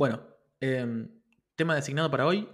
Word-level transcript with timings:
Bueno, 0.00 0.22
em, 0.62 1.10
tema 1.56 1.74
designado 1.74 2.10
para 2.10 2.24
hoy, 2.24 2.48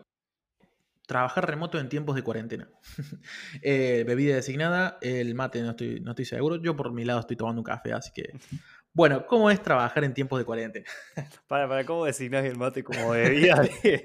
trabajar 1.06 1.48
remoto 1.48 1.79
en 1.79 1.88
tiempos 1.88 2.16
de 2.16 2.22
cuarentena. 2.22 2.69
Eh, 3.62 4.03
bebida 4.04 4.34
designada, 4.34 4.98
el 5.00 5.32
mate 5.36 5.62
no 5.62 5.71
estoy, 5.71 6.00
no 6.00 6.11
estoy 6.11 6.25
seguro. 6.25 6.57
Yo 6.57 6.75
por 6.75 6.93
mi 6.93 7.04
lado 7.04 7.21
estoy 7.21 7.36
tomando 7.36 7.61
un 7.61 7.64
café, 7.64 7.93
así 7.93 8.11
que... 8.12 8.32
Bueno, 8.93 9.27
¿cómo 9.27 9.50
es 9.50 9.62
trabajar 9.62 10.03
en 10.03 10.14
tiempos 10.14 10.39
de 10.40 10.45
cuarentena? 10.45 10.86
Para, 11.46 11.68
para, 11.68 11.85
¿cómo 11.85 12.07
designás 12.07 12.46
el 12.46 12.57
mate 12.57 12.82
como 12.82 13.11
bebida 13.11 13.63
de, 13.63 14.04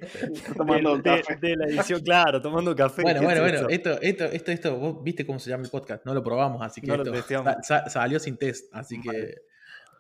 tomando 0.56 1.02
café. 1.02 1.38
de, 1.38 1.56
la 1.56 1.66
edición? 1.66 2.02
Claro, 2.02 2.42
tomando 2.42 2.76
café. 2.76 3.02
Bueno, 3.02 3.22
bueno, 3.24 3.42
bueno, 3.42 3.70
esto, 3.70 4.00
esto, 4.02 4.26
esto, 4.26 4.52
esto, 4.52 4.78
vos 4.78 5.02
viste 5.02 5.26
cómo 5.26 5.40
se 5.40 5.50
llama 5.50 5.64
el 5.64 5.70
podcast, 5.72 6.06
no 6.06 6.14
lo 6.14 6.22
probamos, 6.22 6.62
así 6.62 6.82
que 6.82 6.92
esto 6.92 7.12
salió 7.88 8.20
sin 8.20 8.38
test, 8.38 8.68
así 8.72 9.02
que... 9.02 9.50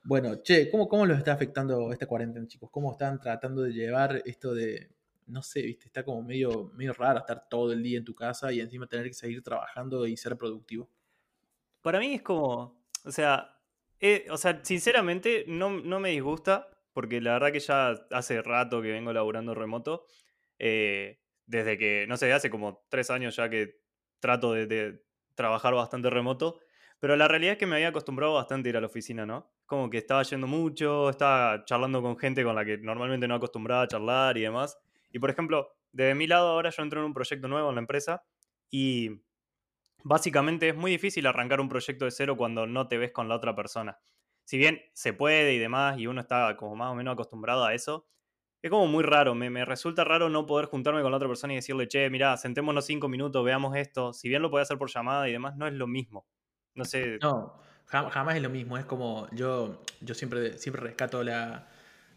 Bueno, 0.03 0.41
che, 0.41 0.69
¿cómo, 0.69 0.87
¿cómo 0.87 1.05
los 1.05 1.17
está 1.17 1.33
afectando 1.33 1.91
esta 1.91 2.07
cuarentena, 2.07 2.47
chicos? 2.47 2.69
¿Cómo 2.71 2.91
están 2.91 3.19
tratando 3.19 3.61
de 3.61 3.71
llevar 3.71 4.21
esto 4.25 4.53
de, 4.53 4.89
no 5.27 5.41
sé, 5.41 5.61
viste, 5.61 5.85
está 5.85 6.03
como 6.03 6.21
medio, 6.21 6.71
medio 6.75 6.93
raro 6.93 7.19
estar 7.19 7.47
todo 7.49 7.71
el 7.71 7.81
día 7.81 7.97
en 7.97 8.05
tu 8.05 8.13
casa 8.13 8.51
y 8.51 8.59
encima 8.59 8.87
tener 8.87 9.07
que 9.07 9.13
seguir 9.13 9.41
trabajando 9.41 10.05
y 10.05 10.17
ser 10.17 10.37
productivo. 10.37 10.89
Para 11.81 11.99
mí 11.99 12.15
es 12.15 12.21
como, 12.21 12.83
o 13.05 13.11
sea, 13.11 13.57
eh, 13.99 14.27
o 14.29 14.37
sea, 14.37 14.59
sinceramente 14.63 15.45
no, 15.47 15.69
me 15.71 16.09
disgusta, 16.09 16.69
porque 16.93 17.21
la 17.21 17.33
verdad 17.33 17.51
que 17.51 17.59
ya 17.59 17.91
hace 18.11 18.41
rato 18.41 18.81
que 18.81 18.91
vengo 18.91 19.13
laburando 19.13 19.55
remoto, 19.55 20.05
eh, 20.59 21.19
desde 21.45 21.77
que, 21.77 22.05
no 22.07 22.17
sé, 22.17 22.31
hace 22.33 22.49
como 22.49 22.85
tres 22.89 23.09
años 23.09 23.35
ya 23.35 23.49
que 23.49 23.81
trato 24.19 24.53
de, 24.53 24.67
de, 24.67 25.03
trabajar 25.35 25.73
bastante 25.73 26.09
remoto, 26.09 26.59
pero 26.99 27.15
la 27.15 27.27
realidad 27.27 27.53
es 27.53 27.57
que 27.57 27.65
me 27.65 27.75
había 27.75 27.87
acostumbrado 27.87 28.33
bastante 28.33 28.69
a 28.69 28.71
ir 28.71 28.77
a 28.77 28.81
la 28.81 28.87
oficina, 28.87 29.25
¿no? 29.25 29.49
Como 29.71 29.89
que 29.89 29.99
estaba 29.99 30.21
yendo 30.23 30.47
mucho, 30.47 31.09
estaba 31.09 31.63
charlando 31.63 32.01
con 32.01 32.17
gente 32.17 32.43
con 32.43 32.53
la 32.53 32.65
que 32.65 32.77
normalmente 32.79 33.25
no 33.25 33.35
acostumbraba 33.35 33.83
a 33.83 33.87
charlar 33.87 34.37
y 34.37 34.41
demás. 34.41 34.77
Y 35.13 35.19
por 35.19 35.29
ejemplo, 35.29 35.69
de 35.93 36.13
mi 36.13 36.27
lado 36.27 36.49
ahora 36.49 36.71
yo 36.71 36.83
entro 36.83 36.99
en 36.99 37.05
un 37.05 37.13
proyecto 37.13 37.47
nuevo 37.47 37.69
en 37.69 37.75
la 37.75 37.79
empresa 37.79 38.21
y 38.69 39.21
básicamente 40.03 40.67
es 40.67 40.75
muy 40.75 40.91
difícil 40.91 41.25
arrancar 41.25 41.61
un 41.61 41.69
proyecto 41.69 42.03
de 42.03 42.11
cero 42.11 42.35
cuando 42.35 42.67
no 42.67 42.89
te 42.89 42.97
ves 42.97 43.13
con 43.13 43.29
la 43.29 43.35
otra 43.35 43.55
persona. 43.55 43.97
Si 44.43 44.57
bien 44.57 44.81
se 44.91 45.13
puede 45.13 45.53
y 45.53 45.57
demás 45.57 45.97
y 45.97 46.05
uno 46.05 46.19
está 46.19 46.57
como 46.57 46.75
más 46.75 46.91
o 46.91 46.95
menos 46.95 47.13
acostumbrado 47.13 47.63
a 47.63 47.73
eso, 47.73 48.09
es 48.61 48.69
como 48.69 48.87
muy 48.87 49.05
raro. 49.05 49.35
Me, 49.35 49.63
resulta 49.63 50.03
raro 50.03 50.27
no 50.27 50.45
poder 50.45 50.65
juntarme 50.65 51.01
con 51.01 51.11
la 51.11 51.15
otra 51.15 51.29
persona 51.29 51.53
y 51.53 51.55
decirle, 51.55 51.87
che, 51.87 52.09
mira, 52.09 52.35
sentémonos 52.35 52.85
cinco 52.85 53.07
minutos, 53.07 53.45
veamos 53.45 53.77
esto. 53.77 54.11
Si 54.11 54.27
bien 54.27 54.41
lo 54.41 54.51
puede 54.51 54.63
hacer 54.63 54.77
por 54.77 54.91
llamada 54.91 55.29
y 55.29 55.31
demás, 55.31 55.55
no 55.55 55.65
es 55.65 55.71
lo 55.71 55.87
mismo. 55.87 56.27
No 56.75 56.83
sé. 56.83 57.19
No, 57.21 57.61
jamás 57.91 58.35
es 58.35 58.41
lo 58.41 58.49
mismo. 58.49 58.77
Es 58.77 58.85
como 58.85 59.27
yo, 59.31 59.81
yo 60.01 60.13
siempre, 60.13 60.57
siempre 60.57 60.81
rescato 60.81 61.23
la, 61.23 61.67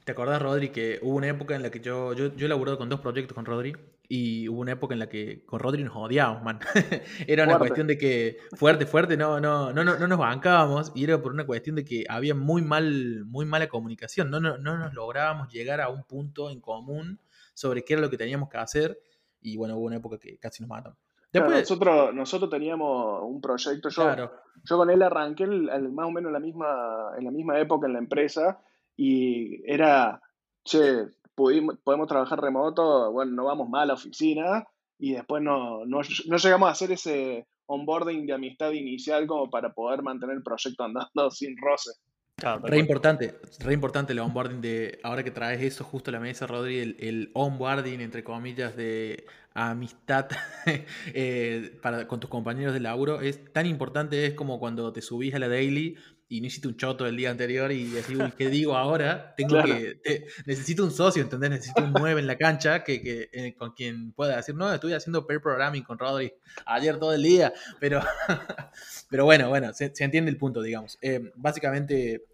¿Te 0.05 0.13
acordás, 0.13 0.41
Rodri, 0.41 0.69
que 0.69 0.99
hubo 1.01 1.17
una 1.17 1.29
época 1.29 1.57
en 1.57 1.63
la 1.63 1.71
que 1.71 1.81
yo, 1.81 2.13
yo, 2.13 2.35
yo 2.37 2.45
he 2.45 2.49
laburado 2.49 2.77
con 2.77 2.91
dos 2.91 3.01
proyectos 3.01 3.35
con 3.35 3.47
Rodri 3.47 3.75
y 4.07 4.51
hubo 4.51 4.61
una 4.61 4.73
época 4.73 4.93
en 4.93 4.99
la 4.99 5.09
que 5.09 5.47
con 5.47 5.61
Rodri 5.61 5.83
nos 5.83 5.97
odiábamos, 5.97 6.43
man. 6.43 6.61
era 7.27 7.45
una 7.45 7.57
cuestión 7.57 7.87
de 7.87 7.97
que 7.97 8.37
fuerte, 8.53 8.85
fuerte, 8.85 9.17
no, 9.17 9.41
no, 9.41 9.73
no, 9.73 9.83
no, 9.83 9.99
no 9.99 10.07
nos 10.07 10.19
bancábamos 10.19 10.93
y 10.95 11.05
era 11.05 11.23
por 11.23 11.33
una 11.33 11.47
cuestión 11.47 11.77
de 11.77 11.87
que 11.87 12.05
había 12.07 12.35
muy 12.35 12.61
mal, 12.61 13.25
muy 13.25 13.47
mala 13.47 13.67
comunicación. 13.67 14.31
No, 14.31 14.41
no, 14.41 14.59
no 14.59 14.77
nos 14.77 14.93
lográbamos 14.93 15.51
llegar 15.51 15.81
a 15.81 15.89
un 15.89 16.05
punto 16.05 16.51
en 16.51 16.61
común 16.61 17.19
sobre 17.55 17.83
qué 17.83 17.95
era 17.95 18.03
lo 18.03 18.11
que 18.11 18.19
teníamos 18.19 18.51
que 18.51 18.59
hacer 18.59 19.01
y 19.41 19.57
bueno, 19.57 19.75
hubo 19.79 19.87
una 19.87 19.97
época 19.97 20.19
que 20.19 20.37
casi 20.37 20.63
nos 20.63 20.69
matan. 20.69 20.95
Después, 21.35 21.59
nosotros, 21.59 22.15
nosotros 22.15 22.49
teníamos 22.49 23.23
un 23.25 23.41
proyecto, 23.41 23.89
yo, 23.89 24.31
yo 24.63 24.77
con 24.77 24.89
él 24.89 25.03
arranqué 25.03 25.49
más 25.49 26.07
o 26.07 26.11
menos 26.13 26.29
en 26.29 26.33
la, 26.33 26.39
misma, 26.39 27.11
en 27.19 27.25
la 27.25 27.33
misma 27.33 27.59
época 27.59 27.89
en 27.89 27.95
la 27.95 27.99
empresa 27.99 28.61
y 28.97 29.61
era, 29.69 30.21
che, 30.63 31.09
pudimos, 31.35 31.77
podemos 31.83 32.07
trabajar 32.07 32.41
remoto, 32.41 33.11
bueno, 33.11 33.33
no 33.33 33.45
vamos 33.47 33.69
mal 33.69 33.83
a 33.83 33.87
la 33.87 33.95
oficina 33.95 34.65
y 34.97 35.15
después 35.15 35.43
no, 35.43 35.85
no, 35.85 36.03
no 36.29 36.37
llegamos 36.37 36.69
a 36.69 36.73
hacer 36.73 36.93
ese 36.93 37.49
onboarding 37.67 38.27
de 38.27 38.35
amistad 38.35 38.71
inicial 38.71 39.27
como 39.27 39.51
para 39.51 39.73
poder 39.73 40.03
mantener 40.03 40.37
el 40.37 40.43
proyecto 40.45 40.85
andando 40.85 41.31
sin 41.33 41.57
roce. 41.57 41.91
Re 42.63 42.79
importante, 42.79 43.35
re 43.61 43.73
importante 43.73 44.13
el 44.13 44.19
onboarding 44.19 44.61
de, 44.61 44.99
ahora 45.03 45.23
que 45.23 45.31
traes 45.31 45.63
eso 45.63 45.85
justo 45.85 46.11
a 46.11 46.13
la 46.13 46.21
mesa, 46.21 46.47
Rodri, 46.47 46.79
el, 46.79 46.97
el 46.99 47.31
onboarding, 47.33 48.01
entre 48.01 48.25
comillas, 48.25 48.77
de 48.77 49.27
amistad 49.55 50.29
eh, 51.15 51.79
para, 51.81 52.09
con 52.09 52.21
tus 52.21 52.29
compañeros 52.29 52.75
de 52.75 52.81
laburo, 52.81 53.21
es 53.21 53.53
tan 53.53 53.67
importante, 53.67 54.27
es 54.27 54.35
como 54.35 54.59
cuando 54.59 54.93
te 54.93 55.01
subís 55.01 55.35
a 55.35 55.39
la 55.39 55.49
daily 55.49 55.97
y 56.29 56.41
no 56.41 56.47
hiciste 56.47 56.69
un 56.69 56.77
choto 56.77 57.07
el 57.07 57.17
día 57.17 57.31
anterior 57.31 57.71
y 57.71 57.85
decís, 57.91 58.19
¿qué 58.37 58.49
digo 58.51 58.77
ahora? 58.77 59.35
Tengo 59.37 59.63
que, 59.63 60.01
necesito 60.47 60.85
un 60.85 60.91
socio, 60.91 61.23
¿entendés? 61.23 61.51
Necesito 61.51 61.83
un 61.85 61.93
9 61.93 62.21
en 62.21 62.27
la 62.27 62.37
cancha 62.37 62.83
que, 62.83 63.03
que 63.03 63.29
eh, 63.33 63.55
con 63.55 63.73
quien 63.73 64.13
pueda 64.13 64.37
decir, 64.37 64.55
no, 64.55 64.73
estoy 64.73 64.95
haciendo 64.95 65.27
pair 65.27 65.41
programming 65.41 65.83
con 65.83 65.99
Rodri 65.99 66.33
ayer 66.67 66.99
todo 66.99 67.13
el 67.13 67.23
día, 67.23 67.53
pero, 67.79 68.01
pero 69.11 69.25
bueno, 69.25 69.49
bueno, 69.49 69.73
se, 69.75 69.93
entiende 69.99 70.31
el 70.31 70.39
punto, 70.39 70.63
digamos. 70.63 70.99
Eh, 71.03 71.31
básicamente, 71.37 72.25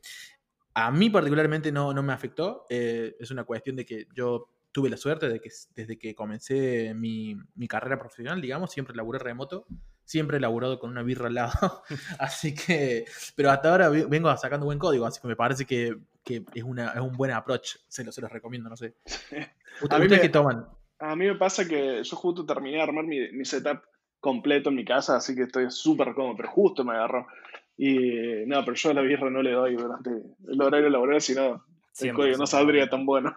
a 0.74 0.90
mí 0.90 1.10
particularmente 1.10 1.72
no, 1.72 1.92
no 1.92 2.02
me 2.02 2.12
afectó, 2.12 2.66
eh, 2.70 3.16
es 3.18 3.30
una 3.30 3.44
cuestión 3.44 3.76
de 3.76 3.84
que 3.84 4.06
yo 4.14 4.48
tuve 4.72 4.88
la 4.88 4.96
suerte 4.96 5.28
de 5.28 5.40
que 5.40 5.50
desde 5.74 5.98
que 5.98 6.14
comencé 6.14 6.94
mi, 6.94 7.36
mi 7.56 7.66
carrera 7.66 7.98
profesional, 7.98 8.40
digamos, 8.40 8.70
siempre 8.70 8.94
laburé 8.94 9.18
remoto 9.18 9.66
siempre 10.10 10.38
he 10.38 10.40
laburado 10.40 10.80
con 10.80 10.90
una 10.90 11.04
birra 11.04 11.28
al 11.28 11.34
lado. 11.34 11.84
así 12.18 12.52
que, 12.52 13.04
pero 13.36 13.50
hasta 13.52 13.70
ahora 13.70 13.88
vengo 13.88 14.36
sacando 14.36 14.66
buen 14.66 14.78
código, 14.78 15.06
así 15.06 15.20
que 15.20 15.28
me 15.28 15.36
parece 15.36 15.64
que, 15.64 15.96
es, 16.26 16.64
una, 16.64 16.90
es 16.90 17.00
un 17.00 17.16
buen 17.16 17.30
approach. 17.30 17.76
Se, 17.86 18.02
lo, 18.02 18.10
se 18.10 18.20
los 18.20 18.32
recomiendo, 18.32 18.68
no 18.68 18.76
sé. 18.76 18.96
¿Ustedes 19.80 20.20
qué 20.20 20.28
toman? 20.28 20.66
A 20.98 21.14
mí 21.14 21.26
me 21.26 21.36
pasa 21.36 21.66
que 21.66 22.02
yo 22.02 22.16
justo 22.16 22.44
terminé 22.44 22.78
de 22.78 22.82
armar 22.82 23.04
mi, 23.04 23.44
setup 23.44 23.82
completo 24.18 24.70
en 24.70 24.76
mi 24.76 24.84
casa, 24.84 25.16
así 25.16 25.34
que 25.36 25.44
estoy 25.44 25.70
súper 25.70 26.12
cómodo, 26.12 26.36
pero 26.36 26.50
justo 26.50 26.84
me 26.84 26.94
agarró. 26.94 27.28
Y 27.76 28.44
no, 28.46 28.64
pero 28.64 28.74
yo 28.74 28.90
a 28.90 28.94
la 28.94 29.02
birra 29.02 29.30
no 29.30 29.42
le 29.42 29.52
doy 29.52 29.76
durante 29.76 30.10
el 30.10 30.60
horario 30.60 30.90
laboral, 30.90 31.20
si 31.20 31.34
no, 31.34 31.64
el 32.00 32.12
código 32.12 32.36
no 32.36 32.46
saldría 32.48 32.90
tan 32.90 33.06
bueno. 33.06 33.34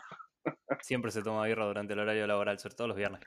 Siempre 0.82 1.12
se 1.12 1.22
toma 1.22 1.46
birra 1.46 1.66
durante 1.66 1.94
el 1.94 2.00
horario 2.00 2.26
laboral, 2.26 2.58
sobre 2.58 2.76
todo 2.76 2.88
los 2.88 2.98
viernes. 2.98 3.22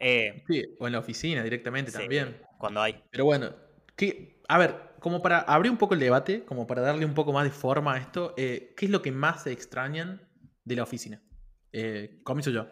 Eh, 0.00 0.44
sí, 0.46 0.64
o 0.78 0.86
en 0.86 0.92
la 0.92 0.98
oficina 0.98 1.42
directamente 1.42 1.92
también. 1.92 2.36
Cuando 2.58 2.80
hay. 2.80 3.02
Pero 3.10 3.24
bueno, 3.24 3.52
a 4.48 4.58
ver, 4.58 4.94
como 5.00 5.22
para 5.22 5.40
abrir 5.40 5.70
un 5.70 5.78
poco 5.78 5.94
el 5.94 6.00
debate, 6.00 6.44
como 6.44 6.66
para 6.66 6.82
darle 6.82 7.04
un 7.04 7.14
poco 7.14 7.32
más 7.32 7.44
de 7.44 7.50
forma 7.50 7.94
a 7.94 7.98
esto, 7.98 8.34
eh, 8.36 8.74
¿qué 8.76 8.86
es 8.86 8.90
lo 8.90 9.02
que 9.02 9.12
más 9.12 9.44
se 9.44 9.52
extrañan 9.52 10.20
de 10.64 10.76
la 10.76 10.82
oficina? 10.82 11.22
Eh, 11.72 12.20
comienzo 12.24 12.50
yo. 12.50 12.66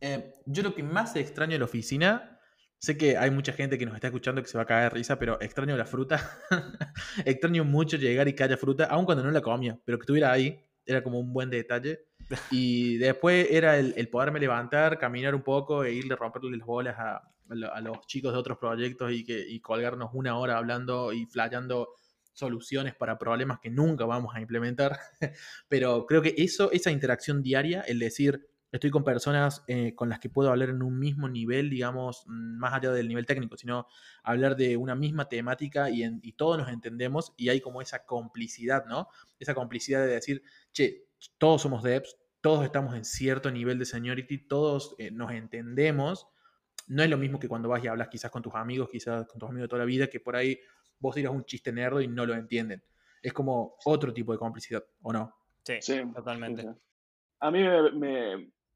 Eh, 0.00 0.34
yo 0.46 0.62
lo 0.62 0.74
que 0.74 0.82
más 0.82 1.12
se 1.12 1.20
extraño 1.20 1.52
de 1.52 1.58
la 1.58 1.64
oficina, 1.64 2.40
sé 2.78 2.96
que 2.96 3.16
hay 3.16 3.30
mucha 3.30 3.52
gente 3.52 3.78
que 3.78 3.86
nos 3.86 3.94
está 3.94 4.08
escuchando 4.08 4.42
que 4.42 4.48
se 4.48 4.58
va 4.58 4.62
a 4.62 4.66
caer 4.66 4.92
de 4.92 4.98
risa, 4.98 5.18
pero 5.18 5.40
extraño 5.40 5.76
la 5.76 5.86
fruta. 5.86 6.40
extraño 7.24 7.64
mucho 7.64 7.96
llegar 7.96 8.28
y 8.28 8.34
que 8.34 8.44
haya 8.44 8.56
fruta, 8.56 8.84
aun 8.86 9.04
cuando 9.04 9.24
no 9.24 9.30
la 9.30 9.40
comía, 9.40 9.78
pero 9.84 9.98
que 9.98 10.02
estuviera 10.02 10.32
ahí, 10.32 10.64
era 10.84 11.02
como 11.02 11.18
un 11.18 11.32
buen 11.32 11.50
detalle. 11.50 12.07
Y 12.50 12.98
después 12.98 13.48
era 13.50 13.78
el, 13.78 14.08
poderme 14.08 14.40
levantar, 14.40 14.98
caminar 14.98 15.34
un 15.34 15.42
poco 15.42 15.84
e 15.84 15.92
irle 15.92 16.14
a 16.14 16.16
romperle 16.16 16.56
las 16.56 16.66
bolas 16.66 16.96
a, 16.98 17.22
los 17.80 18.06
chicos 18.06 18.32
de 18.32 18.38
otros 18.38 18.58
proyectos 18.58 19.10
y, 19.12 19.24
que, 19.24 19.38
y 19.48 19.60
colgarnos 19.60 20.10
una 20.12 20.36
hora 20.38 20.58
hablando 20.58 21.12
y 21.12 21.24
flayando 21.26 21.88
soluciones 22.34 22.94
para 22.94 23.18
problemas 23.18 23.58
que 23.60 23.70
nunca 23.70 24.04
vamos 24.04 24.34
a 24.34 24.40
implementar. 24.40 24.98
Pero 25.68 26.06
creo 26.06 26.22
que 26.22 26.34
eso, 26.36 26.70
esa 26.72 26.90
interacción 26.90 27.42
diaria, 27.42 27.80
el 27.82 27.98
decir, 27.98 28.48
estoy 28.70 28.90
con 28.90 29.02
personas 29.02 29.64
eh, 29.66 29.94
con 29.94 30.08
las 30.08 30.18
que 30.20 30.28
puedo 30.28 30.50
hablar 30.50 30.68
en 30.68 30.82
un 30.82 30.98
mismo 30.98 31.28
nivel, 31.28 31.70
digamos, 31.70 32.24
mm, 32.26 32.58
más 32.58 32.74
allá 32.74 32.92
del 32.92 33.08
nivel 33.08 33.26
técnico, 33.26 33.56
sino 33.56 33.88
hablar 34.22 34.56
de 34.56 34.76
una 34.76 34.94
misma 34.94 35.28
temática 35.28 35.90
y, 35.90 36.04
y 36.22 36.32
todos 36.32 36.58
nos 36.58 36.68
entendemos 36.68 37.32
y 37.36 37.48
hay 37.48 37.60
como 37.60 37.80
esa 37.80 38.04
complicidad, 38.04 38.84
¿no? 38.86 39.08
Esa 39.38 39.54
complicidad 39.54 40.00
de 40.00 40.08
decir, 40.08 40.42
che, 40.72 41.08
todos 41.38 41.62
somos 41.62 41.82
devs, 41.82 42.16
todos 42.40 42.64
estamos 42.64 42.94
en 42.94 43.04
cierto 43.04 43.50
nivel 43.50 43.78
de 43.78 43.84
seniority, 43.84 44.38
todos 44.38 44.94
eh, 44.98 45.10
nos 45.10 45.32
entendemos. 45.32 46.28
No 46.86 47.02
es 47.02 47.10
lo 47.10 47.18
mismo 47.18 47.38
que 47.38 47.48
cuando 47.48 47.68
vas 47.68 47.82
y 47.82 47.88
hablas 47.88 48.08
quizás 48.08 48.30
con 48.30 48.42
tus 48.42 48.54
amigos, 48.54 48.88
quizás 48.90 49.26
con 49.26 49.38
tus 49.38 49.48
amigos 49.48 49.64
de 49.64 49.68
toda 49.68 49.80
la 49.80 49.86
vida, 49.86 50.06
que 50.08 50.20
por 50.20 50.36
ahí 50.36 50.58
vos 50.98 51.14
dirás 51.14 51.32
un 51.32 51.44
chiste 51.44 51.72
nerdo 51.72 52.00
y 52.00 52.08
no 52.08 52.24
lo 52.26 52.34
entienden. 52.34 52.82
Es 53.22 53.32
como 53.32 53.76
otro 53.84 54.12
tipo 54.12 54.32
de 54.32 54.38
complicidad, 54.38 54.84
¿o 55.02 55.12
no? 55.12 55.34
Sí, 55.64 56.00
totalmente. 56.14 56.66
A 57.40 57.50
mí 57.50 57.62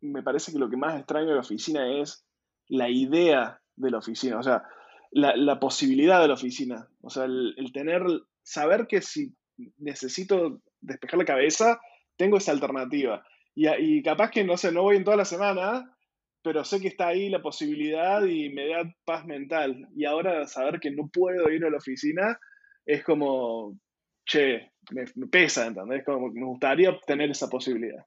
me, 0.00 0.23
parece 0.23 0.53
que 0.53 0.59
lo 0.59 0.69
que 0.69 0.76
más 0.76 0.99
extraño 0.99 1.29
de 1.29 1.35
la 1.35 1.41
oficina 1.41 2.00
es 2.00 2.26
la 2.69 2.88
idea 2.91 3.61
de 3.76 3.91
la 3.91 3.99
oficina, 3.99 4.38
o 4.38 4.43
sea, 4.43 4.64
la, 5.11 5.59
posibilidad 5.59 6.20
de 6.20 6.29
la 6.29 6.35
oficina. 6.35 6.88
O 7.00 7.09
sea, 7.09 7.25
el, 7.25 7.55
el 7.56 7.73
tener, 7.73 8.03
saber 8.43 8.87
que 8.87 9.00
si 9.00 9.35
necesito 9.79 10.61
despejar 10.81 11.19
la 11.19 11.25
cabeza, 11.25 11.81
tengo 12.17 12.37
esa 12.37 12.53
alternativa. 12.53 13.25
Y, 13.54 14.02
capaz 14.02 14.31
que, 14.31 14.44
no 14.44 14.56
sé, 14.56 14.72
no 14.72 14.82
voy 14.82 14.96
en 14.96 15.04
toda 15.04 15.16
la 15.16 15.25
semana, 15.25 15.94
pero 16.43 16.64
sé 16.64 16.81
que 16.81 16.88
está 16.88 17.08
ahí 17.08 17.28
la 17.28 17.43
posibilidad 17.43 18.25
y 18.25 18.50
me 18.50 18.69
da 18.69 18.94
paz 19.04 19.26
mental. 19.26 19.88
Y 19.94 20.04
ahora 20.04 20.46
saber 20.46 20.81
que 20.81 20.90
no 20.90 21.08
puedo 21.12 21.50
ir 21.50 21.64
a 21.64 21.70
la 21.70 21.76
oficina 21.76 22.38
es 22.84 23.04
como, 23.04 23.78
che, 24.25 24.72
me, 24.90 25.04
pesa, 25.28 25.66
¿entendés? 25.66 26.04
Como 26.04 26.28
me 26.28 26.46
gustaría 26.46 26.99
tener 27.06 27.31
esa 27.31 27.49
posibilidad. 27.49 28.04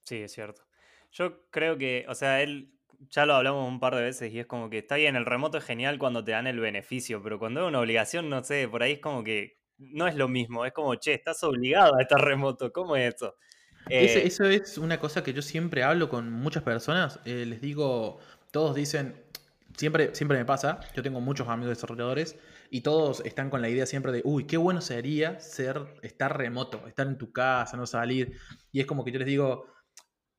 Sí, 0.00 0.16
es 0.16 0.32
cierto. 0.32 0.62
Yo 1.12 1.48
creo 1.50 1.78
que, 1.78 2.04
o 2.08 2.14
sea, 2.14 2.42
él 2.42 2.72
ya 3.10 3.26
lo 3.26 3.34
hablamos 3.34 3.68
un 3.68 3.80
par 3.80 3.94
de 3.94 4.02
veces 4.02 4.32
y 4.32 4.38
es 4.38 4.46
como 4.46 4.70
que 4.70 4.78
está 4.78 4.96
bien, 4.96 5.16
el 5.16 5.26
remoto 5.26 5.58
es 5.58 5.64
genial 5.64 5.98
cuando 5.98 6.24
te 6.24 6.32
dan 6.32 6.46
el 6.46 6.60
beneficio, 6.60 7.22
pero 7.22 7.38
cuando 7.38 7.62
es 7.62 7.68
una 7.68 7.80
obligación, 7.80 8.28
no 8.28 8.42
sé, 8.44 8.68
por 8.68 8.82
ahí 8.82 8.92
es 8.92 9.00
como 9.00 9.24
que 9.24 9.58
no 9.78 10.06
es 10.06 10.14
lo 10.14 10.28
mismo, 10.28 10.64
es 10.64 10.72
como, 10.72 10.94
che, 10.96 11.14
estás 11.14 11.42
obligado 11.42 11.96
a 11.96 12.02
estar 12.02 12.20
remoto, 12.20 12.72
¿cómo 12.72 12.96
es 12.96 13.14
eso? 13.14 13.36
Eh, 13.88 14.22
eso 14.24 14.44
es 14.44 14.78
una 14.78 14.98
cosa 14.98 15.22
que 15.22 15.32
yo 15.32 15.42
siempre 15.42 15.82
hablo 15.82 16.08
con 16.08 16.30
muchas 16.30 16.62
personas, 16.62 17.20
eh, 17.24 17.44
les 17.46 17.60
digo, 17.60 18.18
todos 18.50 18.74
dicen, 18.74 19.14
siempre, 19.76 20.14
siempre 20.14 20.38
me 20.38 20.44
pasa, 20.44 20.80
yo 20.94 21.02
tengo 21.02 21.20
muchos 21.20 21.48
amigos 21.48 21.76
desarrolladores 21.76 22.36
y 22.70 22.82
todos 22.82 23.22
están 23.24 23.50
con 23.50 23.60
la 23.60 23.68
idea 23.68 23.86
siempre 23.86 24.12
de, 24.12 24.22
uy, 24.24 24.46
qué 24.46 24.56
bueno 24.56 24.80
sería 24.80 25.40
ser, 25.40 25.84
estar 26.02 26.36
remoto, 26.36 26.86
estar 26.86 27.06
en 27.06 27.18
tu 27.18 27.32
casa, 27.32 27.76
no 27.76 27.86
salir, 27.86 28.38
y 28.70 28.80
es 28.80 28.86
como 28.86 29.04
que 29.04 29.12
yo 29.12 29.18
les 29.18 29.26
digo, 29.26 29.66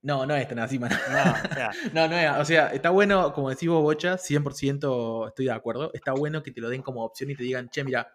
no, 0.04 0.26
no 0.26 0.36
es 0.36 0.48
tan 0.50 0.60
así, 0.60 0.78
mano. 0.78 0.96
No, 1.94 2.08
no, 2.10 2.18
es. 2.18 2.30
O 2.38 2.44
sea, 2.44 2.68
está 2.74 2.90
bueno, 2.90 3.32
como 3.32 3.50
decís 3.50 3.70
vos, 3.70 3.82
Bocha, 3.82 4.18
100% 4.18 5.30
estoy 5.30 5.46
de 5.46 5.52
acuerdo. 5.52 5.92
Está 5.94 6.12
bueno 6.12 6.44
que 6.44 6.52
te 6.52 6.60
lo 6.60 6.68
den 6.70 6.82
como 6.82 7.06
opción 7.06 7.32
y 7.32 7.36
te 7.36 7.44
digan, 7.44 7.70
che, 7.70 7.86
mira, 7.86 8.14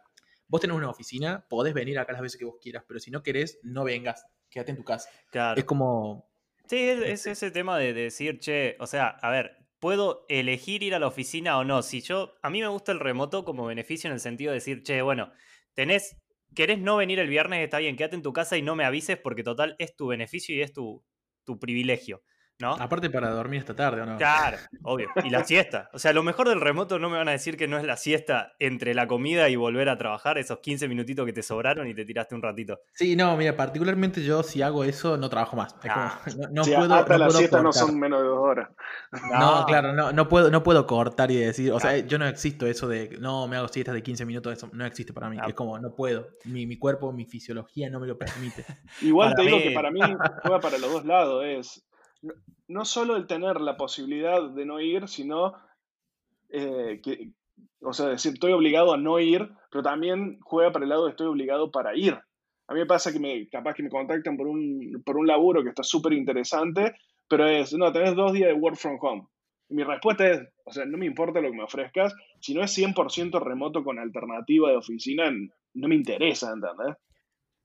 vos 0.49 0.61
tenés 0.61 0.77
una 0.77 0.91
oficina, 0.91 1.47
podés 1.49 1.73
venir 1.73 1.99
acá 1.99 2.13
las 2.13 2.21
veces 2.21 2.39
que 2.39 2.45
vos 2.45 2.57
quieras, 2.61 2.85
pero 2.87 3.01
si 3.01 3.11
no 3.11 3.23
querés, 3.23 3.59
no 3.63 3.85
vengas, 3.85 4.27
quédate 4.51 4.73
en 4.73 4.77
tu 4.77 4.85
casa. 4.85 5.09
Claro. 5.31 5.59
Es 5.59 5.65
como. 5.65 6.29
Sí, 6.69 6.77
es, 6.77 7.27
ese 7.27 7.51
tema 7.51 7.79
de, 7.79 7.95
decir, 7.95 8.41
che, 8.41 8.77
o 8.79 8.87
sea, 8.87 9.09
a 9.09 9.31
ver, 9.31 9.57
puedo 9.81 10.27
elegir 10.29 10.83
ir 10.83 10.95
a 10.95 10.99
la 10.99 11.07
oficina 11.07 11.59
o 11.59 11.65
no. 11.65 11.83
Si 11.83 12.03
yo, 12.03 12.35
a 12.43 12.51
mí 12.51 12.61
me 12.61 12.69
gusta 12.69 12.93
el 12.93 13.01
remoto 13.01 13.45
como 13.45 13.67
beneficio 13.67 14.09
en 14.09 14.15
el 14.15 14.21
sentido 14.21 14.51
de 14.51 14.57
decir, 14.57 14.83
che, 14.83 15.01
bueno, 15.01 15.33
tenés, 15.73 16.17
querés 16.55 16.79
no 16.79 16.97
venir 16.97 17.21
el 17.21 17.29
viernes, 17.29 17.65
está 17.65 17.79
bien, 17.79 17.97
quédate 17.97 18.17
en 18.17 18.23
tu 18.23 18.35
casa 18.35 18.59
y 18.59 18.63
no 18.63 18.77
me 18.77 18.85
avises 18.85 19.17
porque 19.17 19.43
total 19.43 19.77
es 19.79 19.97
tu 19.97 20.09
beneficio 20.09 20.55
y 20.55 20.61
es 20.61 20.73
tu, 20.73 21.03
tu 21.45 21.59
privilegio. 21.59 22.23
¿No? 22.61 22.73
Aparte 22.73 23.09
para 23.09 23.31
dormir 23.31 23.61
esta 23.61 23.75
tarde, 23.75 24.03
¿o 24.03 24.07
no? 24.07 24.17
Claro, 24.17 24.59
obvio. 24.83 25.09
Y 25.25 25.31
la 25.31 25.45
siesta. 25.45 25.89
O 25.93 25.99
sea, 25.99 26.13
lo 26.13 26.25
mejor 26.25 26.49
del 26.49 26.61
remoto 26.61 26.99
no 26.99 27.09
me 27.09 27.17
van 27.17 27.29
a 27.29 27.33
decir 27.33 27.57
que 27.57 27.69
no 27.69 27.79
es 27.79 27.85
la 27.85 27.97
siesta 27.97 28.55
entre 28.59 28.95
la 28.95 29.07
comida 29.07 29.49
y 29.49 29.55
volver 29.55 29.89
a 29.89 29.97
trabajar, 29.97 30.39
esos 30.39 30.59
15 30.59 30.89
minutitos 30.89 31.25
que 31.25 31.33
te 31.33 31.45
sobraron 31.45 31.87
y 31.87 31.95
te 31.95 32.05
tiraste 32.05 32.35
un 32.35 32.43
ratito. 32.43 32.81
Sí, 32.95 33.15
no, 33.15 33.37
mira, 33.37 33.57
particularmente 33.57 34.25
yo 34.25 34.43
si 34.43 34.61
hago 34.63 34.83
eso 34.83 35.17
no 35.17 35.29
trabajo 35.29 35.57
más. 35.57 35.77
Ah. 35.89 36.21
no, 36.51 36.63
puedo, 36.63 36.95
hasta 36.95 37.19
la 37.19 37.31
siesta 37.31 37.63
no 37.63 37.73
son 37.73 37.99
menos 37.99 38.23
de 38.23 38.27
dos 38.27 38.39
horas. 38.39 38.71
No, 39.31 39.65
claro, 39.67 39.93
no, 39.93 40.11
no, 40.11 40.29
puedo, 40.29 40.51
no 40.51 40.65
puedo 40.65 40.85
cortar 40.85 41.31
y 41.31 41.37
decir, 41.37 41.71
o 41.71 41.79
sea, 41.79 41.97
yo 41.99 42.19
no 42.19 42.27
existo 42.27 42.67
eso 42.67 42.89
de, 42.89 43.17
no, 43.21 43.47
me 43.47 43.57
hago 43.57 43.69
siestas 43.69 43.95
de 43.95 44.03
15 44.03 44.27
minutos, 44.27 44.53
eso 44.53 44.69
no 44.73 44.85
existe 44.85 45.13
para 45.13 45.31
mí. 45.31 45.39
Es 45.47 45.55
como, 45.55 45.79
no 45.79 45.95
puedo. 45.95 46.29
Mi, 46.45 46.67
mi, 46.67 46.77
cuerpo, 46.77 47.13
mi 47.13 47.25
fisiología 47.25 47.89
no 47.89 48.01
me 48.01 48.09
lo 48.09 48.19
permite. 48.19 48.65
Igual 49.03 49.35
te 49.37 49.43
digo 49.43 49.59
que 49.59 49.71
para 49.71 49.93
mí 49.93 50.01
juega 50.43 50.61
para 50.61 50.79
los 50.79 50.93
dos 50.93 51.05
lados. 51.05 51.45
Es 51.45 51.88
no 52.69 52.85
solo 52.85 53.17
el 53.17 53.27
tener 53.27 53.61
la 53.61 53.77
posibilidad 53.77 54.51
de 54.51 54.67
no 54.67 54.81
ir, 54.81 55.09
sino 55.09 55.55
eh, 56.51 57.01
que, 57.03 57.31
o 57.81 57.93
sea, 57.93 58.07
decir, 58.07 58.35
estoy 58.35 58.53
obligado 58.53 58.93
a 58.93 58.99
no 58.99 59.19
ir, 59.21 59.51
pero 59.71 59.83
también 59.83 60.39
juega 60.43 60.73
para 60.73 60.85
el 60.85 60.91
lado 60.91 61.05
de 61.05 61.11
estoy 61.11 61.27
obligado 61.27 61.71
para 61.71 61.97
ir. 61.97 62.15
A 62.67 62.75
mí 62.75 62.81
me 62.81 62.87
pasa 62.87 63.13
que 63.13 63.19
me, 63.19 63.49
capaz 63.49 63.75
que 63.75 63.83
me 63.83 63.89
contactan 63.89 64.37
por 64.37 64.47
un, 64.47 65.03
por 65.05 65.17
un 65.17 65.27
laburo 65.27 65.63
que 65.63 65.71
está 65.71 65.83
súper 65.83 66.13
interesante, 66.13 66.95
pero 67.29 67.47
es, 67.47 67.73
no, 67.73 67.93
tenés 67.93 68.15
dos 68.15 68.33
días 68.33 68.49
de 68.49 68.55
work 68.55 68.77
from 68.77 68.99
home. 69.01 69.27
Y 69.71 69.75
mi 69.75 69.85
respuesta 69.85 70.29
es, 70.29 70.41
o 70.65 70.73
sea, 70.73 70.85
no 70.85 70.99
me 70.99 71.07
importa 71.07 71.41
lo 71.41 71.51
que 71.51 71.57
me 71.57 71.65
ofrezcas, 71.65 72.15
si 72.41 72.55
no 72.55 72.63
es 72.63 72.77
100% 72.77 73.41
remoto 73.41 73.85
con 73.85 73.99
alternativa 73.99 74.71
de 74.71 74.77
oficina, 74.77 75.31
no 75.75 75.89
me 75.89 75.95
interesa, 75.95 76.53
¿entendés? 76.53 76.97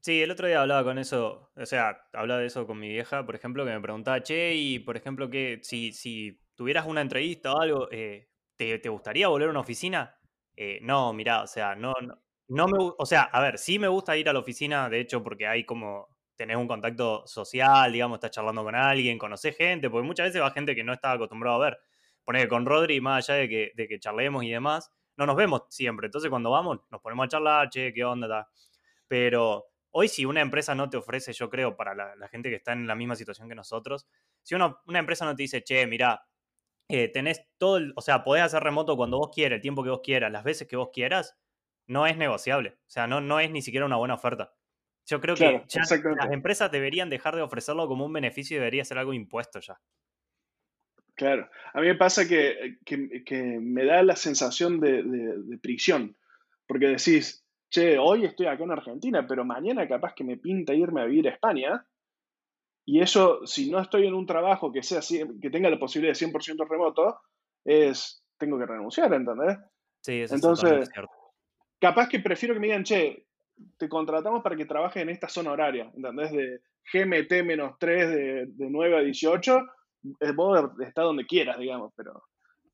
Sí, 0.05 0.21
el 0.21 0.31
otro 0.31 0.47
día 0.47 0.61
hablaba 0.61 0.83
con 0.83 0.97
eso, 0.97 1.49
o 1.55 1.65
sea, 1.65 2.09
hablaba 2.11 2.41
de 2.41 2.47
eso 2.47 2.67
con 2.67 2.77
mi 2.77 2.89
vieja, 2.89 3.25
por 3.25 3.35
ejemplo, 3.35 3.63
que 3.63 3.71
me 3.71 3.79
preguntaba, 3.79 4.21
che, 4.21 4.53
y 4.53 4.79
por 4.79 4.97
ejemplo, 4.97 5.29
que 5.29 5.61
si, 5.63 5.93
si 5.93 6.41
tuvieras 6.55 6.85
una 6.87 6.99
entrevista 6.99 7.53
o 7.53 7.61
algo, 7.61 7.87
eh, 7.89 8.27
¿te, 8.57 8.77
gustaría 8.89 9.29
volver 9.29 9.47
a 9.47 9.51
una 9.51 9.61
oficina? 9.61 10.13
Eh, 10.57 10.79
no, 10.81 11.13
mirá, 11.13 11.43
o 11.43 11.47
sea, 11.47 11.75
no, 11.75 11.93
no, 12.49 12.67
me, 12.67 12.77
o 12.79 13.05
sea, 13.05 13.21
a 13.23 13.41
ver, 13.41 13.57
sí 13.57 13.79
me 13.79 13.87
gusta 13.87 14.17
ir 14.17 14.27
a 14.27 14.33
la 14.33 14.39
oficina, 14.39 14.89
de 14.89 14.99
hecho, 14.99 15.23
porque 15.23 15.47
hay 15.47 15.63
como, 15.65 16.09
tenés 16.35 16.57
un 16.57 16.67
contacto 16.67 17.25
social, 17.25 17.93
digamos, 17.93 18.17
estás 18.17 18.31
charlando 18.31 18.61
con 18.65 18.75
alguien, 18.75 19.17
conocés 19.17 19.55
gente, 19.55 19.89
porque 19.89 20.05
muchas 20.05 20.27
veces 20.27 20.41
va 20.41 20.51
gente 20.51 20.75
que 20.75 20.83
no 20.83 20.91
está 20.91 21.13
acostumbrado 21.13 21.61
a 21.61 21.65
ver. 21.69 21.79
Poner 22.25 22.49
con 22.49 22.65
Rodri, 22.65 22.99
más 22.99 23.29
allá 23.29 23.39
de 23.39 23.49
que, 23.49 23.71
de 23.75 23.87
que 23.87 23.99
charlemos 23.99 24.43
y 24.43 24.49
demás, 24.51 24.91
no 25.15 25.25
nos 25.25 25.37
vemos 25.37 25.63
siempre. 25.69 26.07
Entonces, 26.07 26.29
cuando 26.29 26.51
vamos, 26.51 26.79
nos 26.91 26.99
ponemos 27.01 27.25
a 27.25 27.29
charlar, 27.29 27.69
che, 27.69 27.93
qué 27.93 28.03
onda, 28.03 28.49
Pero 29.07 29.72
Hoy 29.95 30.07
si 30.07 30.25
una 30.25 30.41
empresa 30.41 30.73
no 30.73 30.89
te 30.89 30.97
ofrece, 30.97 31.33
yo 31.33 31.49
creo, 31.49 31.75
para 31.75 31.93
la, 31.93 32.27
gente 32.27 32.49
que 32.49 32.55
está 32.55 32.73
en 32.73 32.87
la 32.87 32.95
misma 32.95 33.15
situación 33.15 33.47
que 33.47 33.53
nosotros, 33.53 34.07
si 34.41 34.55
una, 34.55 34.75
empresa 34.87 35.23
no 35.23 35.35
te 35.35 35.43
dice, 35.43 35.63
che, 35.63 35.85
mira, 35.85 36.25
eh, 36.89 37.09
tenés 37.09 37.45
todo, 37.59 37.79
o 37.95 38.01
sea, 38.01 38.23
podés 38.23 38.43
hacer 38.43 38.63
remoto 38.63 38.97
cuando 38.97 39.19
vos 39.19 39.29
quieras, 39.33 39.57
el 39.57 39.61
tiempo 39.61 39.83
que 39.83 39.91
vos 39.91 40.01
quieras, 40.03 40.31
las 40.31 40.43
veces 40.43 40.67
que 40.67 40.75
vos 40.75 40.89
quieras, 40.91 41.37
no 41.85 42.07
es 42.07 42.17
negociable. 42.17 42.77
O 42.79 42.89
sea, 42.89 43.05
no, 43.05 43.21
no 43.21 43.39
es 43.39 43.51
ni 43.51 43.61
siquiera 43.61 43.85
una 43.85 43.97
buena 43.97 44.15
oferta. 44.15 44.53
Yo 45.05 45.19
creo 45.21 45.35
que 45.35 45.63
las 45.75 46.31
empresas 46.31 46.71
deberían 46.71 47.09
dejar 47.09 47.35
de 47.35 47.41
ofrecerlo 47.41 47.87
como 47.87 48.05
un 48.05 48.13
beneficio 48.13 48.55
y 48.55 48.59
debería 48.59 48.85
ser 48.85 48.97
algo 48.97 49.13
impuesto 49.13 49.59
ya. 49.59 49.79
Claro, 51.15 51.47
a 51.73 51.81
mí 51.81 51.87
me 51.87 51.95
pasa 51.95 52.27
que, 52.27 52.79
me 53.61 53.85
da 53.85 54.01
la 54.01 54.15
sensación 54.15 54.79
de, 54.79 55.03
de, 55.03 55.57
prisión, 55.59 56.17
porque 56.65 56.87
decís, 56.87 57.42
che, 57.73 57.97
hoy 57.97 58.23
estoy 58.23 58.45
acá 58.45 58.63
en 58.63 58.71
Argentina, 58.71 59.25
pero 59.27 59.43
mañana 59.43 59.87
capaz 59.87 60.13
que 60.13 60.23
me 60.23 60.37
pinta 60.37 60.73
irme 60.73 61.01
a 61.01 61.05
vivir 61.05 61.27
a 61.27 61.31
España. 61.31 61.85
Y 62.85 63.01
eso, 63.01 63.45
si 63.47 63.71
no 63.71 63.79
estoy 63.79 64.05
en 64.05 64.13
un 64.13 64.27
trabajo 64.27 64.71
que, 64.71 64.83
sea, 64.83 64.99
que 65.41 65.49
tenga 65.49 65.69
la 65.69 65.79
posibilidad 65.79 66.13
de 66.13 66.25
100% 66.25 66.67
remoto, 66.69 67.19
es, 67.65 68.23
tengo 68.37 68.59
que 68.59 68.65
renunciar, 68.65 69.11
¿entendés? 69.13 69.57
Sí, 70.01 70.21
eso 70.21 70.35
Entonces, 70.35 70.89
cierto. 70.93 71.11
capaz 71.79 72.09
que 72.09 72.19
prefiero 72.19 72.53
que 72.53 72.59
me 72.59 72.67
digan, 72.67 72.83
che, 72.83 73.25
te 73.77 73.89
contratamos 73.89 74.43
para 74.43 74.55
que 74.55 74.65
trabajes 74.65 75.01
en 75.01 75.09
esta 75.09 75.27
zona 75.27 75.53
horaria, 75.53 75.91
¿entendés? 75.95 76.31
De 76.31 76.61
GMT-3 76.93 77.79
de, 77.79 78.45
de 78.47 78.69
9 78.69 78.97
a 78.97 78.99
18, 78.99 79.65
vos 80.35 80.71
estás 80.81 81.05
donde 81.05 81.25
quieras, 81.25 81.57
digamos, 81.57 81.91
pero 81.95 82.23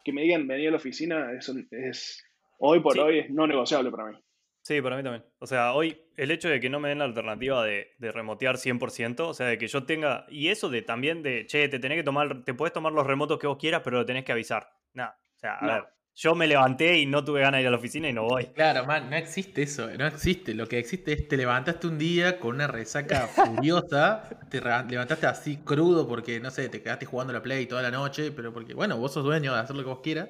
que 0.03 0.11
me 0.11 0.23
digan 0.23 0.47
venir 0.47 0.69
a 0.69 0.71
la 0.71 0.77
oficina 0.77 1.31
es, 1.33 1.47
es 1.71 2.23
hoy 2.57 2.79
por 2.81 2.99
hoy 2.99 3.19
es 3.19 3.29
no 3.29 3.47
negociable 3.47 3.91
para 3.91 4.05
mí. 4.05 4.17
Sí, 4.61 4.81
para 4.81 4.97
mí 4.97 5.03
también. 5.03 5.25
O 5.39 5.47
sea, 5.47 5.73
hoy 5.73 6.01
el 6.17 6.31
hecho 6.31 6.49
de 6.49 6.59
que 6.59 6.69
no 6.69 6.79
me 6.79 6.89
den 6.89 6.99
la 6.99 7.05
alternativa 7.05 7.63
de, 7.63 7.91
de 7.97 8.11
remotear 8.11 8.57
100%, 8.57 9.19
o 9.21 9.33
sea, 9.33 9.47
de 9.47 9.57
que 9.57 9.67
yo 9.67 9.83
tenga. 9.85 10.25
Y 10.29 10.49
eso 10.49 10.69
de 10.69 10.81
también 10.81 11.23
de, 11.23 11.45
che, 11.47 11.69
te 11.69 11.79
tenés 11.79 11.97
que 11.97 12.03
tomar, 12.03 12.43
te 12.43 12.53
puedes 12.53 12.73
tomar 12.73 12.91
los 12.91 13.07
remotos 13.07 13.39
que 13.39 13.47
vos 13.47 13.57
quieras, 13.57 13.81
pero 13.83 13.97
lo 13.97 14.05
tenés 14.05 14.25
que 14.25 14.31
avisar. 14.31 14.69
Nada. 14.93 15.19
O 15.35 15.39
sea, 15.39 15.55
a 15.55 15.65
ver, 15.65 15.83
yo 16.21 16.35
me 16.35 16.47
levanté 16.47 16.97
y 16.97 17.05
no 17.05 17.23
tuve 17.23 17.39
ganas 17.39 17.59
de 17.59 17.61
ir 17.61 17.67
a 17.67 17.71
la 17.71 17.77
oficina 17.77 18.09
y 18.09 18.13
no 18.13 18.23
voy. 18.23 18.47
Claro, 18.47 18.85
man, 18.85 19.09
no 19.09 19.15
existe 19.15 19.61
eso, 19.61 19.89
no 19.97 20.05
existe. 20.05 20.53
Lo 20.53 20.67
que 20.67 20.77
existe 20.77 21.13
es 21.13 21.29
te 21.29 21.37
levantaste 21.37 21.87
un 21.87 21.97
día 21.97 22.39
con 22.39 22.55
una 22.55 22.67
resaca 22.67 23.27
furiosa, 23.27 24.23
te 24.49 24.59
levantaste 24.59 25.27
así 25.27 25.57
crudo 25.63 26.07
porque, 26.09 26.41
no 26.41 26.51
sé, 26.51 26.67
te 26.67 26.81
quedaste 26.81 27.05
jugando 27.05 27.31
la 27.31 27.41
Play 27.41 27.67
toda 27.67 27.81
la 27.81 27.91
noche, 27.91 28.33
pero 28.33 28.51
porque, 28.51 28.73
bueno, 28.73 28.97
vos 28.97 29.13
sos 29.13 29.23
dueño 29.23 29.53
de 29.53 29.61
hacer 29.61 29.77
lo 29.77 29.83
que 29.83 29.89
vos 29.89 30.01
quieras, 30.01 30.27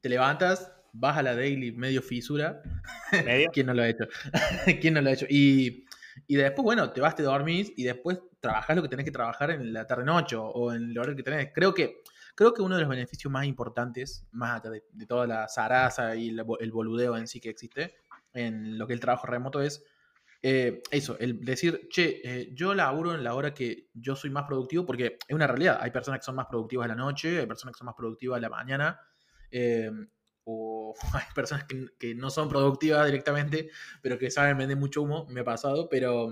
te 0.00 0.08
levantas, 0.08 0.72
vas 0.94 1.18
a 1.18 1.22
la 1.22 1.34
daily 1.34 1.72
medio 1.72 2.00
fisura. 2.00 2.62
¿Medio? 3.12 3.50
¿Quién 3.52 3.66
no 3.66 3.74
lo 3.74 3.82
ha 3.82 3.88
hecho? 3.88 4.04
¿Quién 4.80 4.94
no 4.94 5.02
lo 5.02 5.10
ha 5.10 5.12
hecho? 5.12 5.26
Y, 5.28 5.84
después, 6.28 6.64
bueno, 6.64 6.90
te 6.92 7.00
vas, 7.00 7.14
te 7.14 7.22
dormís 7.22 7.72
y 7.76 7.84
después 7.84 8.20
trabajás 8.40 8.76
lo 8.76 8.82
que 8.82 8.88
tenés 8.88 9.04
que 9.04 9.10
trabajar 9.10 9.50
en 9.50 9.72
la 9.72 9.86
tarde-noche 9.86 10.36
o 10.36 10.72
en 10.72 10.90
el 10.90 10.98
horario 10.98 11.16
que 11.16 11.22
tenés. 11.22 11.50
Creo 11.52 11.74
que, 11.74 12.02
creo 12.34 12.54
que 12.54 12.62
uno 12.62 12.76
de 12.76 12.82
los 12.82 12.90
beneficios 12.90 13.30
más 13.32 13.44
importantes, 13.46 14.26
más 14.32 14.60
allá 14.60 14.70
de, 14.70 15.06
toda 15.06 15.26
la 15.26 15.48
zaraza 15.48 16.14
y 16.14 16.28
el 16.28 16.72
boludeo 16.72 17.16
en 17.16 17.26
sí 17.26 17.40
que 17.40 17.50
existe 17.50 17.94
en 18.32 18.78
lo 18.78 18.86
que 18.86 18.92
es 18.92 18.96
el 18.96 19.00
trabajo 19.00 19.26
remoto, 19.26 19.60
es 19.60 19.84
eh, 20.42 20.82
eso, 20.90 21.16
el 21.18 21.40
decir, 21.40 21.88
che, 21.88 22.20
eh, 22.22 22.50
yo 22.52 22.74
laburo 22.74 23.14
en 23.14 23.24
la 23.24 23.34
hora 23.34 23.54
que 23.54 23.88
yo 23.94 24.14
soy 24.14 24.28
más 24.28 24.44
productivo, 24.44 24.84
porque 24.84 25.16
es 25.26 25.34
una 25.34 25.46
realidad. 25.46 25.78
Hay 25.80 25.90
personas 25.90 26.20
que 26.20 26.26
son 26.26 26.34
más 26.34 26.46
productivas 26.46 26.84
en 26.84 26.90
la 26.90 27.02
noche, 27.02 27.40
hay 27.40 27.46
personas 27.46 27.74
que 27.74 27.78
son 27.78 27.86
más 27.86 27.94
productivas 27.94 28.36
en 28.36 28.42
la 28.42 28.50
mañana. 28.50 29.00
Eh, 29.50 29.90
o 30.44 30.94
hay 31.14 31.32
personas 31.34 31.64
que, 31.64 32.14
no 32.14 32.30
son 32.30 32.48
productivas 32.48 33.06
directamente, 33.06 33.70
pero 34.02 34.18
que 34.18 34.30
saben 34.30 34.58
vender 34.58 34.76
mucho 34.76 35.02
humo, 35.02 35.26
me 35.30 35.40
ha 35.40 35.44
pasado, 35.44 35.88
pero 35.88 36.30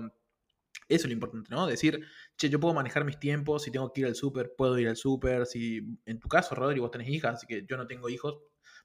eso 0.89 1.05
es 1.05 1.05
lo 1.05 1.13
importante, 1.13 1.49
¿no? 1.51 1.67
Decir, 1.67 2.05
che, 2.37 2.49
yo 2.49 2.59
puedo 2.59 2.73
manejar 2.73 3.05
mis 3.05 3.19
tiempos, 3.19 3.63
si 3.63 3.71
tengo 3.71 3.91
que 3.91 4.01
ir 4.01 4.07
al 4.07 4.15
súper, 4.15 4.53
puedo 4.55 4.77
ir 4.79 4.87
al 4.87 4.97
súper, 4.97 5.45
si 5.45 5.81
en 6.05 6.19
tu 6.19 6.27
caso, 6.27 6.55
Rodri, 6.55 6.79
vos 6.79 6.91
tenés 6.91 7.09
hijas, 7.09 7.35
así 7.35 7.47
que 7.47 7.65
yo 7.67 7.77
no 7.77 7.87
tengo 7.87 8.09
hijos 8.09 8.39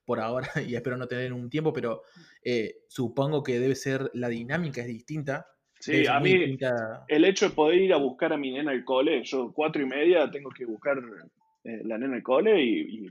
por 0.05 0.21
ahora 0.21 0.49
y 0.67 0.75
espero 0.75 0.97
no 0.97 1.07
tener 1.07 1.33
un 1.33 1.51
tiempo, 1.51 1.73
pero 1.73 2.03
eh, 2.43 2.77
supongo 2.89 3.43
que 3.43 3.59
debe 3.59 3.75
ser, 3.75 4.11
la 4.15 4.29
dinámica 4.29 4.81
es 4.81 4.87
distinta. 4.87 5.47
Sí, 5.81 6.07
a 6.09 6.19
mí 6.19 6.59
el 7.07 7.25
hecho 7.25 7.51
de 7.51 7.55
poder 7.55 7.79
ir 7.81 7.93
a 7.93 7.99
buscar 7.99 8.33
a 8.33 8.37
mi 8.37 8.51
nena 8.51 8.73
al 8.73 8.85
cole, 8.85 9.23
yo 9.23 9.53
cuatro 9.53 9.81
y 9.81 9.87
media 9.87 10.29
tengo 10.29 10.51
que 10.51 10.65
buscar 10.65 10.99
eh, 11.63 11.83
la 11.85 11.99
nena 11.99 12.17
al 12.17 12.23
cole 12.25 12.61
y 12.61 13.09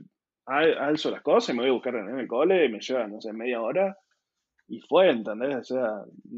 alzo 0.48 1.10
las 1.10 1.22
cosas 1.22 1.50
y 1.50 1.52
me 1.52 1.62
voy 1.62 1.70
a 1.70 1.74
buscar 1.74 1.94
en 1.94 2.18
el 2.18 2.26
cole 2.26 2.64
y 2.64 2.68
me 2.68 2.80
lleva, 2.80 3.06
no 3.06 3.20
sé, 3.20 3.32
media 3.32 3.60
hora 3.60 3.96
y 4.68 4.80
fue, 4.80 5.10
¿entendés? 5.10 5.56
O 5.56 5.64
sea, 5.64 5.90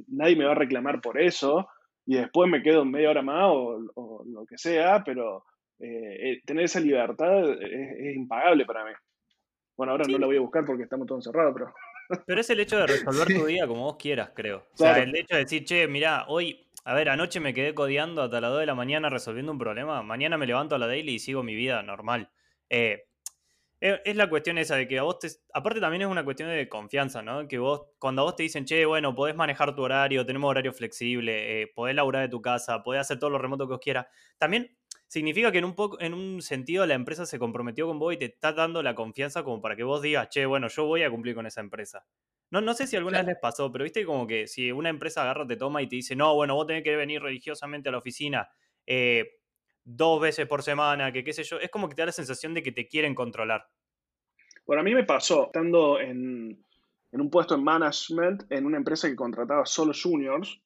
nadie 0.09 0.37
me 0.37 0.45
va 0.45 0.53
a 0.53 0.57
reclamar 0.57 1.01
por 1.01 1.21
eso 1.21 1.69
y 2.07 2.17
después 2.17 2.51
me 2.51 2.63
quedo 2.63 2.85
media 2.85 3.11
hora 3.11 3.23
más 3.23 3.47
o, 3.49 4.25
lo 4.25 4.47
que 4.47 4.57
sea, 4.57 5.03
pero 5.05 5.45
eh, 5.79 6.33
eh, 6.33 6.43
tener 6.47 6.65
esa 6.65 6.81
libertad 6.81 7.51
es, 7.61 8.17
impagable 8.17 8.65
para 8.65 8.85
mí. 8.85 8.93
Bueno, 9.77 9.93
ahora 9.93 10.05
no 10.09 10.19
la 10.19 10.27
voy 10.27 10.37
a 10.37 10.41
buscar 10.41 10.65
porque 10.65 10.85
estamos 10.85 11.07
todos 11.07 11.27
encerrados, 11.27 11.55
pero... 11.55 11.75
Pero 12.27 12.41
es 12.41 12.51
el 12.51 12.59
hecho 12.59 12.77
de 12.77 12.89
resolver 12.89 13.29
tu 13.29 13.47
día 13.47 13.69
como 13.69 13.85
vos 13.85 13.97
quieras, 13.97 14.33
creo. 14.35 14.67
O 14.75 14.77
sea, 14.77 14.99
el 14.99 15.15
hecho 15.15 15.37
de 15.37 15.45
decir, 15.45 15.65
che, 15.65 15.87
mirá, 15.87 16.25
hoy, 16.27 16.69
a 16.85 16.93
ver, 16.93 17.09
anoche 17.09 17.39
me 17.39 17.55
quedé 17.55 17.73
codeando 17.73 18.23
hasta 18.23 18.41
las 18.41 18.51
2 18.51 18.59
de 18.59 18.67
la 18.67 18.75
mañana 18.75 19.09
resolviendo 19.09 19.53
un 19.53 19.59
problema, 19.59 20.03
mañana 20.03 20.37
me 20.37 20.49
levanto 20.49 20.75
a 20.75 20.79
la 20.79 20.89
daily 20.89 21.15
y 21.15 21.19
sigo 21.21 21.45
mi 21.45 21.55
vida 21.55 21.85
normal. 21.85 22.29
Eh, 22.69 23.05
es 23.81 24.17
la 24.17 24.29
cuestión 24.29 24.59
esa 24.59 24.77
de 24.77 24.87
que 24.87 24.99
a 24.99 25.03
vos 25.03 25.19
te. 25.19 25.29
Aparte 25.55 25.81
también 25.81 26.03
es 26.03 26.09
una 26.09 26.25
cuestión 26.25 26.51
de 26.51 26.69
confianza, 26.69 27.23
¿no? 27.23 27.49
Que 27.49 27.59
vos, 27.59 27.89
cuando 27.99 28.23
a 28.23 28.25
vos 28.27 28.37
te 28.37 28.43
dicen, 28.43 28.65
che, 28.65 28.85
bueno, 28.85 29.15
podés 29.15 29.35
manejar 29.35 29.75
tu 29.75 29.83
horario, 29.83 30.27
tenemos 30.27 30.51
horario 30.51 30.73
flexible, 30.73 31.63
eh, 31.63 31.73
podés 31.75 31.95
laburar 31.95 32.23
de 32.23 32.29
tu 32.29 32.43
casa, 32.43 32.83
podés 32.83 33.01
hacer 33.01 33.19
todo 33.19 33.31
lo 33.31 33.39
remoto 33.39 33.67
que 33.67 33.73
vos 33.73 33.81
quieras. 33.83 34.07
También 34.39 34.77
significa 35.09 35.51
que 35.51 35.59
en 35.59 35.65
un, 35.65 35.75
poco, 35.75 36.01
en 36.01 36.15
un 36.15 36.43
sentido 36.43 36.87
la 36.87 36.95
empresa 36.95 37.25
se 37.27 37.39
comprometió 37.39 37.87
con 37.87 37.99
vos 37.99 38.13
y 38.15 38.19
te 38.19 38.27
está 38.27 38.53
dando 38.53 38.83
la 38.83 38.95
confianza 38.95 39.43
como 39.43 39.61
para 39.61 39.77
que 39.77 39.83
vos 39.83 40.03
digas, 40.03 40.29
che, 40.29 40.45
bueno, 40.47 40.69
yo 40.69 40.85
voy 40.85 41.03
a 41.03 41.11
cumplir 41.11 41.35
con 41.35 41.47
esa 41.47 41.61
empresa. 41.61 42.05
No, 42.51 42.61
no 42.61 42.75
sé 42.75 42.87
si 42.87 42.97
alguna 42.97 43.19
vez 43.19 43.29
les 43.29 43.39
pasó, 43.39 43.71
pero 43.73 43.85
viste 43.85 44.05
como 44.05 44.27
que 44.27 44.47
si 44.47 44.73
una 44.73 44.89
empresa 44.89 45.23
agarra, 45.23 45.47
te 45.47 45.57
toma 45.57 45.83
y 45.83 45.89
te 45.89 45.97
dice, 45.97 46.17
no, 46.17 46.35
bueno, 46.35 46.55
vos 46.55 46.67
tenés 46.67 46.83
que 46.83 46.97
venir 46.97 47.23
religiosamente 47.23 47.89
a 47.89 47.93
la 47.93 47.99
oficina 47.99 48.51
eh, 48.87 49.40
dos 49.97 50.21
veces 50.21 50.47
por 50.47 50.63
semana, 50.63 51.13
que 51.13 51.25
qué 51.25 51.33
sé 51.33 51.43
yo, 51.43 51.59
es 51.59 51.71
como 51.71 51.89
que 51.89 51.95
te 51.95 52.03
da 52.03 52.07
la 52.07 52.13
sensación 52.13 52.55
de 52.55 52.63
que 52.63 52.73
te 52.73 52.87
quieren 52.87 53.15
controlar. 53.15 53.67
Bueno, 54.67 54.83
a 54.83 54.85
mí 54.85 54.95
me 54.95 55.05
pasó, 55.05 55.47
estando 55.47 56.01
en, 56.01 56.65
un 57.13 57.31
puesto 57.31 57.57
en 57.57 57.65
management 57.65 58.45
en 58.51 58.67
una 58.67 58.77
empresa 58.77 59.09
que 59.09 59.17
contrataba 59.17 59.67
solo 59.67 59.93
juniors, 60.01 60.61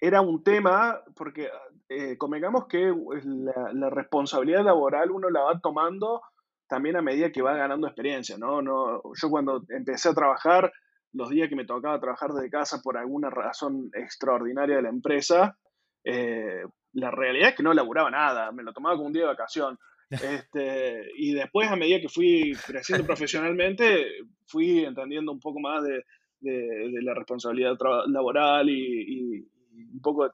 era 0.00 0.20
un 0.20 0.42
tema 0.42 1.02
porque 1.14 1.50
eh, 1.88 2.16
convengamos 2.16 2.66
que 2.66 2.92
la, 3.24 3.90
responsabilidad 3.90 4.64
laboral 4.64 5.10
uno 5.10 5.30
la 5.30 5.42
va 5.42 5.60
tomando 5.60 6.22
también 6.66 6.96
a 6.96 7.02
medida 7.02 7.30
que 7.30 7.42
va 7.42 7.54
ganando 7.54 7.86
experiencia, 7.86 8.38
¿no? 8.38 8.62
no 8.62 9.02
yo 9.20 9.30
cuando 9.30 9.62
empecé 9.68 10.08
a 10.08 10.14
trabajar, 10.14 10.72
los 11.12 11.28
días 11.28 11.48
que 11.48 11.56
me 11.56 11.64
tocaba 11.64 12.00
trabajar 12.00 12.32
desde 12.32 12.50
casa 12.50 12.80
por 12.82 12.96
alguna 12.96 13.30
razón 13.30 13.90
extraordinaria 13.94 14.76
de 14.76 14.82
la 14.82 14.88
empresa, 14.88 15.56
eh, 16.02 16.64
la 16.94 17.10
realidad 17.10 17.50
es 17.50 17.54
que 17.56 17.62
no 17.62 17.74
laburaba 17.74 18.10
nada, 18.10 18.52
me 18.52 18.62
lo 18.62 18.72
tomaba 18.72 18.96
como 18.96 19.08
un 19.08 19.12
día 19.12 19.22
de 19.22 19.28
vacación. 19.28 19.78
Este, 20.10 21.10
y 21.16 21.34
después, 21.34 21.68
a 21.70 21.76
medida 21.76 22.00
que 22.00 22.08
fui 22.08 22.56
creciendo 22.66 23.04
profesionalmente, 23.04 24.06
fui 24.46 24.84
entendiendo 24.84 25.32
un 25.32 25.40
poco 25.40 25.60
más 25.60 25.82
de, 25.84 26.04
la 26.40 27.14
responsabilidad 27.14 27.76
laboral 28.06 28.68
y, 28.68 29.48
un 29.92 30.00
poco 30.02 30.28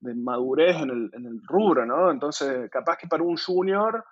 de, 0.00 0.14
madurez 0.14 0.76
en 0.76 0.90
el, 0.90 1.40
rubro, 1.44 1.86
¿no? 1.86 2.10
Entonces, 2.10 2.68
capaz 2.70 2.98
que 2.98 3.06
para 3.06 3.22
un 3.22 3.36
junior 3.36 4.04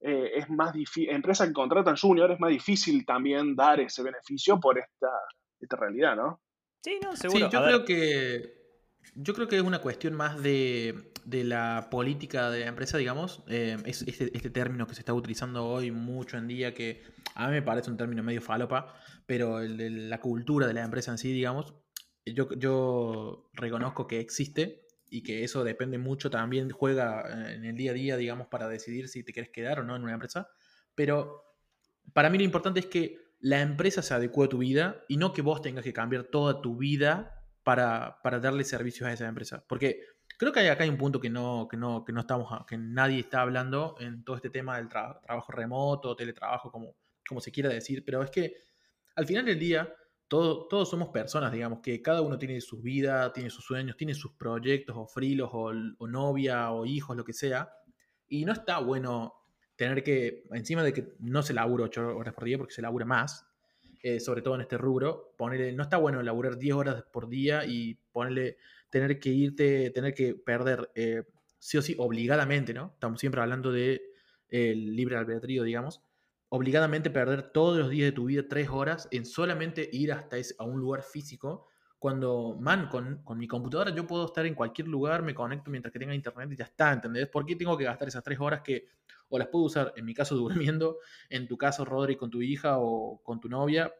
eh, 0.00 0.30
es 0.36 0.48
más 0.48 0.72
difícil, 0.72 1.10
empresas 1.10 1.48
que 1.48 1.52
contratan 1.52 1.96
junior 1.96 2.30
es 2.30 2.40
más 2.40 2.50
difícil 2.50 3.04
también 3.04 3.56
dar 3.56 3.80
ese 3.80 4.02
beneficio 4.02 4.58
por 4.60 4.78
esta, 4.78 5.10
esta 5.60 5.76
realidad, 5.76 6.16
¿no? 6.16 6.40
Sí, 6.82 6.98
no, 7.02 7.16
seguro. 7.16 7.46
Sí, 7.46 7.52
yo 7.52 7.64
creo 7.64 7.84
que 7.84 8.55
yo 9.14 9.34
creo 9.34 9.48
que 9.48 9.56
es 9.56 9.62
una 9.62 9.80
cuestión 9.80 10.14
más 10.14 10.42
de, 10.42 11.12
la 11.24 11.88
política 11.90 12.50
de 12.50 12.60
la 12.60 12.66
empresa, 12.66 12.98
digamos. 12.98 13.42
Eh, 13.48 13.76
es 13.84 14.02
este, 14.02 14.36
este, 14.36 14.50
término 14.50 14.86
que 14.86 14.94
se 14.94 15.00
está 15.00 15.14
utilizando 15.14 15.66
hoy 15.66 15.90
mucho 15.90 16.36
en 16.36 16.48
día, 16.48 16.74
que 16.74 17.02
a 17.34 17.46
mí 17.46 17.52
me 17.52 17.62
parece 17.62 17.90
un 17.90 17.96
término 17.96 18.22
medio 18.22 18.42
falopa, 18.42 18.94
pero 19.26 19.60
el 19.60 19.76
de 19.76 19.90
la 19.90 20.20
cultura 20.20 20.66
de 20.66 20.74
la 20.74 20.84
empresa 20.84 21.10
en 21.10 21.18
sí, 21.18 21.32
digamos, 21.32 21.74
yo, 22.24 22.48
yo 22.54 23.50
reconozco 23.52 24.06
que 24.06 24.20
existe 24.20 24.86
y 25.08 25.22
que 25.22 25.44
eso 25.44 25.62
depende 25.62 25.98
mucho, 25.98 26.30
también 26.30 26.70
juega 26.70 27.52
en 27.52 27.64
el 27.64 27.76
día 27.76 27.92
a 27.92 27.94
día, 27.94 28.16
digamos, 28.16 28.48
para 28.48 28.68
decidir 28.68 29.08
si 29.08 29.22
te 29.22 29.32
quieres 29.32 29.50
quedar 29.50 29.80
o 29.80 29.84
no 29.84 29.94
en 29.94 30.02
una 30.02 30.14
empresa. 30.14 30.48
Pero 30.94 31.44
para 32.12 32.30
mí 32.30 32.38
lo 32.38 32.44
importante 32.44 32.80
es 32.80 32.86
que 32.86 33.26
la 33.38 33.60
empresa 33.60 34.02
se 34.02 34.14
adecue 34.14 34.46
a 34.46 34.48
tu 34.48 34.58
vida 34.58 35.04
y 35.08 35.16
no 35.16 35.32
que 35.32 35.42
vos 35.42 35.62
tengas 35.62 35.84
que 35.84 35.92
cambiar 35.92 36.24
toda 36.24 36.60
tu 36.60 36.76
vida 36.76 37.35
para, 37.66 38.20
darle 38.40 38.62
servicios 38.62 39.08
a 39.08 39.12
esa 39.12 39.26
empresa. 39.26 39.64
Porque 39.68 40.00
creo 40.38 40.52
que 40.52 40.60
hay, 40.60 40.68
acá 40.68 40.84
hay 40.84 40.88
un 40.88 40.96
punto 40.96 41.20
que 41.20 41.28
no, 41.28 41.66
que 41.68 41.76
no, 41.76 42.04
que 42.04 42.12
no 42.12 42.20
estamos, 42.20 42.64
que 42.64 42.78
nadie 42.78 43.18
está 43.18 43.40
hablando 43.40 43.96
en 43.98 44.22
todo 44.22 44.36
este 44.36 44.50
tema 44.50 44.76
del 44.76 44.88
trabajo 44.88 45.50
remoto, 45.50 46.14
teletrabajo, 46.14 46.70
como, 46.70 46.94
como 47.28 47.40
se 47.40 47.50
quiera 47.50 47.68
decir, 47.68 48.04
pero 48.04 48.22
es 48.22 48.30
que 48.30 48.54
al 49.16 49.26
final 49.26 49.46
del 49.46 49.58
día 49.58 49.92
todos 50.28 50.88
somos 50.88 51.08
personas, 51.08 51.50
digamos, 51.50 51.80
que 51.80 52.00
cada 52.00 52.20
uno 52.20 52.38
tiene 52.38 52.60
su 52.60 52.80
vida, 52.80 53.32
tiene 53.32 53.50
sus 53.50 53.64
sueños, 53.64 53.96
tiene 53.96 54.14
sus 54.14 54.34
proyectos 54.34 54.94
o 54.96 55.08
frilos 55.08 55.50
o, 55.52 55.72
o 55.98 56.06
novia 56.06 56.70
o 56.70 56.86
hijos, 56.86 57.16
lo 57.16 57.24
que 57.24 57.32
sea, 57.32 57.68
y 58.28 58.44
no 58.44 58.52
está 58.52 58.78
bueno 58.78 59.34
tener 59.74 60.04
que, 60.04 60.44
encima 60.52 60.84
de 60.84 60.92
que 60.92 61.16
no 61.18 61.42
se 61.42 61.52
labura 61.52 61.84
8 61.84 62.16
horas 62.16 62.34
por 62.34 62.44
día 62.44 62.58
porque 62.58 62.74
se 62.74 62.82
labura 62.82 63.06
más, 63.06 63.44
eh, 64.06 64.20
sobre 64.20 64.40
todo 64.40 64.54
en 64.54 64.60
este 64.60 64.78
rubro, 64.78 65.34
ponerle, 65.36 65.72
no 65.72 65.82
está 65.82 65.96
bueno 65.96 66.22
laburar 66.22 66.58
10 66.58 66.74
horas 66.76 67.02
por 67.12 67.28
día 67.28 67.64
y 67.66 67.96
ponerle, 68.12 68.56
tener 68.88 69.18
que 69.18 69.30
irte, 69.30 69.90
tener 69.90 70.14
que 70.14 70.36
perder, 70.36 70.92
eh, 70.94 71.24
sí 71.58 71.76
o 71.76 71.82
sí, 71.82 71.96
obligadamente, 71.98 72.72
¿no? 72.72 72.92
Estamos 72.94 73.18
siempre 73.18 73.40
hablando 73.40 73.72
de 73.72 74.00
el 74.48 74.94
libre 74.94 75.16
albedrío, 75.16 75.64
digamos, 75.64 76.04
obligadamente 76.50 77.10
perder 77.10 77.50
todos 77.50 77.78
los 77.78 77.90
días 77.90 78.06
de 78.06 78.12
tu 78.12 78.26
vida 78.26 78.44
3 78.48 78.68
horas 78.68 79.08
en 79.10 79.26
solamente 79.26 79.90
ir 79.92 80.12
hasta 80.12 80.36
ese, 80.36 80.54
a 80.60 80.64
un 80.64 80.78
lugar 80.78 81.02
físico, 81.02 81.66
cuando, 81.98 82.56
man, 82.60 82.88
con, 82.88 83.22
con, 83.24 83.38
mi 83.38 83.48
computadora 83.48 83.94
yo 83.94 84.06
puedo 84.06 84.26
estar 84.26 84.44
en 84.46 84.54
cualquier 84.54 84.88
lugar, 84.88 85.22
me 85.22 85.34
conecto 85.34 85.70
mientras 85.70 85.92
que 85.92 85.98
tenga 85.98 86.14
internet 86.14 86.50
y 86.52 86.56
ya 86.56 86.64
está, 86.64 86.92
¿entendés? 86.92 87.28
¿Por 87.28 87.46
qué 87.46 87.56
tengo 87.56 87.76
que 87.76 87.84
gastar 87.84 88.08
esas 88.08 88.22
3 88.22 88.38
horas 88.38 88.60
que 88.60 88.86
o 89.28 89.38
las 89.38 89.48
puedo 89.48 89.64
usar, 89.64 89.92
en 89.96 90.04
mi 90.04 90.14
caso, 90.14 90.34
durmiendo, 90.74 90.98
en 91.28 91.46
tu 91.46 91.56
caso, 91.56 91.84
Rodri, 91.84 92.16
con 92.16 92.30
tu 92.30 92.42
hija 92.42 92.78
o 92.78 93.22
con 93.22 93.40
tu 93.40 93.48
novia. 93.48 93.92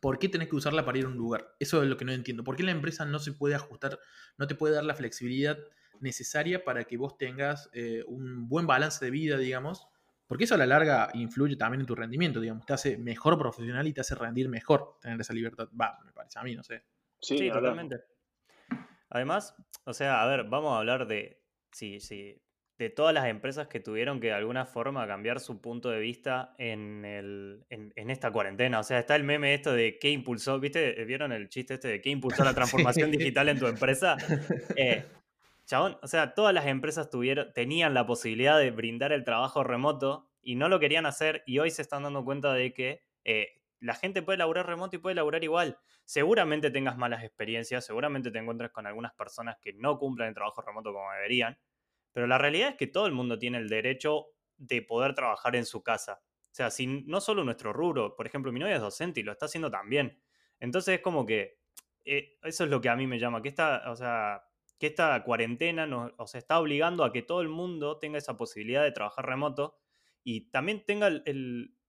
¿Por 0.00 0.18
qué 0.18 0.28
tenés 0.28 0.48
que 0.48 0.56
usarla 0.56 0.84
para 0.84 0.98
ir 0.98 1.06
a 1.06 1.08
un 1.08 1.16
lugar? 1.16 1.56
Eso 1.58 1.82
es 1.82 1.88
lo 1.88 1.96
que 1.96 2.04
no 2.04 2.12
entiendo. 2.12 2.44
¿Por 2.44 2.56
qué 2.56 2.62
la 2.62 2.70
empresa 2.70 3.04
no 3.04 3.18
se 3.18 3.32
puede 3.32 3.56
ajustar, 3.56 3.98
no 4.36 4.46
te 4.46 4.54
puede 4.54 4.74
dar 4.74 4.84
la 4.84 4.94
flexibilidad 4.94 5.58
necesaria 6.00 6.64
para 6.64 6.84
que 6.84 6.96
vos 6.96 7.18
tengas 7.18 7.68
eh, 7.72 8.04
un 8.06 8.48
buen 8.48 8.66
balance 8.66 9.04
de 9.04 9.10
vida, 9.10 9.38
digamos? 9.38 9.88
Porque 10.28 10.44
eso 10.44 10.54
a 10.54 10.58
la 10.58 10.66
larga 10.66 11.08
influye 11.14 11.56
también 11.56 11.80
en 11.80 11.86
tu 11.86 11.96
rendimiento, 11.96 12.38
digamos. 12.38 12.64
Te 12.64 12.74
hace 12.74 12.96
mejor 12.96 13.38
profesional 13.38 13.88
y 13.88 13.92
te 13.92 14.02
hace 14.02 14.14
rendir 14.14 14.48
mejor 14.48 14.98
tener 15.00 15.20
esa 15.20 15.32
libertad. 15.32 15.68
Va, 15.80 15.98
me 16.04 16.12
parece 16.12 16.38
a 16.38 16.42
mí, 16.42 16.54
no 16.54 16.62
sé. 16.62 16.84
Sí, 17.20 17.50
totalmente. 17.50 17.96
Además, 19.10 19.54
o 19.84 19.92
sea, 19.92 20.22
a 20.22 20.26
ver, 20.26 20.44
vamos 20.44 20.72
a 20.72 20.78
hablar 20.78 21.06
de. 21.06 21.40
Sí, 21.72 22.00
sí 22.00 22.40
de 22.78 22.90
todas 22.90 23.12
las 23.12 23.26
empresas 23.26 23.66
que 23.66 23.80
tuvieron 23.80 24.20
que 24.20 24.28
de 24.28 24.34
alguna 24.34 24.64
forma 24.64 25.06
cambiar 25.06 25.40
su 25.40 25.60
punto 25.60 25.90
de 25.90 25.98
vista 25.98 26.54
en, 26.58 27.04
el, 27.04 27.64
en, 27.70 28.10
esta 28.10 28.30
cuarentena. 28.30 28.78
O 28.78 28.84
sea, 28.84 29.00
está 29.00 29.16
el 29.16 29.24
meme 29.24 29.52
esto 29.52 29.72
de 29.72 29.98
qué 29.98 30.10
impulsó, 30.10 30.60
¿viste? 30.60 31.04
¿Vieron 31.04 31.32
el 31.32 31.48
chiste 31.48 31.74
este 31.74 31.88
de 31.88 32.00
qué 32.00 32.10
impulsó 32.10 32.44
la 32.44 32.54
transformación 32.54 33.10
digital 33.10 33.48
en 33.48 33.58
tu 33.58 33.66
empresa? 33.66 34.16
Eh, 34.76 35.04
chabón, 35.66 35.98
o 36.02 36.06
sea, 36.06 36.34
todas 36.34 36.54
las 36.54 36.66
empresas 36.66 37.10
tuvieron, 37.10 37.52
tenían 37.52 37.94
la 37.94 38.06
posibilidad 38.06 38.58
de 38.58 38.70
brindar 38.70 39.12
el 39.12 39.24
trabajo 39.24 39.64
remoto 39.64 40.30
y 40.40 40.54
no 40.54 40.68
lo 40.68 40.78
querían 40.78 41.04
hacer 41.04 41.42
y 41.46 41.58
hoy 41.58 41.70
se 41.70 41.82
están 41.82 42.04
dando 42.04 42.24
cuenta 42.24 42.52
de 42.52 42.72
que 42.72 43.02
eh, 43.24 43.57
la 43.80 43.94
gente 43.94 44.22
puede 44.22 44.38
laburar 44.38 44.66
remoto 44.66 44.96
y 44.96 44.98
puede 44.98 45.14
laburar 45.14 45.42
igual. 45.44 45.78
Seguramente 46.04 46.70
tengas 46.70 46.96
malas 46.96 47.22
experiencias, 47.24 47.84
seguramente 47.84 48.30
te 48.30 48.38
encuentres 48.38 48.70
con 48.70 48.86
algunas 48.86 49.12
personas 49.14 49.56
que 49.60 49.72
no 49.72 49.98
cumplen 49.98 50.28
el 50.28 50.34
trabajo 50.34 50.62
remoto 50.62 50.92
como 50.92 51.12
deberían 51.12 51.58
pero 52.18 52.26
la 52.26 52.38
realidad 52.38 52.70
es 52.70 52.76
que 52.76 52.88
todo 52.88 53.06
el 53.06 53.12
mundo 53.12 53.38
tiene 53.38 53.58
el 53.58 53.68
derecho 53.68 54.26
de 54.56 54.82
poder 54.82 55.14
trabajar 55.14 55.54
en 55.54 55.64
su 55.64 55.82
casa. 55.82 56.20
O 56.24 56.54
sea, 56.58 56.68
si 56.68 56.86
no 56.86 57.20
solo 57.20 57.44
nuestro 57.44 57.72
rubro, 57.72 58.16
por 58.16 58.26
ejemplo, 58.26 58.50
mi 58.50 58.58
novia 58.58 58.74
es 58.74 58.80
docente 58.80 59.20
y 59.20 59.22
lo 59.22 59.30
está 59.30 59.46
haciendo 59.46 59.70
también. 59.70 60.20
Entonces 60.58 60.96
es 60.96 61.00
como 61.00 61.24
que 61.24 61.60
eh, 62.04 62.38
eso 62.42 62.64
es 62.64 62.70
lo 62.70 62.80
que 62.80 62.88
a 62.88 62.96
mí 62.96 63.06
me 63.06 63.18
llama, 63.18 63.40
que 63.40 63.48
esta, 63.48 63.88
o 63.88 63.94
sea, 63.94 64.42
que 64.80 64.88
esta 64.88 65.22
cuarentena 65.22 65.86
nos 65.86 66.34
está 66.34 66.58
obligando 66.58 67.04
a 67.04 67.12
que 67.12 67.22
todo 67.22 67.40
el 67.40 67.48
mundo 67.48 67.98
tenga 67.98 68.18
esa 68.18 68.36
posibilidad 68.36 68.82
de 68.82 68.90
trabajar 68.92 69.26
remoto 69.26 69.78
y 70.24 70.50
también 70.50 70.84
tenga 70.84 71.08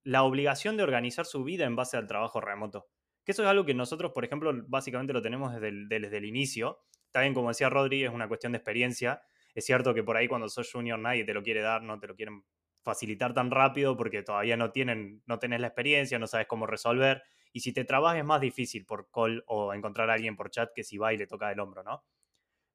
la 0.10 0.24
obligación 0.24 0.78
de 0.78 0.84
organizar 0.84 1.26
su 1.26 1.44
vida 1.44 1.66
en 1.66 1.76
base 1.76 1.98
al 1.98 2.08
trabajo 2.08 2.42
remoto. 2.42 2.88
Que 3.24 3.34
eso 3.34 3.44
es 3.44 3.50
algo 3.50 3.66
que 3.66 3.74
nosotros, 3.74 4.12
por 4.12 4.26
ejemplo, 4.26 4.52
básicamente 4.68 5.14
lo 5.14 5.22
tenemos 5.22 5.54
desde 5.54 5.68
el, 5.68 5.88
desde 5.88 6.18
el 6.18 6.26
inicio. 6.26 6.80
También, 7.12 7.34
como 7.34 7.50
decía 7.50 7.70
Rodri, 7.70 8.04
es 8.04 8.12
una 8.12 8.28
cuestión 8.28 8.52
de 8.52 8.58
experiencia 8.58 9.22
es 9.56 9.66
cierto 9.66 9.94
que 9.94 10.04
por 10.04 10.18
ahí 10.18 10.28
cuando 10.28 10.50
sos 10.50 10.72
junior 10.72 11.00
nadie 11.00 11.26
te 11.26 11.34
lo 11.34 11.44
quiere 11.44 11.62
dar, 11.62 11.82
no 11.82 12.00
te 12.00 12.08
lo 12.08 12.16
quieren 12.16 12.44
facilitar 12.82 13.34
tan 13.34 13.52
rápido 13.52 13.98
porque 13.98 14.24
todavía 14.24 14.58
no 14.58 14.72
tienen, 14.72 15.22
no 15.26 15.40
tenés 15.40 15.60
la 15.60 15.68
experiencia, 15.68 16.20
no 16.20 16.28
sabes 16.28 16.48
cómo 16.48 16.66
resolver. 16.66 17.24
Y 17.52 17.62
si 17.62 17.74
te 17.74 17.84
trabajas 17.84 18.20
es 18.20 18.26
más 18.26 18.42
difícil 18.42 18.86
por 18.86 19.10
call 19.12 19.44
o 19.48 19.74
encontrar 19.74 20.10
a 20.10 20.14
alguien 20.14 20.36
por 20.36 20.52
chat 20.52 20.72
que 20.74 20.84
si 20.84 20.98
va 20.98 21.14
y 21.14 21.18
le 21.18 21.28
toca 21.28 21.52
el 21.52 21.60
hombro, 21.60 21.84
¿no? 21.84 22.06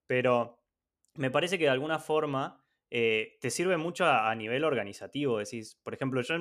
Pero 0.06 0.60
me 1.14 1.30
parece 1.30 1.58
que 1.58 1.64
de 1.64 1.70
alguna 1.70 1.98
forma 1.98 2.63
eh, 2.96 3.38
te 3.40 3.50
sirve 3.50 3.76
mucho 3.76 4.06
a, 4.06 4.32
nivel 4.36 4.62
organizativo. 4.62 5.38
Decís, 5.38 5.80
por 5.82 5.94
ejemplo, 5.94 6.20
yo 6.20 6.36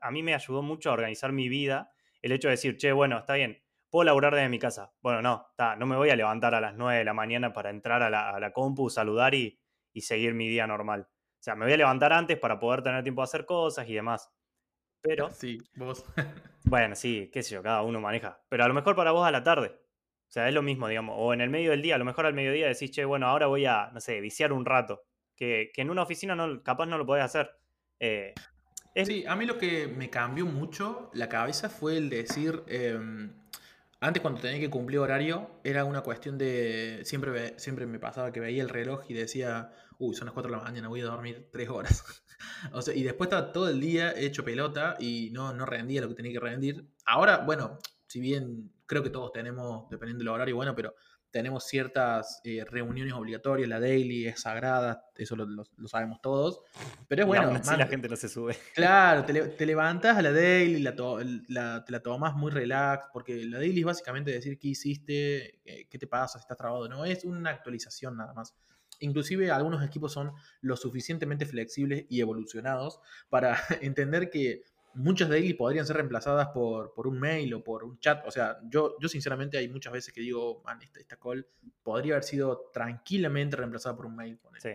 a 0.00 0.10
mí 0.10 0.22
me 0.22 0.34
ayudó 0.34 0.62
mucho 0.62 0.88
a 0.88 0.94
organizar 0.94 1.32
mi 1.32 1.50
vida 1.50 1.92
el 2.22 2.32
hecho 2.32 2.48
de 2.48 2.52
decir, 2.52 2.78
che, 2.78 2.92
bueno, 2.92 3.18
está 3.18 3.34
bien, 3.34 3.62
puedo 3.90 4.04
laburar 4.04 4.34
desde 4.34 4.48
mi 4.48 4.58
casa. 4.58 4.94
Bueno, 5.02 5.20
no, 5.20 5.48
está, 5.50 5.76
no 5.76 5.84
me 5.84 5.96
voy 5.96 6.08
a 6.08 6.16
levantar 6.16 6.54
a 6.54 6.62
las 6.62 6.74
9 6.76 7.00
de 7.00 7.04
la 7.04 7.12
mañana 7.12 7.52
para 7.52 7.68
entrar 7.68 8.02
a 8.02 8.08
la, 8.08 8.30
a 8.30 8.40
la 8.40 8.54
compu, 8.54 8.88
saludar 8.88 9.34
y, 9.34 9.60
y 9.92 10.00
seguir 10.00 10.32
mi 10.32 10.48
día 10.48 10.66
normal. 10.66 11.10
O 11.10 11.42
sea, 11.42 11.54
me 11.56 11.66
voy 11.66 11.74
a 11.74 11.76
levantar 11.76 12.14
antes 12.14 12.38
para 12.38 12.58
poder 12.58 12.82
tener 12.82 13.02
tiempo 13.02 13.20
de 13.20 13.24
hacer 13.24 13.44
cosas 13.44 13.86
y 13.86 13.92
demás. 13.92 14.32
Pero. 15.02 15.28
Sí, 15.30 15.58
vos. 15.76 16.06
bueno, 16.64 16.94
sí, 16.94 17.28
qué 17.30 17.42
sé 17.42 17.54
yo, 17.54 17.62
cada 17.62 17.82
uno 17.82 18.00
maneja. 18.00 18.42
Pero 18.48 18.64
a 18.64 18.68
lo 18.68 18.72
mejor 18.72 18.96
para 18.96 19.12
vos 19.12 19.26
a 19.26 19.30
la 19.30 19.42
tarde. 19.42 19.68
O 19.68 20.30
sea, 20.30 20.48
es 20.48 20.54
lo 20.54 20.62
mismo, 20.62 20.88
digamos. 20.88 21.16
O 21.18 21.34
en 21.34 21.42
el 21.42 21.50
medio 21.50 21.72
del 21.72 21.82
día, 21.82 21.96
a 21.96 21.98
lo 21.98 22.06
mejor 22.06 22.24
al 22.24 22.32
mediodía 22.32 22.66
decís, 22.66 22.92
che, 22.92 23.04
bueno, 23.04 23.26
ahora 23.26 23.46
voy 23.46 23.66
a, 23.66 23.90
no 23.92 24.00
sé, 24.00 24.22
viciar 24.22 24.54
un 24.54 24.64
rato. 24.64 25.04
Que, 25.38 25.70
en 25.76 25.90
una 25.90 26.02
oficina 26.02 26.34
no, 26.34 26.62
capaz 26.62 26.86
no 26.86 26.98
lo 26.98 27.06
podés 27.06 27.24
hacer. 27.24 27.50
Eh, 28.00 28.34
Sí, 29.04 29.24
a 29.26 29.36
mí 29.36 29.46
lo 29.46 29.58
que 29.58 29.86
me 29.86 30.10
cambió 30.10 30.44
mucho 30.46 31.10
la 31.14 31.28
cabeza 31.28 31.68
fue 31.68 31.96
el 31.96 32.10
decir. 32.10 32.64
Em, 32.66 33.32
antes, 34.00 34.20
cuando 34.20 34.40
tenía 34.40 34.60
que 34.60 34.70
cumplir 34.70 34.98
horario, 35.00 35.60
era 35.64 35.84
una 35.84 36.02
cuestión 36.02 36.38
de. 36.38 37.00
Siempre, 37.04 37.58
siempre 37.58 37.86
me 37.86 37.98
pasaba 37.98 38.32
que 38.32 38.40
veía 38.40 38.62
el 38.62 38.68
reloj 38.68 39.04
y 39.08 39.14
decía, 39.14 39.72
uy, 39.98 40.14
son 40.14 40.26
las 40.26 40.34
4 40.34 40.50
de 40.50 40.58
la 40.58 40.64
mañana, 40.64 40.88
voy 40.88 41.00
a 41.00 41.04
dormir 41.04 41.48
3 41.52 41.68
horas. 41.68 42.04
o 42.72 42.82
sea, 42.82 42.94
y 42.94 43.02
después 43.02 43.28
estaba 43.28 43.52
todo 43.52 43.68
el 43.68 43.80
día 43.80 44.12
hecho 44.16 44.44
pelota 44.44 44.96
y 44.98 45.30
no, 45.32 45.52
no 45.52 45.66
rendía 45.66 46.00
lo 46.00 46.08
que 46.08 46.14
tenía 46.14 46.32
que 46.32 46.40
rendir. 46.40 46.84
Ahora, 47.06 47.38
bueno, 47.38 47.78
si 48.06 48.20
bien 48.20 48.72
creo 48.86 49.02
que 49.02 49.10
todos 49.10 49.32
tenemos, 49.32 49.88
dependiendo 49.90 50.24
del 50.24 50.28
horario, 50.28 50.56
bueno, 50.56 50.74
pero 50.74 50.94
tenemos 51.30 51.64
ciertas 51.66 52.40
eh, 52.44 52.64
reuniones 52.64 53.12
obligatorias, 53.12 53.68
la 53.68 53.80
daily 53.80 54.26
es 54.26 54.40
sagrada, 54.40 55.04
eso 55.16 55.36
lo, 55.36 55.64
sabemos 55.86 56.20
todos. 56.22 56.62
Pero 57.08 57.22
es 57.22 57.26
bueno. 57.26 57.62
Si 57.62 57.76
la 57.76 57.86
gente 57.86 58.08
no 58.08 58.16
se 58.16 58.28
sube. 58.28 58.56
Claro, 58.74 59.24
te, 59.24 59.66
levantas 59.66 60.16
a 60.16 60.22
la 60.22 60.32
daily, 60.32 60.80
la, 60.80 61.84
te 61.84 61.92
la 61.92 62.00
tomas 62.00 62.34
muy 62.34 62.50
relax, 62.50 63.06
porque 63.12 63.44
la 63.44 63.58
daily 63.58 63.80
es 63.80 63.86
básicamente 63.86 64.30
decir 64.30 64.58
qué 64.58 64.68
hiciste, 64.68 65.60
qué 65.88 65.98
te 65.98 66.06
pasa, 66.06 66.38
si 66.38 66.42
estás 66.42 66.56
trabado 66.56 66.88
no, 66.88 67.04
es 67.04 67.24
una 67.24 67.50
actualización 67.50 68.16
nada 68.16 68.32
más. 68.32 68.54
Inclusive 69.00 69.50
algunos 69.50 69.84
equipos 69.84 70.12
son 70.12 70.32
lo 70.60 70.76
suficientemente 70.76 71.46
flexibles 71.46 72.06
y 72.08 72.20
evolucionados 72.20 73.00
para 73.28 73.58
entender 73.80 74.30
que 74.30 74.64
muchas 74.98 75.28
daily 75.28 75.54
podrían 75.54 75.86
ser 75.86 75.96
reemplazadas 75.96 76.48
por, 76.48 76.92
por, 76.92 77.06
un 77.06 77.18
mail 77.18 77.54
o 77.54 77.62
por 77.62 77.84
un 77.84 77.98
chat. 78.00 78.26
O 78.26 78.30
sea, 78.30 78.58
yo, 78.64 78.96
yo 79.00 79.08
sinceramente 79.08 79.56
hay 79.56 79.68
muchas 79.68 79.92
veces 79.92 80.12
que 80.12 80.20
digo, 80.20 80.60
man, 80.64 80.80
esta, 80.82 81.16
call 81.16 81.46
podría 81.82 82.14
haber 82.14 82.24
sido 82.24 82.70
tranquilamente 82.72 83.56
reemplazada 83.56 83.96
por 83.96 84.06
un 84.06 84.16
mail. 84.16 84.38
Sí. 84.58 84.70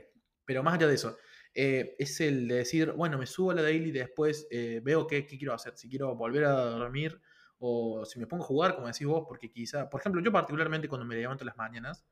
Pero 0.46 0.64
más 0.64 0.76
allá 0.76 0.88
de 0.88 0.96
eso, 0.96 1.18
eh, 1.54 1.96
es 2.00 2.20
el 2.22 2.48
de 2.48 2.56
decir, 2.56 2.92
bueno, 2.94 3.18
me 3.18 3.26
subo 3.26 3.52
a 3.52 3.56
la 3.56 3.62
daily 3.62 3.90
y 3.90 3.92
después 3.92 4.48
eh, 4.50 4.82
veo 4.84 5.06
qué, 5.08 5.26
qué, 5.26 5.38
quiero 5.38 5.54
hacer. 5.54 5.78
Si 5.78 5.90
quiero 5.90 6.16
volver 6.16 6.46
a 6.46 6.52
dormir 6.52 7.20
o 7.60 8.06
si 8.06 8.20
me 8.20 8.26
pongo 8.26 8.44
a 8.44 8.48
jugar, 8.48 8.76
como 8.76 8.88
decís 8.88 9.06
vos, 9.06 9.26
porque 9.28 9.52
quizá, 9.52 9.90
por 9.90 10.00
ejemplo, 10.00 10.22
yo 10.22 10.32
particularmente 10.32 10.88
cuando 10.88 11.06
me 11.06 11.16
levanto 11.16 11.44
las 11.46 11.58
mañanas, 11.58 12.06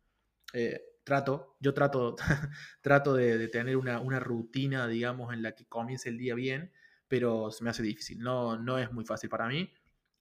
eh, 0.53 0.81
trato, 1.05 1.55
yo 1.59 1.73
trato, 1.73 2.15
trato 2.81 3.13
de, 3.13 3.37
de 3.37 3.47
tener 3.47 3.77
una, 3.77 4.01
una, 4.01 4.19
rutina, 4.19 4.87
digamos, 4.87 5.33
en 5.33 5.43
la 5.43 5.55
que 5.55 5.65
comience 5.65 6.09
el 6.09 6.17
día 6.17 6.35
bien 6.35 6.71
pero 7.11 7.51
se 7.51 7.61
me 7.61 7.69
hace 7.69 7.83
difícil. 7.83 8.19
No, 8.19 8.57
no 8.57 8.77
es 8.77 8.89
muy 8.93 9.03
fácil 9.03 9.29
para 9.29 9.45
mí. 9.45 9.69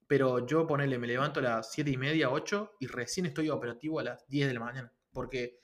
Pero 0.07 0.45
yo 0.45 0.67
ponele, 0.67 0.97
me 0.97 1.07
levanto 1.07 1.39
a 1.39 1.43
las 1.43 1.71
7 1.71 1.89
y 1.89 1.95
media, 1.95 2.29
8 2.29 2.73
y 2.81 2.87
recién 2.87 3.25
estoy 3.25 3.49
operativo 3.49 4.01
a 4.01 4.03
las 4.03 4.27
10 4.27 4.49
de 4.49 4.53
la 4.53 4.59
mañana. 4.59 4.93
Porque 5.13 5.61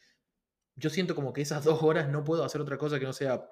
yo 0.77 0.89
siento 0.89 1.15
como 1.15 1.33
que 1.33 1.41
esas 1.41 1.63
dos 1.65 1.83
horas 1.83 2.07
no 2.07 2.23
puedo 2.23 2.45
hacer 2.45 2.61
otra 2.61 2.77
cosa 2.77 2.97
que 2.97 3.05
no 3.05 3.11
sea 3.11 3.45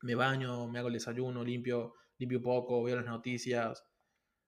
me 0.00 0.14
baño, 0.14 0.66
me 0.66 0.78
hago 0.78 0.88
el 0.88 0.94
desayuno, 0.94 1.44
limpio, 1.44 1.92
limpio 2.16 2.40
poco, 2.40 2.82
veo 2.82 2.96
las 2.96 3.04
noticias. 3.04 3.84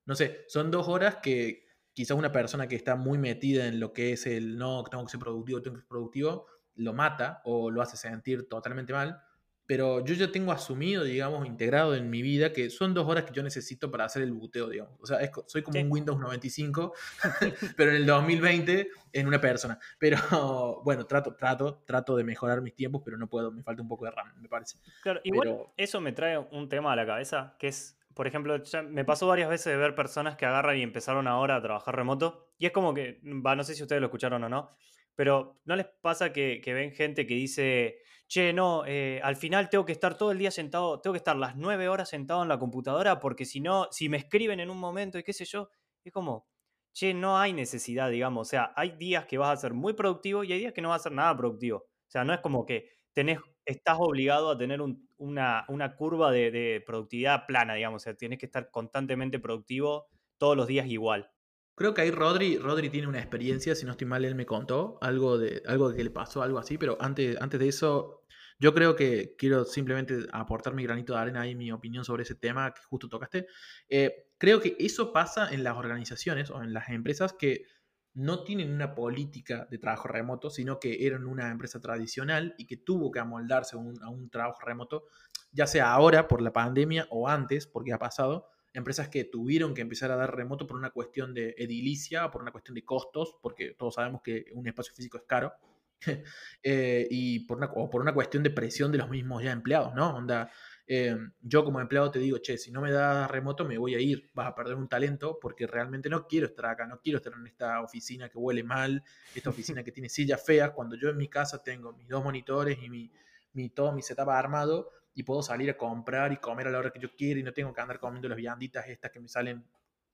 No 0.05 0.15
sé, 0.15 0.43
son 0.47 0.71
dos 0.71 0.87
horas 0.87 1.17
que 1.17 1.67
quizás 1.93 2.17
una 2.17 2.31
persona 2.31 2.67
que 2.67 2.75
está 2.75 2.95
muy 2.95 3.19
metida 3.19 3.67
en 3.67 3.79
lo 3.79 3.93
que 3.93 4.13
es 4.13 4.25
el 4.25 4.57
no, 4.57 4.83
tengo 4.85 5.05
que 5.05 5.11
ser 5.11 5.19
productivo, 5.19 5.61
tengo 5.61 5.75
que 5.75 5.81
ser 5.81 5.89
productivo, 5.89 6.47
lo 6.73 6.93
mata 6.93 7.43
o 7.45 7.69
lo 7.69 7.83
hace 7.83 7.97
sentir 7.97 8.49
totalmente 8.49 8.93
mal 8.93 9.21
pero 9.65 10.03
yo 10.03 10.13
ya 10.13 10.31
tengo 10.31 10.51
asumido, 10.51 11.03
digamos, 11.03 11.47
integrado 11.47 11.95
en 11.95 12.09
mi 12.09 12.21
vida 12.21 12.51
que 12.51 12.69
son 12.69 12.93
dos 12.93 13.07
horas 13.07 13.23
que 13.23 13.33
yo 13.33 13.43
necesito 13.43 13.89
para 13.89 14.05
hacer 14.05 14.21
el 14.21 14.33
buteo, 14.33 14.69
digamos. 14.69 14.95
O 15.01 15.05
sea, 15.05 15.19
soy 15.45 15.61
como 15.63 15.79
un 15.79 15.91
Windows 15.91 16.19
95, 16.19 16.93
pero 17.77 17.91
en 17.91 17.97
el 17.97 18.05
2020 18.05 18.89
en 19.13 19.27
una 19.27 19.39
persona. 19.39 19.79
Pero 19.97 20.81
bueno, 20.83 21.05
trato, 21.05 21.35
trato, 21.35 21.83
trato 21.85 22.15
de 22.15 22.23
mejorar 22.23 22.61
mis 22.61 22.75
tiempos, 22.75 23.01
pero 23.05 23.17
no 23.17 23.27
puedo, 23.29 23.51
me 23.51 23.63
falta 23.63 23.81
un 23.81 23.87
poco 23.87 24.05
de 24.05 24.11
RAM, 24.11 24.33
me 24.41 24.49
parece. 24.49 24.77
Claro, 25.01 25.21
igual 25.23 25.67
eso 25.77 26.01
me 26.01 26.11
trae 26.11 26.37
un 26.37 26.67
tema 26.67 26.91
a 26.91 26.95
la 26.95 27.05
cabeza, 27.05 27.55
que 27.57 27.67
es, 27.69 27.97
por 28.13 28.27
ejemplo, 28.27 28.61
me 28.89 29.05
pasó 29.05 29.27
varias 29.27 29.49
veces 29.49 29.71
de 29.71 29.77
ver 29.77 29.95
personas 29.95 30.35
que 30.35 30.45
agarran 30.45 30.77
y 30.77 30.81
empezaron 30.81 31.27
ahora 31.27 31.55
a 31.55 31.61
trabajar 31.61 31.95
remoto, 31.95 32.49
y 32.57 32.65
es 32.65 32.71
como 32.73 32.93
que, 32.93 33.21
va, 33.23 33.55
no 33.55 33.63
sé 33.63 33.75
si 33.75 33.83
ustedes 33.83 34.01
lo 34.01 34.07
escucharon 34.07 34.43
o 34.43 34.49
no, 34.49 34.75
pero 35.15 35.61
¿no 35.65 35.75
les 35.75 35.85
pasa 35.85 36.33
que, 36.33 36.59
que 36.61 36.73
ven 36.73 36.91
gente 36.91 37.25
que 37.27 37.35
dice 37.35 38.02
che, 38.27 38.53
no, 38.53 38.85
eh, 38.85 39.19
al 39.23 39.35
final 39.35 39.69
tengo 39.69 39.85
que 39.85 39.91
estar 39.91 40.17
todo 40.17 40.31
el 40.31 40.37
día 40.37 40.51
sentado, 40.51 40.99
tengo 41.01 41.13
que 41.13 41.17
estar 41.17 41.35
las 41.35 41.55
nueve 41.55 41.87
horas 41.87 42.09
sentado 42.09 42.43
en 42.43 42.49
la 42.49 42.59
computadora 42.59 43.19
porque 43.19 43.45
si 43.45 43.59
no, 43.59 43.87
si 43.91 44.09
me 44.09 44.17
escriben 44.17 44.59
en 44.59 44.69
un 44.69 44.79
momento 44.79 45.17
y 45.17 45.23
qué 45.23 45.33
sé 45.33 45.45
yo, 45.45 45.69
es 46.03 46.11
como, 46.11 46.47
che, 46.93 47.13
no 47.13 47.37
hay 47.37 47.53
necesidad, 47.53 48.09
digamos. 48.09 48.47
O 48.47 48.49
sea, 48.49 48.71
hay 48.75 48.91
días 48.91 49.25
que 49.25 49.37
vas 49.37 49.57
a 49.57 49.61
ser 49.61 49.73
muy 49.73 49.93
productivo 49.93 50.43
y 50.43 50.53
hay 50.53 50.59
días 50.59 50.73
que 50.73 50.81
no 50.81 50.89
vas 50.89 51.01
a 51.01 51.03
ser 51.03 51.11
nada 51.13 51.35
productivo. 51.35 51.79
O 51.79 52.11
sea, 52.13 52.23
no 52.23 52.33
es 52.33 52.39
como 52.39 52.65
que 52.65 52.89
tenés, 53.13 53.39
estás 53.65 53.97
obligado 53.99 54.51
a 54.51 54.57
tener 54.57 54.81
una, 55.17 55.95
curva 55.97 56.31
de, 56.31 56.83
productividad 56.85 57.45
plana, 57.45 57.73
digamos. 57.73 58.01
O 58.01 58.05
sea, 58.05 58.15
tienes 58.15 58.39
que 58.39 58.45
estar 58.45 58.69
constantemente 58.71 59.39
productivo 59.39 60.07
todos 60.37 60.55
los 60.55 60.67
días 60.67 60.87
igual. 60.87 61.32
Creo 61.75 61.93
que 61.93 62.01
ahí 62.01 62.11
Rodri, 62.11 62.57
Rodri 62.57 62.89
tiene 62.89 63.07
una 63.07 63.19
experiencia, 63.19 63.75
si 63.75 63.85
no 63.85 63.91
estoy 63.91 64.07
mal, 64.07 64.23
él 64.25 64.35
me 64.35 64.45
contó 64.45 64.97
algo 65.01 65.37
de 65.37 65.63
algo 65.67 65.91
que 65.93 66.03
le 66.03 66.11
pasó, 66.11 66.43
algo 66.43 66.59
así, 66.59 66.77
pero 66.77 66.97
antes, 66.99 67.39
antes 67.41 67.59
de 67.59 67.67
eso, 67.67 68.23
yo 68.59 68.73
creo 68.73 68.95
que 68.95 69.35
quiero 69.37 69.65
simplemente 69.65 70.27
aportar 70.31 70.73
mi 70.73 70.83
granito 70.83 71.13
de 71.13 71.19
arena 71.19 71.47
y 71.47 71.55
mi 71.55 71.71
opinión 71.71 72.05
sobre 72.05 72.23
ese 72.23 72.35
tema 72.35 72.73
que 72.73 72.81
justo 72.83 73.09
tocaste. 73.09 73.47
Eh, 73.89 74.27
creo 74.37 74.61
que 74.61 74.75
eso 74.79 75.11
pasa 75.11 75.51
en 75.51 75.63
las 75.63 75.75
organizaciones 75.75 76.49
o 76.51 76.61
en 76.61 76.73
las 76.73 76.89
empresas 76.89 77.33
que 77.33 77.65
no 78.13 78.43
tienen 78.43 78.71
una 78.71 78.93
política 78.93 79.67
de 79.69 79.79
trabajo 79.79 80.07
remoto, 80.07 80.49
sino 80.49 80.79
que 80.79 81.05
eran 81.05 81.25
una 81.25 81.49
empresa 81.49 81.79
tradicional 81.79 82.53
y 82.57 82.65
que 82.67 82.77
tuvo 82.77 83.11
que 83.11 83.19
amoldarse 83.19 83.75
a 83.75 83.79
un, 83.79 84.29
trabajo 84.29 84.59
remoto, 84.63 85.05
ya 85.51 85.65
sea 85.67 85.91
ahora 85.91 86.27
por 86.27 86.41
la 86.41 86.53
pandemia 86.53 87.07
o 87.09 87.27
antes, 87.27 87.65
porque 87.65 87.91
ha 87.91 87.97
pasado, 87.97 88.47
empresas 88.73 89.09
que 89.09 89.25
tuvieron 89.25 89.73
que 89.73 89.81
empezar 89.81 90.11
a 90.11 90.15
dar 90.15 90.35
remoto 90.35 90.65
por 90.67 90.77
una 90.77 90.89
cuestión 90.89 91.33
de 91.33 91.55
edilicia, 91.57 92.29
por 92.31 92.41
una 92.41 92.51
cuestión 92.51 92.75
de 92.75 92.83
costos, 92.83 93.37
porque 93.41 93.75
todos 93.77 93.95
sabemos 93.95 94.21
que 94.23 94.45
un 94.53 94.67
espacio 94.67 94.93
físico 94.93 95.17
es 95.17 95.23
caro. 95.23 95.53
Eh, 96.65 97.07
y 97.09 97.41
por 97.41 97.57
una, 97.57 97.67
o 97.67 97.89
por 97.89 98.01
una 98.01 98.13
cuestión 98.13 98.43
de 98.43 98.49
presión 98.49 98.91
de 98.91 98.97
los 98.97 99.09
mismos 99.09 99.43
ya 99.43 99.51
empleados, 99.51 99.93
¿no? 99.93 100.15
Onda, 100.15 100.49
eh, 100.85 101.17
yo 101.41 101.63
como 101.63 101.79
empleado 101.79 102.11
te 102.11 102.19
digo, 102.19 102.37
che, 102.39 102.57
si 102.57 102.71
no 102.71 102.81
me 102.81 102.91
das 102.91 103.29
remoto 103.29 103.65
me 103.65 103.77
voy 103.77 103.95
a 103.95 103.99
ir, 103.99 104.29
vas 104.33 104.47
a 104.47 104.55
perder 104.55 104.75
un 104.75 104.87
talento 104.87 105.39
porque 105.41 105.65
realmente 105.67 106.09
no 106.09 106.27
quiero 106.27 106.47
estar 106.47 106.65
acá, 106.65 106.85
no 106.87 106.99
quiero 107.01 107.17
estar 107.17 107.33
en 107.33 107.47
esta 107.47 107.81
oficina 107.81 108.29
que 108.29 108.37
huele 108.37 108.63
mal, 108.63 109.03
esta 109.35 109.49
oficina 109.49 109.83
que 109.83 109.91
tiene 109.91 110.09
sillas 110.09 110.43
feas, 110.45 110.71
cuando 110.71 110.95
yo 110.95 111.09
en 111.09 111.17
mi 111.17 111.29
casa 111.29 111.63
tengo 111.63 111.93
mis 111.93 112.07
dos 112.07 112.23
monitores 112.23 112.77
y 112.81 112.89
mi, 112.89 113.11
mi, 113.53 113.69
todo 113.69 113.93
mi 113.93 114.01
setup 114.01 114.29
armado 114.29 114.89
y 115.15 115.23
puedo 115.23 115.41
salir 115.41 115.69
a 115.69 115.77
comprar 115.77 116.31
y 116.31 116.37
comer 116.37 116.67
a 116.67 116.71
la 116.71 116.79
hora 116.79 116.91
que 116.91 116.99
yo 116.99 117.15
quiera 117.15 117.39
y 117.39 117.43
no 117.43 117.53
tengo 117.53 117.73
que 117.73 117.81
andar 117.81 117.99
comiendo 117.99 118.27
las 118.29 118.37
vianditas 118.37 118.87
estas 118.87 119.11
que 119.11 119.19
me 119.19 119.27
salen 119.27 119.63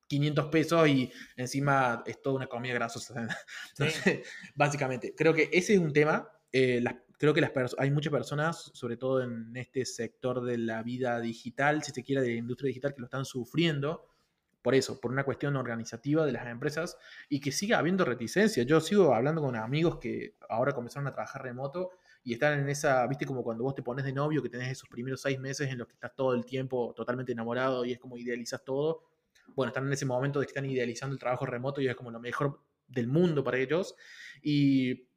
500 0.07 0.45
pesos 0.47 0.87
y 0.87 1.11
encima 1.37 2.03
es 2.05 2.21
toda 2.21 2.37
una 2.37 2.47
comida 2.47 2.73
grasosa. 2.73 3.27
básicamente, 4.55 5.13
creo 5.15 5.33
que 5.33 5.49
ese 5.53 5.73
es 5.73 5.79
un 5.79 5.93
tema. 5.93 6.27
Eh, 6.51 6.83
creo 7.17 7.33
que 7.33 7.41
las 7.41 7.51
hay 7.77 7.91
muchas 7.91 8.11
personas, 8.11 8.71
sobre 8.73 8.97
todo 8.97 9.21
en 9.21 9.55
este 9.55 9.85
sector 9.85 10.43
de 10.43 10.57
la 10.57 10.81
vida 10.83 11.19
digital, 11.19 11.83
si 11.83 11.91
se 11.91 12.03
quiere, 12.03 12.21
de 12.21 12.29
la 12.29 12.35
industria 12.35 12.69
digital, 12.69 12.93
que 12.93 13.01
lo 13.01 13.05
están 13.05 13.25
sufriendo 13.25 14.05
por 14.61 14.75
eso, 14.75 14.99
por 14.99 15.11
una 15.11 15.23
cuestión 15.23 15.55
organizativa 15.55 16.25
de 16.25 16.31
las 16.31 16.45
empresas 16.47 16.97
y 17.29 17.39
que 17.39 17.51
siga 17.51 17.77
habiendo 17.77 18.03
reticencia. 18.03 18.63
Yo 18.63 18.81
sigo 18.81 19.13
hablando 19.13 19.41
con 19.41 19.55
amigos 19.55 19.99
que 19.99 20.35
ahora 20.49 20.73
comenzaron 20.73 21.07
a 21.07 21.13
trabajar 21.13 21.43
remoto 21.43 21.91
y 22.23 22.33
están 22.33 22.59
en 22.59 22.69
esa, 22.69 23.07
viste, 23.07 23.25
como 23.25 23.43
cuando 23.43 23.63
vos 23.63 23.75
te 23.75 23.81
pones 23.81 24.05
de 24.05 24.13
novio, 24.13 24.43
que 24.43 24.49
tenés 24.49 24.71
esos 24.71 24.89
primeros 24.89 25.21
seis 25.21 25.39
meses 25.39 25.69
en 25.69 25.77
los 25.77 25.87
que 25.87 25.93
estás 25.93 26.15
todo 26.15 26.33
el 26.33 26.45
tiempo 26.45 26.93
totalmente 26.95 27.31
enamorado 27.31 27.85
y 27.85 27.93
es 27.93 27.99
como 27.99 28.17
idealizas 28.17 28.63
todo. 28.63 29.03
Bueno, 29.55 29.69
están 29.69 29.87
en 29.87 29.93
ese 29.93 30.05
momento 30.05 30.39
de 30.39 30.45
que 30.45 30.51
están 30.51 30.65
idealizando 30.65 31.13
el 31.13 31.19
trabajo 31.19 31.45
remoto 31.45 31.81
y 31.81 31.87
es 31.87 31.95
como 31.95 32.11
lo 32.11 32.19
mejor 32.19 32.61
del 32.87 33.07
mundo 33.07 33.43
para 33.43 33.57
ellos. 33.57 33.95
Y, 34.41 35.07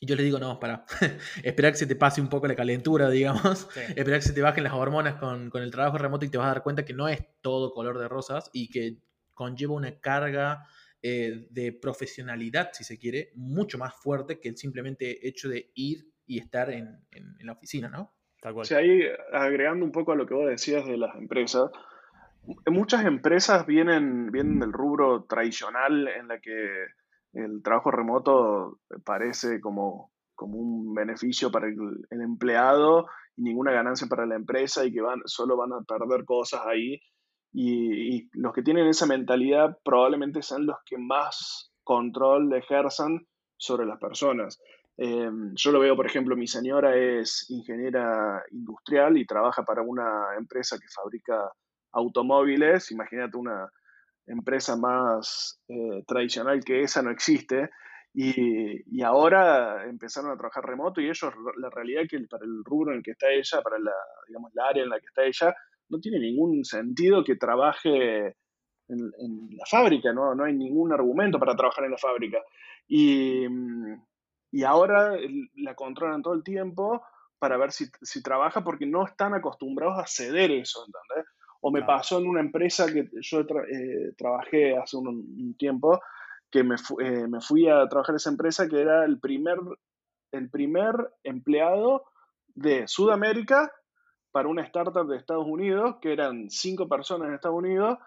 yo 0.00 0.14
les 0.14 0.24
digo, 0.24 0.38
no, 0.38 0.60
para, 0.60 0.84
esperar 1.42 1.72
que 1.72 1.78
se 1.78 1.86
te 1.86 1.96
pase 1.96 2.20
un 2.20 2.28
poco 2.28 2.46
la 2.46 2.54
calentura, 2.54 3.10
digamos, 3.10 3.66
esperar 3.96 4.20
que 4.20 4.26
se 4.26 4.32
te 4.32 4.42
bajen 4.42 4.64
las 4.64 4.74
hormonas 4.74 5.16
con, 5.16 5.50
el 5.52 5.70
trabajo 5.70 5.98
remoto 5.98 6.24
y 6.24 6.28
te 6.28 6.38
vas 6.38 6.46
a 6.46 6.50
dar 6.50 6.62
cuenta 6.62 6.84
que 6.84 6.92
no 6.92 7.08
es 7.08 7.20
todo 7.40 7.72
color 7.72 7.98
de 7.98 8.08
rosas 8.08 8.50
y 8.52 8.70
que 8.70 8.98
conlleva 9.34 9.74
una 9.74 9.98
carga 9.98 10.66
eh, 11.02 11.46
de 11.50 11.72
profesionalidad, 11.72 12.70
si 12.72 12.84
se 12.84 12.98
quiere, 12.98 13.32
mucho 13.34 13.78
más 13.78 13.94
fuerte 13.94 14.38
que 14.38 14.48
el 14.48 14.56
simplemente 14.56 15.26
hecho 15.26 15.48
de 15.48 15.70
ir 15.74 16.15
y 16.26 16.38
estar 16.38 16.70
en, 16.70 17.00
la 17.40 17.52
oficina, 17.52 17.88
¿no? 17.88 18.12
Tal 18.40 18.54
cual. 18.54 18.66
ahí 18.76 19.02
agregando 19.32 19.84
un 19.84 19.92
poco 19.92 20.12
a 20.12 20.16
lo 20.16 20.26
que 20.26 20.34
vos 20.34 20.48
decías 20.48 20.84
de 20.86 20.98
las 20.98 21.14
empresas, 21.16 21.70
muchas 22.66 23.04
empresas 23.04 23.66
vienen, 23.66 24.30
vienen 24.30 24.60
del 24.60 24.72
rubro 24.72 25.24
tradicional 25.24 26.08
en 26.08 26.28
la 26.28 26.38
que 26.40 26.86
el 27.32 27.62
trabajo 27.62 27.90
remoto 27.90 28.80
parece 29.04 29.60
como 29.60 30.12
como 30.36 30.58
un 30.58 30.94
beneficio 30.94 31.50
para 31.50 31.66
el, 31.66 32.06
empleado 32.10 33.06
y 33.36 33.42
ninguna 33.42 33.72
ganancia 33.72 34.06
para 34.06 34.26
la 34.26 34.36
empresa 34.36 34.84
y 34.84 34.92
que 34.92 35.00
van, 35.00 35.20
solo 35.24 35.56
van 35.56 35.72
a 35.72 35.82
perder 35.82 36.24
cosas 36.24 36.60
ahí. 36.66 37.00
Y, 37.52 38.28
los 38.38 38.52
que 38.52 38.62
tienen 38.62 38.86
esa 38.86 39.06
mentalidad 39.06 39.78
probablemente 39.82 40.42
sean 40.42 40.66
los 40.66 40.76
que 40.84 40.98
más 40.98 41.72
control 41.82 42.52
ejerzan 42.54 43.26
sobre 43.56 43.86
las 43.86 43.98
personas. 43.98 44.60
Eh, 44.98 45.30
yo 45.54 45.72
lo 45.72 45.80
veo, 45.80 45.94
por 45.94 46.06
ejemplo, 46.06 46.36
mi 46.36 46.46
señora 46.46 46.96
es 46.96 47.50
ingeniera 47.50 48.42
industrial 48.50 49.18
y 49.18 49.26
trabaja 49.26 49.62
para 49.62 49.82
una 49.82 50.34
empresa 50.38 50.78
que 50.78 50.88
fabrica 50.88 51.50
automóviles. 51.92 52.90
Imagínate 52.90 53.36
una 53.36 53.70
empresa 54.26 54.76
más 54.76 55.60
eh, 55.68 56.02
tradicional 56.06 56.64
que 56.64 56.82
esa 56.82 57.02
no 57.02 57.10
existe. 57.10 57.70
Y, 58.18 59.02
ahora 59.02 59.84
empezaron 59.86 60.30
a 60.30 60.36
trabajar 60.36 60.64
remoto 60.64 61.02
y 61.02 61.04
ellos, 61.04 61.34
la 61.58 61.68
realidad 61.68 62.04
es 62.04 62.08
que 62.08 62.18
para 62.28 62.44
el 62.44 62.64
rubro 62.64 62.90
en 62.90 62.98
el 62.98 63.02
que 63.02 63.10
está 63.10 63.30
ella, 63.30 63.60
para 63.62 63.78
la, 63.78 63.92
digamos, 64.26 64.50
la 64.54 64.68
área 64.68 64.82
en 64.84 64.88
la 64.88 64.98
que 64.98 65.06
está 65.06 65.22
ella, 65.22 65.54
no 65.90 66.00
tiene 66.00 66.18
ningún 66.18 66.64
sentido 66.64 67.22
que 67.22 67.36
trabaje 67.36 68.34
en, 68.88 69.48
la 69.50 69.66
fábrica, 69.70 70.12
¿no? 70.12 70.34
no 70.34 70.44
hay 70.44 70.54
ningún 70.54 70.92
argumento 70.92 71.38
para 71.38 71.54
trabajar 71.54 71.84
en 71.84 71.90
la 71.90 71.98
fábrica. 71.98 72.38
Y, 72.88 73.46
y 74.56 74.64
ahora 74.64 75.14
la 75.56 75.74
controlan 75.74 76.22
todo 76.22 76.32
el 76.32 76.42
tiempo 76.42 77.04
para 77.38 77.58
ver 77.58 77.72
si, 77.72 77.84
si, 78.00 78.22
trabaja 78.22 78.64
porque 78.64 78.86
no 78.86 79.04
están 79.04 79.34
acostumbrados 79.34 79.98
a 79.98 80.06
ceder 80.06 80.50
eso, 80.50 80.82
¿entendés? 80.86 81.30
O 81.60 81.70
me 81.70 81.82
pasó 81.82 82.18
en 82.18 82.26
una 82.26 82.40
empresa 82.40 82.86
que 82.90 83.06
yo 83.20 83.40
eh, 83.40 84.14
trabajé 84.16 84.78
hace 84.78 84.96
un 84.96 85.54
tiempo, 85.58 86.00
que 86.50 86.64
me, 86.64 86.76
eh, 87.00 87.26
me, 87.28 87.42
fui 87.42 87.68
a 87.68 87.86
trabajar 87.86 88.14
en 88.14 88.16
esa 88.16 88.30
empresa 88.30 88.66
que 88.66 88.80
era 88.80 89.04
el 89.04 89.20
primer, 89.20 89.58
el 90.32 90.48
primer 90.48 90.94
empleado 91.22 92.04
de 92.54 92.88
Sudamérica 92.88 93.70
para 94.30 94.48
una 94.48 94.62
startup 94.62 95.06
de 95.06 95.18
Estados 95.18 95.46
Unidos, 95.46 95.96
que 96.00 96.14
eran 96.14 96.48
cinco 96.48 96.88
personas 96.88 97.28
en 97.28 97.34
Estados 97.34 97.58
Unidos, 97.58 97.98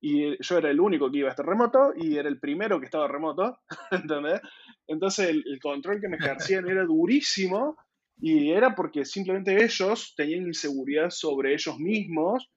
y 0.00 0.42
yo 0.42 0.58
era 0.58 0.70
el 0.70 0.80
único 0.80 1.10
que 1.10 1.18
iba 1.18 1.28
a 1.28 1.30
estar 1.30 1.46
remoto 1.46 1.92
y 1.96 2.16
era 2.16 2.28
el 2.28 2.38
primero 2.38 2.78
que 2.78 2.86
estaba 2.86 3.08
remoto, 3.08 3.58
¿entendés? 3.90 4.40
Entonces 4.86 5.30
el, 5.30 5.58
control 5.60 6.00
que 6.00 6.08
me 6.08 6.16
ejercían 6.16 6.68
era 6.68 6.84
durísimo 6.84 7.76
y 8.18 8.50
era 8.50 8.74
porque 8.74 9.04
simplemente 9.04 9.62
ellos 9.62 10.14
tenían 10.16 10.46
inseguridad 10.46 11.10
sobre 11.10 11.54
ellos 11.54 11.78
mismos 11.78 12.48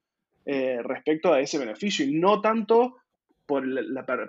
eh, 0.45 0.81
respecto 0.83 1.33
a 1.33 1.41
ese 1.41 1.57
beneficio 1.57 2.05
y 2.05 2.13
no 2.13 2.41
tanto 2.41 2.95
por, 3.45 3.63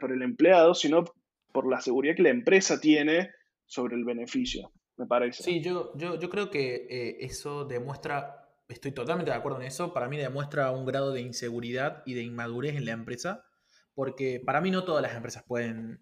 por 0.01 0.13
el 0.13 0.23
empleado, 0.23 0.75
sino 0.75 1.05
por 1.53 1.69
la 1.69 1.81
seguridad 1.81 2.17
que 2.17 2.23
la 2.23 2.31
empresa 2.31 2.81
tiene 2.81 3.31
sobre 3.67 3.97
el 3.97 4.05
beneficio, 4.05 4.73
me 4.97 5.07
parece. 5.07 5.43
Sí, 5.43 5.63
yo, 5.63 5.93
yo, 5.97 6.19
yo 6.19 6.31
creo 6.31 6.51
que 6.51 6.87
eh, 6.89 7.17
eso 7.21 7.65
demuestra, 7.65 8.40
estoy 8.71 8.93
totalmente 8.93 9.31
de 9.31 9.37
acuerdo 9.37 9.61
en 9.61 9.67
eso, 9.67 9.93
para 9.93 10.09
mí 10.09 10.17
demuestra 10.17 10.71
un 10.71 10.85
grado 10.85 11.13
de 11.13 11.21
inseguridad 11.21 12.03
y 12.07 12.15
de 12.15 12.23
inmadurez 12.23 12.77
en 12.77 12.85
la 12.85 12.93
empresa, 12.93 13.45
porque 13.95 14.41
para 14.45 14.61
mí 14.61 14.71
no 14.71 14.85
todas 14.85 15.03
las 15.03 15.15
empresas 15.15 15.45
pueden, 15.47 16.01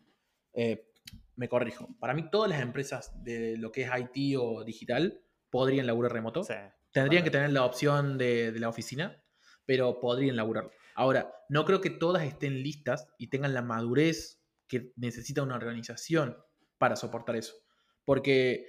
eh, 0.53 0.91
me 1.37 1.49
corrijo, 1.49 1.89
para 1.99 2.15
mí 2.15 2.31
todas 2.31 2.51
las 2.51 2.61
empresas 2.61 3.13
de 3.25 3.57
lo 3.57 3.73
que 3.73 3.83
es 3.83 3.91
IT 3.97 4.37
o 4.39 4.65
digital 4.65 5.21
podrían 5.51 5.87
laburar 5.87 6.13
remoto. 6.13 6.47
Tendrían 6.93 7.25
que 7.25 7.31
tener 7.31 7.51
la 7.51 7.65
opción 7.65 8.19
de, 8.19 8.53
de 8.53 8.61
la 8.61 8.69
oficina, 8.69 9.23
pero 9.67 10.01
podrían 10.01 10.37
laburarlo. 10.37 10.71
Ahora, 10.95 11.33
no 11.49 11.65
creo 11.65 11.81
que 11.81 11.91
todas 11.91 12.25
estén 12.25 12.63
listas 12.63 13.09
y 13.19 13.29
tengan 13.29 13.55
la 13.55 13.63
madurez 13.63 14.43
que 14.67 14.93
necesita 14.97 15.43
una 15.43 15.57
organización 15.57 16.37
para 16.79 16.97
soportar 16.97 17.37
eso. 17.37 17.55
Porque 18.05 18.67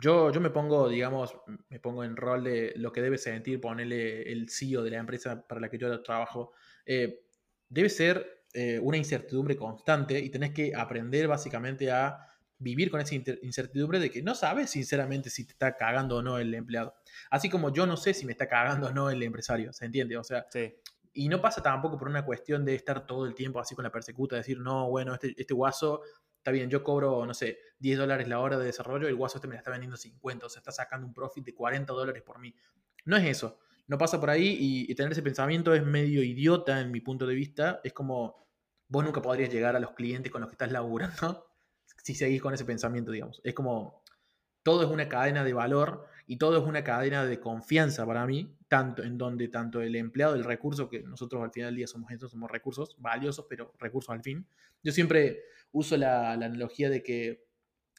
yo, 0.00 0.32
yo 0.32 0.40
me 0.40 0.50
pongo, 0.50 0.88
digamos, 0.88 1.36
me 1.68 1.78
pongo 1.78 2.04
en 2.04 2.16
rol 2.16 2.44
de 2.44 2.72
lo 2.76 2.92
que 2.92 3.02
debe 3.02 3.18
sentir 3.18 3.60
ponerle 3.60 4.22
el 4.32 4.48
CEO 4.48 4.82
de 4.82 4.90
la 4.90 4.98
empresa 4.98 5.46
para 5.46 5.60
la 5.60 5.68
que 5.68 5.78
yo 5.78 6.02
trabajo. 6.02 6.52
Eh, 6.86 7.26
debe 7.68 7.88
ser 7.88 8.44
eh, 8.52 8.78
una 8.80 8.96
incertidumbre 8.96 9.56
constante 9.56 10.18
y 10.18 10.30
tenés 10.30 10.52
que 10.52 10.72
aprender 10.74 11.28
básicamente 11.28 11.90
a 11.90 12.26
vivir 12.58 12.90
con 12.90 13.00
esa 13.00 13.14
incertidumbre 13.14 13.98
de 13.98 14.10
que 14.10 14.22
no 14.22 14.34
sabes 14.34 14.70
sinceramente 14.70 15.30
si 15.30 15.46
te 15.46 15.52
está 15.52 15.76
cagando 15.76 16.16
o 16.16 16.22
no 16.22 16.38
el 16.38 16.54
empleado. 16.54 16.94
Así 17.30 17.48
como 17.48 17.72
yo 17.72 17.86
no 17.86 17.96
sé 17.96 18.12
si 18.12 18.26
me 18.26 18.32
está 18.32 18.48
cagando 18.48 18.88
o 18.88 18.92
no 18.92 19.10
el 19.10 19.22
empresario, 19.22 19.72
¿se 19.72 19.86
entiende? 19.86 20.16
O 20.16 20.24
sea, 20.24 20.46
sí. 20.50 20.74
Y 21.12 21.28
no 21.28 21.40
pasa 21.40 21.62
tampoco 21.62 21.98
por 21.98 22.08
una 22.08 22.24
cuestión 22.24 22.64
de 22.64 22.74
estar 22.74 23.06
todo 23.06 23.26
el 23.26 23.34
tiempo 23.34 23.58
así 23.60 23.74
con 23.74 23.82
la 23.82 23.90
persecuta, 23.90 24.36
decir, 24.36 24.60
no, 24.60 24.88
bueno, 24.90 25.14
este, 25.14 25.34
este 25.36 25.54
guaso, 25.54 26.02
está 26.40 26.50
bien, 26.52 26.70
yo 26.70 26.82
cobro, 26.82 27.26
no 27.26 27.34
sé, 27.34 27.58
10 27.80 27.98
dólares 27.98 28.26
la 28.26 28.40
hora 28.40 28.58
de 28.58 28.64
desarrollo, 28.64 29.06
el 29.08 29.14
guaso 29.14 29.36
este 29.36 29.46
me 29.46 29.54
la 29.54 29.58
está 29.58 29.70
vendiendo 29.70 29.98
50, 29.98 30.46
o 30.46 30.48
sea, 30.48 30.60
está 30.60 30.72
sacando 30.72 31.06
un 31.06 31.12
profit 31.12 31.44
de 31.44 31.54
40 31.54 31.92
dólares 31.92 32.22
por 32.22 32.38
mí. 32.38 32.54
No 33.04 33.16
es 33.18 33.24
eso, 33.24 33.58
no 33.86 33.98
pasa 33.98 34.18
por 34.18 34.30
ahí 34.30 34.56
y, 34.58 34.94
tener 34.94 35.12
ese 35.12 35.22
pensamiento 35.22 35.74
es 35.74 35.84
medio 35.84 36.22
idiota 36.22 36.80
en 36.80 36.90
mi 36.90 37.00
punto 37.00 37.26
de 37.26 37.34
vista, 37.34 37.80
es 37.84 37.92
como, 37.92 38.48
vos 38.88 39.04
nunca 39.04 39.20
podrías 39.20 39.52
llegar 39.52 39.76
a 39.76 39.80
los 39.80 39.92
clientes 39.92 40.32
con 40.32 40.40
los 40.40 40.48
que 40.48 40.54
estás 40.54 40.72
laburando 40.72 41.46
si 42.02 42.14
seguís 42.14 42.40
con 42.40 42.54
ese 42.54 42.64
pensamiento, 42.64 43.10
digamos. 43.10 43.42
Es 43.44 43.52
como, 43.52 44.02
todo 44.62 44.82
es 44.82 44.88
una 44.88 45.08
cadena 45.08 45.44
de 45.44 45.52
valor 45.52 46.06
y 46.30 46.36
todo 46.36 46.58
es 46.58 46.62
una 46.62 46.84
cadena 46.84 47.26
de 47.26 47.40
confianza 47.40 48.06
para 48.06 48.24
mí, 48.24 48.56
tanto 48.68 49.02
en 49.02 49.18
donde 49.18 49.48
tanto 49.48 49.82
el 49.82 49.96
empleado, 49.96 50.36
el 50.36 50.44
recurso, 50.44 50.88
que 50.88 51.02
nosotros 51.02 51.42
al 51.42 51.50
final 51.50 51.70
del 51.70 51.78
día 51.78 51.88
somos 51.88 52.12
estos, 52.12 52.30
somos 52.30 52.48
recursos 52.48 52.94
valiosos, 53.00 53.46
pero 53.48 53.74
recursos 53.80 54.14
al 54.14 54.22
fin. 54.22 54.46
Yo 54.80 54.92
siempre 54.92 55.42
uso 55.72 55.96
la, 55.96 56.30
analogía 56.30 56.88
de 56.88 57.02
que, 57.02 57.48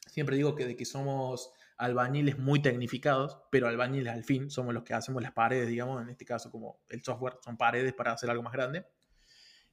siempre 0.06 0.36
digo 0.36 0.54
que 0.54 0.64
de 0.64 0.76
que 0.76 0.86
somos 0.86 1.52
albañiles 1.76 2.38
muy 2.38 2.62
tecnificados, 2.62 3.36
pero 3.50 3.68
albañiles 3.68 4.10
al 4.10 4.24
fin, 4.24 4.48
somos 4.48 4.72
los 4.72 4.82
que 4.82 4.94
hacemos 4.94 5.22
las 5.22 5.32
paredes, 5.32 5.68
digamos, 5.68 6.00
en 6.00 6.08
este 6.08 6.24
caso 6.24 6.50
como 6.50 6.80
el 6.88 7.04
software 7.04 7.34
son 7.44 7.58
paredes 7.58 7.92
para 7.92 8.12
hacer 8.12 8.30
algo 8.30 8.42
más 8.42 8.54
grande. 8.54 8.86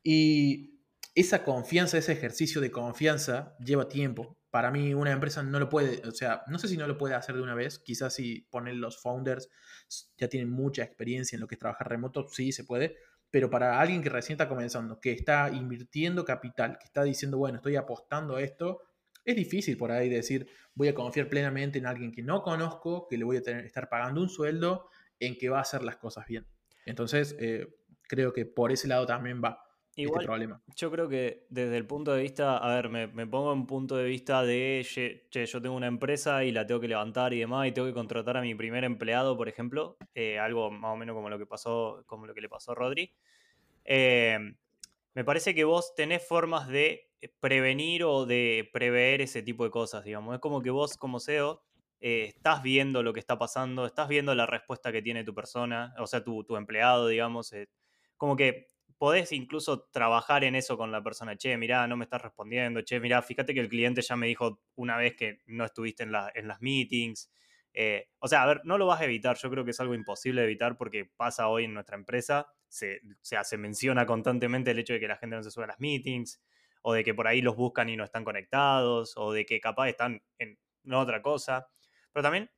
Y 0.04 0.82
esa 1.15 1.45
confianza, 1.45 1.98
ese 1.98 2.12
ejercicio 2.12 2.60
de 2.60 2.72
confianza 2.72 3.56
lleva 3.60 3.88
tiempo, 3.88 4.38
para 4.52 4.72
mí 4.72 4.94
una 4.94 5.12
empresa 5.12 5.44
no 5.44 5.60
lo 5.60 5.70
puede, 5.70 6.08
o 6.08 6.12
sea, 6.12 6.44
no 6.48 6.58
sé 6.60 6.68
si 6.68 6.78
no 6.78 6.88
lo 6.88 6.98
puede 6.98 7.16
hacer 7.16 7.36
de 7.36 7.42
una 7.42 7.56
vez, 7.56 7.80
quizás 7.80 8.14
si 8.14 8.48
ponen 8.50 8.82
los 8.82 9.02
founders 9.02 9.50
ya 10.18 10.28
tienen 10.28 10.50
mucha 10.50 10.84
experiencia 10.84 11.36
en 11.36 11.42
lo 11.42 11.48
que 11.48 11.56
es 11.56 11.60
trabajar 11.60 11.90
remoto, 11.90 12.28
sí 12.30 12.52
se 12.52 12.64
puede, 12.64 12.98
pero 13.32 13.50
para 13.50 13.80
alguien 13.80 14.02
que 14.02 14.10
recién 14.10 14.36
está 14.36 14.50
comenzando, 14.50 15.00
que 15.00 15.12
está 15.12 15.50
invirtiendo 15.52 16.26
capital, 16.26 16.78
que 16.80 16.86
está 16.86 17.04
diciendo, 17.04 17.38
bueno, 17.38 17.58
estoy 17.58 17.76
apostando 17.76 18.38
a 18.38 18.42
esto, 18.42 18.82
es 19.24 19.36
difícil 19.36 19.78
por 19.78 19.92
ahí 19.92 20.10
decir, 20.10 20.48
voy 20.74 20.88
a 20.88 20.96
confiar 20.96 21.30
plenamente 21.30 21.78
en 21.78 21.86
alguien 21.86 22.12
que 22.12 22.24
no 22.24 22.42
conozco, 22.42 23.08
que 23.08 23.18
le 23.18 23.26
voy 23.26 23.38
a 23.38 23.44
tener, 23.44 23.66
estar 23.66 23.90
pagando 23.90 24.22
un 24.22 24.30
sueldo, 24.30 24.90
en 25.20 25.38
que 25.38 25.50
va 25.50 25.60
a 25.60 25.62
hacer 25.62 25.84
las 25.84 25.98
cosas 25.98 26.26
bien. 26.28 26.48
Entonces, 26.86 27.36
eh, 27.40 27.68
creo 28.08 28.34
que 28.34 28.46
por 28.46 28.72
ese 28.72 28.88
lado 28.88 29.06
también 29.06 29.42
va. 29.44 29.62
Este 30.00 30.08
Igual, 30.08 30.26
problema. 30.26 30.62
Yo 30.78 30.90
creo 30.92 31.10
que 31.10 31.46
desde 31.50 31.76
el 31.76 31.86
punto 31.86 32.14
de 32.14 32.22
vista, 32.22 32.58
a 32.58 32.74
ver, 32.74 32.88
me, 32.88 33.28
pongo 33.28 33.52
en 33.52 33.66
punto 33.66 33.98
de 33.98 34.06
vista 34.06 34.44
de, 34.44 34.86
che, 34.86 35.46
yo 35.46 35.62
tengo 35.62 35.76
una 35.76 35.88
empresa 35.88 36.46
y 36.46 36.54
la 36.54 36.66
tengo 36.66 36.80
que 36.80 36.88
levantar 36.88 37.34
y 37.34 37.40
demás, 37.40 37.68
y 37.68 37.74
tengo 37.74 37.86
que 37.86 37.94
contratar 37.94 38.38
a 38.38 38.42
mi 38.42 38.56
primer 38.56 38.86
empleado, 38.86 39.36
por 39.36 39.50
ejemplo, 39.50 39.98
eh, 40.16 40.40
algo 40.40 40.72
más 40.72 40.94
o 40.94 40.96
menos 40.96 41.16
como 41.16 41.30
lo 41.30 41.38
que 41.38 41.46
pasó, 41.46 42.04
como 42.06 42.28
lo 42.28 42.34
que 42.34 42.40
le 42.40 42.48
pasó 42.48 42.72
a 42.72 42.76
Rodri. 42.76 43.14
Em, 43.84 44.56
me 45.16 45.26
parece 45.26 45.54
que 45.54 45.66
vos 45.66 45.94
tenés 45.96 46.26
formas 46.26 46.70
de 46.70 47.12
prevenir 47.42 48.06
o 48.06 48.26
de 48.26 48.70
prever 48.72 49.20
ese 49.20 49.42
tipo 49.42 49.66
de 49.66 49.70
cosas, 49.70 50.06
digamos. 50.06 50.34
Es 50.34 50.40
como 50.40 50.62
que 50.62 50.70
vos, 50.70 50.96
como 50.96 51.20
SEO, 51.20 51.62
eh, 52.00 52.26
estás 52.30 52.64
viendo 52.64 53.04
lo 53.04 53.12
que 53.12 53.20
está 53.20 53.38
pasando, 53.38 53.86
estás 53.86 54.08
viendo 54.08 54.34
la 54.34 54.46
respuesta 54.46 54.94
que 54.94 55.02
tiene 55.02 55.26
tu 55.26 55.36
persona, 55.36 55.94
o 56.00 56.08
sea, 56.08 56.24
tu, 56.24 56.46
tu 56.46 56.56
empleado, 56.56 57.08
digamos. 57.08 57.52
Eh, 57.52 57.68
como 58.16 58.38
que 58.38 58.68
podés 59.00 59.32
incluso 59.32 59.88
trabajar 59.92 60.44
en 60.44 60.56
eso 60.56 60.78
con 60.78 60.92
la 60.92 61.02
persona. 61.02 61.36
Che, 61.38 61.58
mirá, 61.58 61.88
no 61.88 61.98
me 61.98 62.04
estás 62.04 62.22
respondiendo. 62.22 62.82
Che, 62.82 63.00
mirá, 63.00 63.22
fíjate 63.22 63.54
que 63.54 63.62
el 63.62 63.70
cliente 63.70 64.02
ya 64.02 64.16
me 64.16 64.28
dijo 64.28 64.62
una 64.76 64.98
vez 64.98 65.16
que 65.16 65.40
no 65.48 65.66
estuviste 65.66 66.04
en, 66.04 66.12
en 66.36 66.48
las 66.48 66.62
meetings. 66.62 67.32
Eh, 67.74 68.10
o 68.20 68.28
sea, 68.28 68.44
a 68.44 68.46
ver, 68.46 68.62
no 68.66 68.78
lo 68.78 68.86
vas 68.86 69.00
a 69.00 69.06
evitar. 69.06 69.38
Yo 69.38 69.50
creo 69.50 69.64
que 69.64 69.72
es 69.72 69.80
algo 69.80 69.96
imposible 69.96 70.42
de 70.42 70.48
evitar 70.48 70.78
porque 70.78 71.06
pasa 71.06 71.48
hoy 71.48 71.64
en 71.64 71.74
nuestra 71.74 71.96
empresa. 71.96 72.48
Se, 72.68 73.02
se, 73.22 73.58
menciona 73.58 74.06
constantemente 74.06 74.72
el 74.72 74.80
hecho 74.80 74.94
de 74.94 75.00
que 75.00 75.08
la 75.08 75.18
gente 75.18 75.38
no 75.38 75.44
se 75.44 75.50
sube 75.50 75.64
a 75.64 75.68
las 75.68 75.80
meetings, 75.80 76.44
o 76.82 76.94
de 76.94 77.04
que 77.04 77.14
por 77.14 77.28
ahí 77.28 77.42
los 77.42 77.56
buscan 77.56 77.90
y 77.90 77.96
no 77.96 78.04
están 78.04 78.26
conectados, 78.26 79.14
o 79.16 79.32
de 79.32 79.46
que 79.46 79.62
capaz 79.62 79.90
están 79.90 80.22
en 80.38 80.60
otra 80.94 81.22
cosa. 81.22 81.70
Pero 82.12 82.24
también 82.24 82.52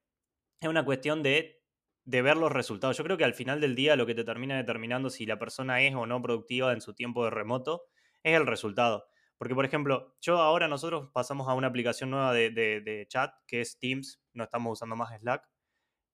es 0.59 0.67
una 0.67 0.83
cuestión 0.83 1.21
de 1.21 1.60
de 2.05 2.21
ver 2.21 2.37
los 2.37 2.51
resultados. 2.51 2.97
Yo 2.97 3.03
creo 3.03 3.17
que 3.17 3.23
al 3.23 3.33
final 3.33 3.61
del 3.61 3.75
día 3.75 3.95
lo 3.95 4.05
que 4.05 4.15
te 4.15 4.23
termina 4.23 4.57
determinando 4.57 5.09
si 5.09 5.25
la 5.25 5.39
persona 5.39 5.81
es 5.81 5.95
o 5.95 6.05
no 6.05 6.21
productiva 6.21 6.73
en 6.73 6.81
su 6.81 6.93
tiempo 6.93 7.23
de 7.23 7.31
remoto 7.31 7.83
es 8.23 8.35
el 8.35 8.47
resultado. 8.47 9.05
Porque, 9.37 9.55
por 9.55 9.65
ejemplo, 9.65 10.15
yo 10.21 10.37
ahora 10.39 10.67
nosotros 10.67 11.09
pasamos 11.13 11.47
a 11.47 11.53
una 11.53 11.67
aplicación 11.67 12.11
nueva 12.11 12.33
de, 12.33 13.05
chat 13.09 13.33
que 13.47 13.61
es 13.61 13.79
Teams, 13.79 14.21
no 14.33 14.43
estamos 14.43 14.73
usando 14.73 14.95
más 14.95 15.17
Slack. 15.19 15.49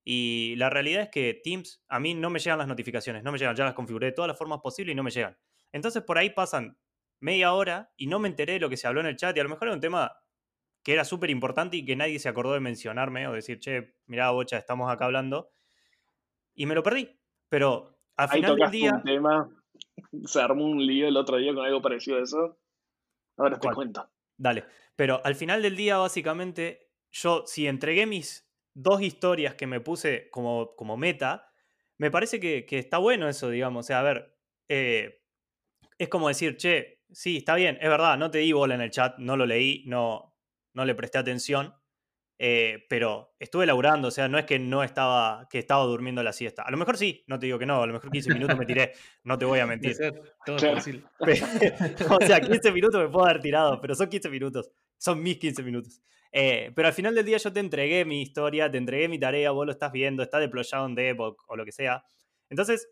Y 0.05 0.55
la 0.55 0.69
realidad 0.69 1.03
es 1.03 1.09
que 1.09 1.41
Teams, 1.43 1.83
a 1.89 1.99
mí 1.99 2.13
no 2.13 2.29
me 2.29 2.39
llegan 2.39 2.59
las 2.59 2.69
notificaciones, 2.69 3.23
no 3.23 3.33
me 3.33 3.37
llegan, 3.37 3.55
ya 3.55 3.65
las 3.65 3.73
configuré 3.73 4.07
de 4.07 4.11
todas 4.13 4.29
las 4.29 4.37
formas 4.37 4.61
posibles 4.61 4.93
y 4.93 4.95
no 4.95 5.03
me 5.03 5.11
llegan. 5.11 5.37
Entonces 5.73 6.03
por 6.03 6.17
ahí 6.17 6.29
pasan 6.29 6.77
media 7.19 7.51
hora 7.53 7.91
y 7.97 8.07
no 8.07 8.19
me 8.19 8.29
enteré 8.29 8.53
de 8.53 8.59
lo 8.59 8.69
que 8.69 8.77
se 8.77 8.87
habló 8.87 9.01
en 9.01 9.07
el 9.07 9.17
chat 9.17 9.35
y 9.35 9.39
a 9.39 9.43
lo 9.43 9.49
mejor 9.49 9.67
es 9.67 9.73
un 9.73 9.81
tema 9.81 10.13
que 10.83 10.93
era 10.93 11.03
súper 11.03 11.29
importante 11.29 11.75
y 11.75 11.83
que 11.83 11.97
nadie 11.97 12.19
se 12.19 12.29
acordó 12.29 12.53
de 12.53 12.61
mencionarme 12.61 13.27
o 13.27 13.33
decir, 13.33 13.59
che, 13.59 13.95
mirá, 14.05 14.29
bocha, 14.29 14.57
estamos 14.57 14.89
acá 14.89 15.03
hablando. 15.03 15.51
Y 16.57 16.65
me 16.65 16.75
lo 16.75 16.83
perdí. 16.83 17.09
Pero 17.47 17.97
al 18.17 18.27
final 18.27 18.57
del 18.57 18.71
día. 18.71 18.91
un 18.93 19.03
tema. 19.03 19.49
Se 20.25 20.41
armó 20.41 20.65
un 20.65 20.85
lío 20.85 21.07
el 21.07 21.15
otro 21.15 21.37
día 21.37 21.53
con 21.53 21.65
algo 21.65 21.81
parecido 21.81 22.17
a 22.17 22.23
eso. 22.23 22.59
Ahora 23.37 23.59
te 23.59 23.69
cuento. 23.69 24.09
Dale. 24.35 24.65
Pero 24.95 25.21
al 25.23 25.35
final 25.35 25.61
del 25.61 25.75
día, 25.75 25.97
básicamente, 25.97 26.89
yo 27.11 27.43
si 27.45 27.67
entregué 27.67 28.05
mis 28.05 28.49
dos 28.73 29.01
historias 29.01 29.53
que 29.55 29.67
me 29.67 29.79
puse 29.79 30.29
como, 30.31 30.75
como 30.75 30.97
meta, 30.97 31.51
me 31.97 32.11
parece 32.11 32.39
que, 32.39 32.65
que 32.65 32.79
está 32.79 32.97
bueno 32.97 33.29
eso, 33.29 33.49
digamos. 33.49 33.85
O 33.85 33.87
sea, 33.87 33.99
a 33.99 34.03
ver, 34.03 34.37
eh, 34.69 35.23
es 35.97 36.09
como 36.09 36.27
decir, 36.27 36.57
che, 36.57 37.03
sí, 37.11 37.37
está 37.37 37.55
bien, 37.55 37.77
es 37.81 37.89
verdad, 37.89 38.17
no 38.17 38.31
te 38.31 38.39
di 38.39 38.51
bola 38.51 38.75
en 38.75 38.81
el 38.81 38.91
chat, 38.91 39.17
no 39.17 39.37
lo 39.37 39.45
leí, 39.45 39.83
no, 39.85 40.35
no 40.73 40.85
le 40.85 40.95
presté 40.95 41.17
atención, 41.17 41.73
eh, 42.39 42.85
pero 42.87 43.35
estuve 43.39 43.65
laburando, 43.65 44.09
o 44.09 44.11
sea, 44.11 44.27
no 44.27 44.37
es 44.37 44.45
que 44.45 44.59
no 44.59 44.83
estaba, 44.83 45.47
que 45.49 45.57
estaba 45.57 45.83
durmiendo 45.85 46.21
la 46.21 46.33
siesta. 46.33 46.61
A 46.61 46.69
lo 46.69 46.77
mejor 46.77 46.97
sí, 46.97 47.23
no 47.27 47.39
te 47.39 47.47
digo 47.47 47.57
que 47.57 47.65
no, 47.65 47.81
a 47.81 47.87
lo 47.87 47.93
mejor 47.93 48.11
15 48.11 48.33
minutos 48.33 48.57
me 48.57 48.65
tiré, 48.65 48.93
no 49.23 49.37
te 49.37 49.45
voy 49.45 49.59
a 49.59 49.65
mentir. 49.65 49.95
todo 50.45 50.57
Claro. 50.57 50.77
o 52.09 52.25
sea, 52.25 52.39
15 52.39 52.71
minutos 52.71 53.01
me 53.01 53.09
puedo 53.09 53.25
haber 53.25 53.41
tirado, 53.41 53.81
pero 53.81 53.95
son 53.95 54.07
15 54.07 54.29
minutos. 54.29 54.71
Son 54.97 55.21
mis 55.21 55.37
15 55.37 55.63
minutos. 55.63 56.01
Eh, 56.31 56.71
pero 56.75 56.87
al 56.87 56.93
final 56.93 57.15
del 57.15 57.25
día 57.25 57.37
yo 57.37 57.51
te 57.51 57.59
entregué 57.59 58.05
mi 58.05 58.21
historia, 58.21 58.69
te 58.69 58.77
entregué 58.77 59.07
mi 59.07 59.19
tarea, 59.19 59.51
vos 59.51 59.65
lo 59.65 59.71
estás 59.71 59.91
viendo, 59.91 60.21
está 60.21 60.39
deployado 60.39 60.85
en 60.85 61.19
o, 61.19 61.35
o 61.47 61.55
lo 61.55 61.65
que 61.65 61.71
sea. 61.71 62.03
Entonces, 62.49 62.89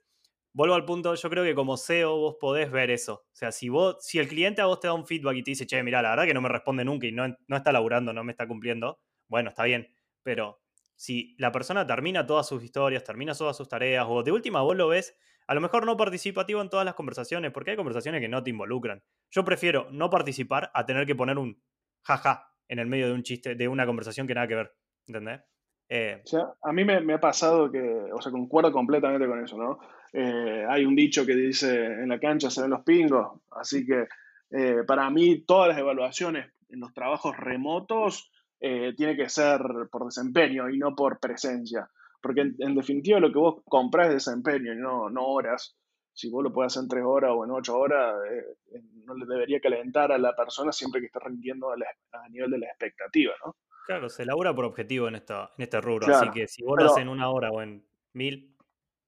vuelvo 0.54 0.74
al 0.74 0.86
punto, 0.86 1.14
yo 1.14 1.30
creo 1.30 1.44
que 1.44 1.54
como 1.54 1.78
SEO 1.78 2.18
vos 2.18 2.38
podés 2.40 2.72
ver 2.72 2.90
eso. 2.90 3.26
O 3.32 3.36
sea, 3.36 3.52
si, 3.52 3.70
vos, 3.70 3.98
si 4.00 4.18
el 4.20 4.28
cliente 4.28 4.62
a 4.62 4.66
vos 4.66 4.80
te 4.80 4.88
da 4.88 4.94
un 4.94 5.06
feedback 5.06 5.36
y 5.36 5.44
te 5.44 5.52
dice, 5.52 5.68
che, 5.68 5.84
mira, 5.84 6.02
la 6.02 6.12
verdad 6.12 6.26
que 6.26 6.34
no 6.34 6.42
me 6.42 6.50
responde 6.50 6.84
nunca 6.86 7.06
y 7.08 7.12
no, 7.12 7.28
no 7.48 7.58
está 7.58 7.72
laburando, 7.72 8.14
no 8.14 8.24
me 8.24 8.32
está 8.32 8.48
cumpliendo, 8.48 9.00
bueno, 9.28 9.50
está 9.50 9.64
bien. 9.64 9.88
Pero 10.24 10.62
si 10.96 11.36
la 11.38 11.52
persona 11.52 11.86
termina 11.86 12.26
todas 12.26 12.48
sus 12.48 12.64
historias, 12.64 13.04
termina 13.04 13.34
todas 13.34 13.58
sus 13.58 13.68
tareas, 13.68 14.06
o 14.08 14.24
de 14.24 14.32
última 14.32 14.62
vos 14.62 14.76
lo 14.76 14.88
ves, 14.88 15.18
a 15.48 15.54
lo 15.54 15.62
mejor 15.62 15.86
no 15.86 15.98
participativo 15.98 16.62
en 16.62 16.70
todas 16.70 16.86
las 16.86 16.96
conversaciones, 16.96 17.52
porque 17.52 17.72
hay 17.72 17.78
conversaciones 17.78 18.22
que 18.22 18.30
no 18.30 18.44
te 18.44 18.50
involucran. 18.50 19.04
Yo 19.30 19.46
prefiero 19.46 19.88
no 19.92 20.10
participar 20.10 20.72
a 20.74 20.86
tener 20.86 21.06
que 21.06 21.16
poner 21.16 21.38
un 21.38 21.62
jaja 22.04 22.52
en 22.68 22.80
el 22.80 22.88
medio 22.88 23.08
de 23.08 23.14
un 23.14 23.24
chiste, 23.24 23.56
de 23.56 23.68
una 23.68 23.86
conversación 23.86 24.26
que 24.26 24.34
nada 24.34 24.48
que 24.48 24.56
ver. 24.56 24.74
¿Entendés? 25.08 25.42
Eh, 25.88 26.22
O 26.24 26.28
sea, 26.28 26.54
a 26.64 26.74
mí 26.74 26.84
me, 26.84 27.00
me 27.02 27.14
ha 27.14 27.20
pasado 27.20 27.72
que, 27.72 27.80
o 27.80 28.20
sea, 28.20 28.32
concuerdo 28.32 28.72
completamente 28.72 29.28
con 29.28 29.44
eso, 29.44 29.56
¿no? 29.58 29.80
Eh, 30.14 30.66
hay 30.68 30.86
un 30.86 30.96
dicho 30.96 31.26
que 31.26 31.36
dice, 31.36 31.86
en 31.86 32.10
la 32.10 32.20
cancha 32.20 32.50
se 32.50 32.62
ven 32.62 32.72
los 32.72 32.82
pingos, 32.82 33.42
así 33.52 33.86
que 33.86 34.08
eh, 34.50 34.84
para 34.88 35.10
mí 35.10 35.42
todas 35.42 35.70
las 35.70 35.78
evaluaciones 35.78 36.52
en 36.70 36.80
los 36.80 36.94
trabajos 36.94 37.36
remotos 37.38 38.32
eh, 38.68 38.94
tiene 38.98 39.16
que 39.16 39.30
ser 39.30 39.60
por 39.92 40.06
desempeño 40.06 40.70
y 40.70 40.78
no 40.80 40.96
por 40.96 41.20
presencia, 41.20 41.88
porque 42.22 42.42
en, 42.42 42.56
en 42.60 42.74
definitiva 42.76 43.20
lo 43.20 43.32
que 43.32 43.38
vos 43.38 43.62
comprás 43.70 44.08
es 44.08 44.14
desempeño 44.26 44.74
y 44.74 44.78
no, 44.78 45.10
no 45.10 45.22
horas. 45.24 45.76
Si 46.18 46.30
vos 46.32 46.44
lo 46.44 46.52
puedes 46.52 46.72
hacer 46.74 46.84
en 46.84 46.90
tres 46.90 47.04
horas 47.06 47.32
o 47.36 47.44
en 47.46 47.52
ocho 47.52 47.78
horas, 47.78 48.16
eh, 48.32 48.82
no 49.06 49.14
le 49.14 49.26
debería 49.26 49.60
calentar 49.60 50.12
a 50.12 50.18
la 50.18 50.34
persona 50.36 50.72
siempre 50.72 51.00
que 51.02 51.08
esté 51.08 51.20
rindiendo 51.20 51.70
a, 51.72 51.78
la- 51.78 51.86
a 52.24 52.30
nivel 52.30 52.50
de 52.52 52.58
la 52.58 52.68
expectativa, 52.68 53.34
¿no? 53.46 53.56
claro, 53.86 54.10
se 54.10 54.26
labura 54.26 54.52
por 54.56 54.66
objetivo 54.66 55.08
en, 55.08 55.16
esta, 55.16 55.52
en 55.58 55.64
este 55.64 55.80
rubro, 55.80 56.08
Claro, 56.08 56.18
así 56.30 56.32
que 56.32 56.48
si 56.48 56.64
vos 56.64 56.76
lo 56.80 56.86
haces 56.86 57.04
en 57.04 57.10
una 57.10 57.30
hora 57.30 57.52
o 57.52 57.62
en 57.62 57.86
mil, 58.14 58.56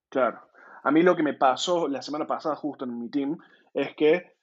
Claro. 0.10 0.40
A 0.84 0.92
mí 0.92 1.02
lo 1.02 1.16
que 1.16 1.24
me 1.24 1.34
pasó 1.34 1.88
la 1.88 2.02
semana 2.04 2.28
pasada 2.28 2.56
justo 2.56 2.86
en 2.86 3.00
mi 3.00 3.10
team 3.10 3.38
es 3.74 3.96
que 3.96 4.37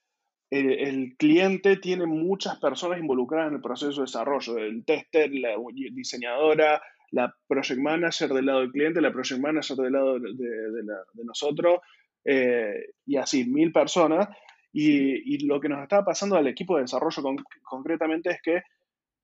el, 0.58 0.70
el 0.72 1.16
cliente 1.16 1.76
tiene 1.76 2.06
muchas 2.06 2.58
personas 2.58 2.98
involucradas 2.98 3.48
en 3.48 3.56
el 3.56 3.60
proceso 3.62 4.00
de 4.00 4.06
desarrollo, 4.06 4.58
el 4.58 4.84
tester, 4.84 5.30
la 5.34 5.50
diseñadora, 5.92 6.80
la 7.10 7.34
project 7.46 7.80
manager 7.80 8.28
del 8.32 8.46
lado 8.46 8.60
del 8.60 8.70
cliente, 8.72 9.00
la 9.00 9.12
project 9.12 9.40
manager 9.40 9.76
del 9.76 9.92
lado 9.92 10.18
de, 10.18 10.32
de- 10.34 10.70
de 10.72 10.82
la- 10.84 11.04
de 11.12 11.24
nosotros, 11.24 11.78
eh, 12.24 12.74
y 13.06 13.16
así, 13.16 13.44
mil 13.44 13.72
personas. 13.72 14.28
Y, 14.72 15.34
y 15.34 15.46
lo 15.46 15.60
que 15.60 15.68
nos 15.68 15.82
estaba 15.82 16.04
pasando 16.04 16.36
al 16.36 16.48
equipo 16.48 16.76
de 16.76 16.82
desarrollo 16.82 17.22
con- 17.22 17.44
concretamente 17.62 18.30
es 18.30 18.42
que 18.42 18.62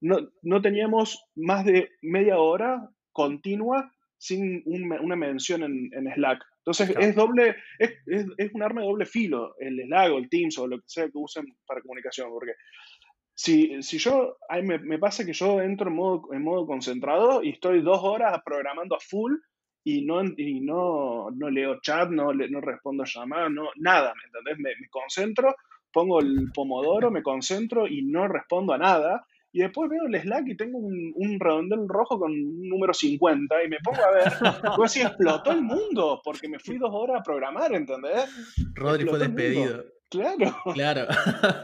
no, 0.01 0.19
no 0.43 0.61
teníamos 0.62 1.25
más 1.35 1.64
de 1.64 1.90
media 2.03 2.38
hora 2.38 2.88
continua 3.12 3.93
sin 4.20 4.62
un- 4.66 4.92
una 5.00 5.16
mención 5.16 5.62
en, 5.64 5.90
en 5.94 6.12
Slack. 6.14 6.44
Entonces 6.59 6.90
Claro. 6.90 7.06
es 7.06 7.16
doble, 7.16 7.56
es, 7.78 7.90
es- 8.06 8.26
es 8.37 8.52
un 8.54 8.62
arma 8.62 8.83
de 8.83 8.87
doble 8.87 9.06
filo, 9.06 9.54
el 9.59 9.80
Slack 9.87 10.12
o 10.12 10.18
el 10.18 10.28
Teams 10.28 10.59
o 10.59 10.66
lo 10.66 10.76
que 10.78 10.85
sea 10.87 11.04
que 11.06 11.12
usen 11.14 11.46
para 11.66 11.80
comunicación, 11.80 12.30
porque 12.30 12.52
si, 13.35 13.83
si 13.83 13.98
yo, 13.98 14.37
a 14.48 14.56
mí 14.56 14.62
me, 14.62 14.78
me 14.78 14.98
pasa 14.98 15.24
que 15.24 15.33
yo 15.33 15.62
entro 15.62 15.88
en 15.88 15.96
modo, 15.96 16.22
en 16.35 16.42
modo 16.44 16.66
concentrado 16.66 17.42
y 17.42 17.50
estoy 17.50 17.80
dos 17.80 18.00
horas 18.02 18.38
programando 18.44 18.94
a 18.96 19.00
full 19.00 19.33
y 19.83 20.04
no, 20.04 20.22
y 20.37 20.61
no, 20.61 21.30
no 21.30 21.48
leo 21.48 21.80
chat, 21.80 22.11
no, 22.11 22.33
le- 22.35 22.50
no 22.50 22.61
respondo 22.61 23.04
llamadas, 23.04 23.50
no, 23.50 23.70
nada, 23.76 24.12
¿me 24.14 24.24
entendés? 24.26 24.59
Me, 24.59 24.70
me 24.78 24.88
concentro, 24.90 25.54
pongo 25.90 26.20
el 26.20 26.50
pomodoro, 26.52 27.11
me 27.11 27.22
concentro 27.22 27.87
y 27.88 28.02
no 28.02 28.28
respondo 28.28 28.74
a 28.74 28.78
nada. 28.78 29.24
Y 29.52 29.60
después 29.60 29.90
veo 29.90 30.06
el 30.06 30.20
Slack 30.20 30.44
y 30.46 30.56
tengo 30.56 30.78
un, 30.78 31.12
un 31.16 31.40
redondel 31.40 31.80
rojo 31.88 32.18
con 32.18 32.30
un 32.30 32.68
número 32.68 32.94
50 32.94 33.64
y 33.64 33.68
me 33.68 33.78
pongo 33.82 33.98
a 34.04 34.10
ver, 34.12 34.24
digo 34.72 34.84
así, 34.84 35.00
explotó 35.02 35.50
el 35.52 35.62
mundo 35.62 36.20
porque 36.24 36.48
me 36.48 36.58
fui 36.58 36.78
dos 36.78 36.90
horas 36.92 37.20
a 37.20 37.22
programar, 37.22 37.72
¿entendés? 37.74 38.26
Rodri 38.74 39.04
fue 39.06 39.18
Explotó 39.18 39.18
despedido. 39.18 39.84
Claro. 40.08 40.56
Claro. 40.74 41.06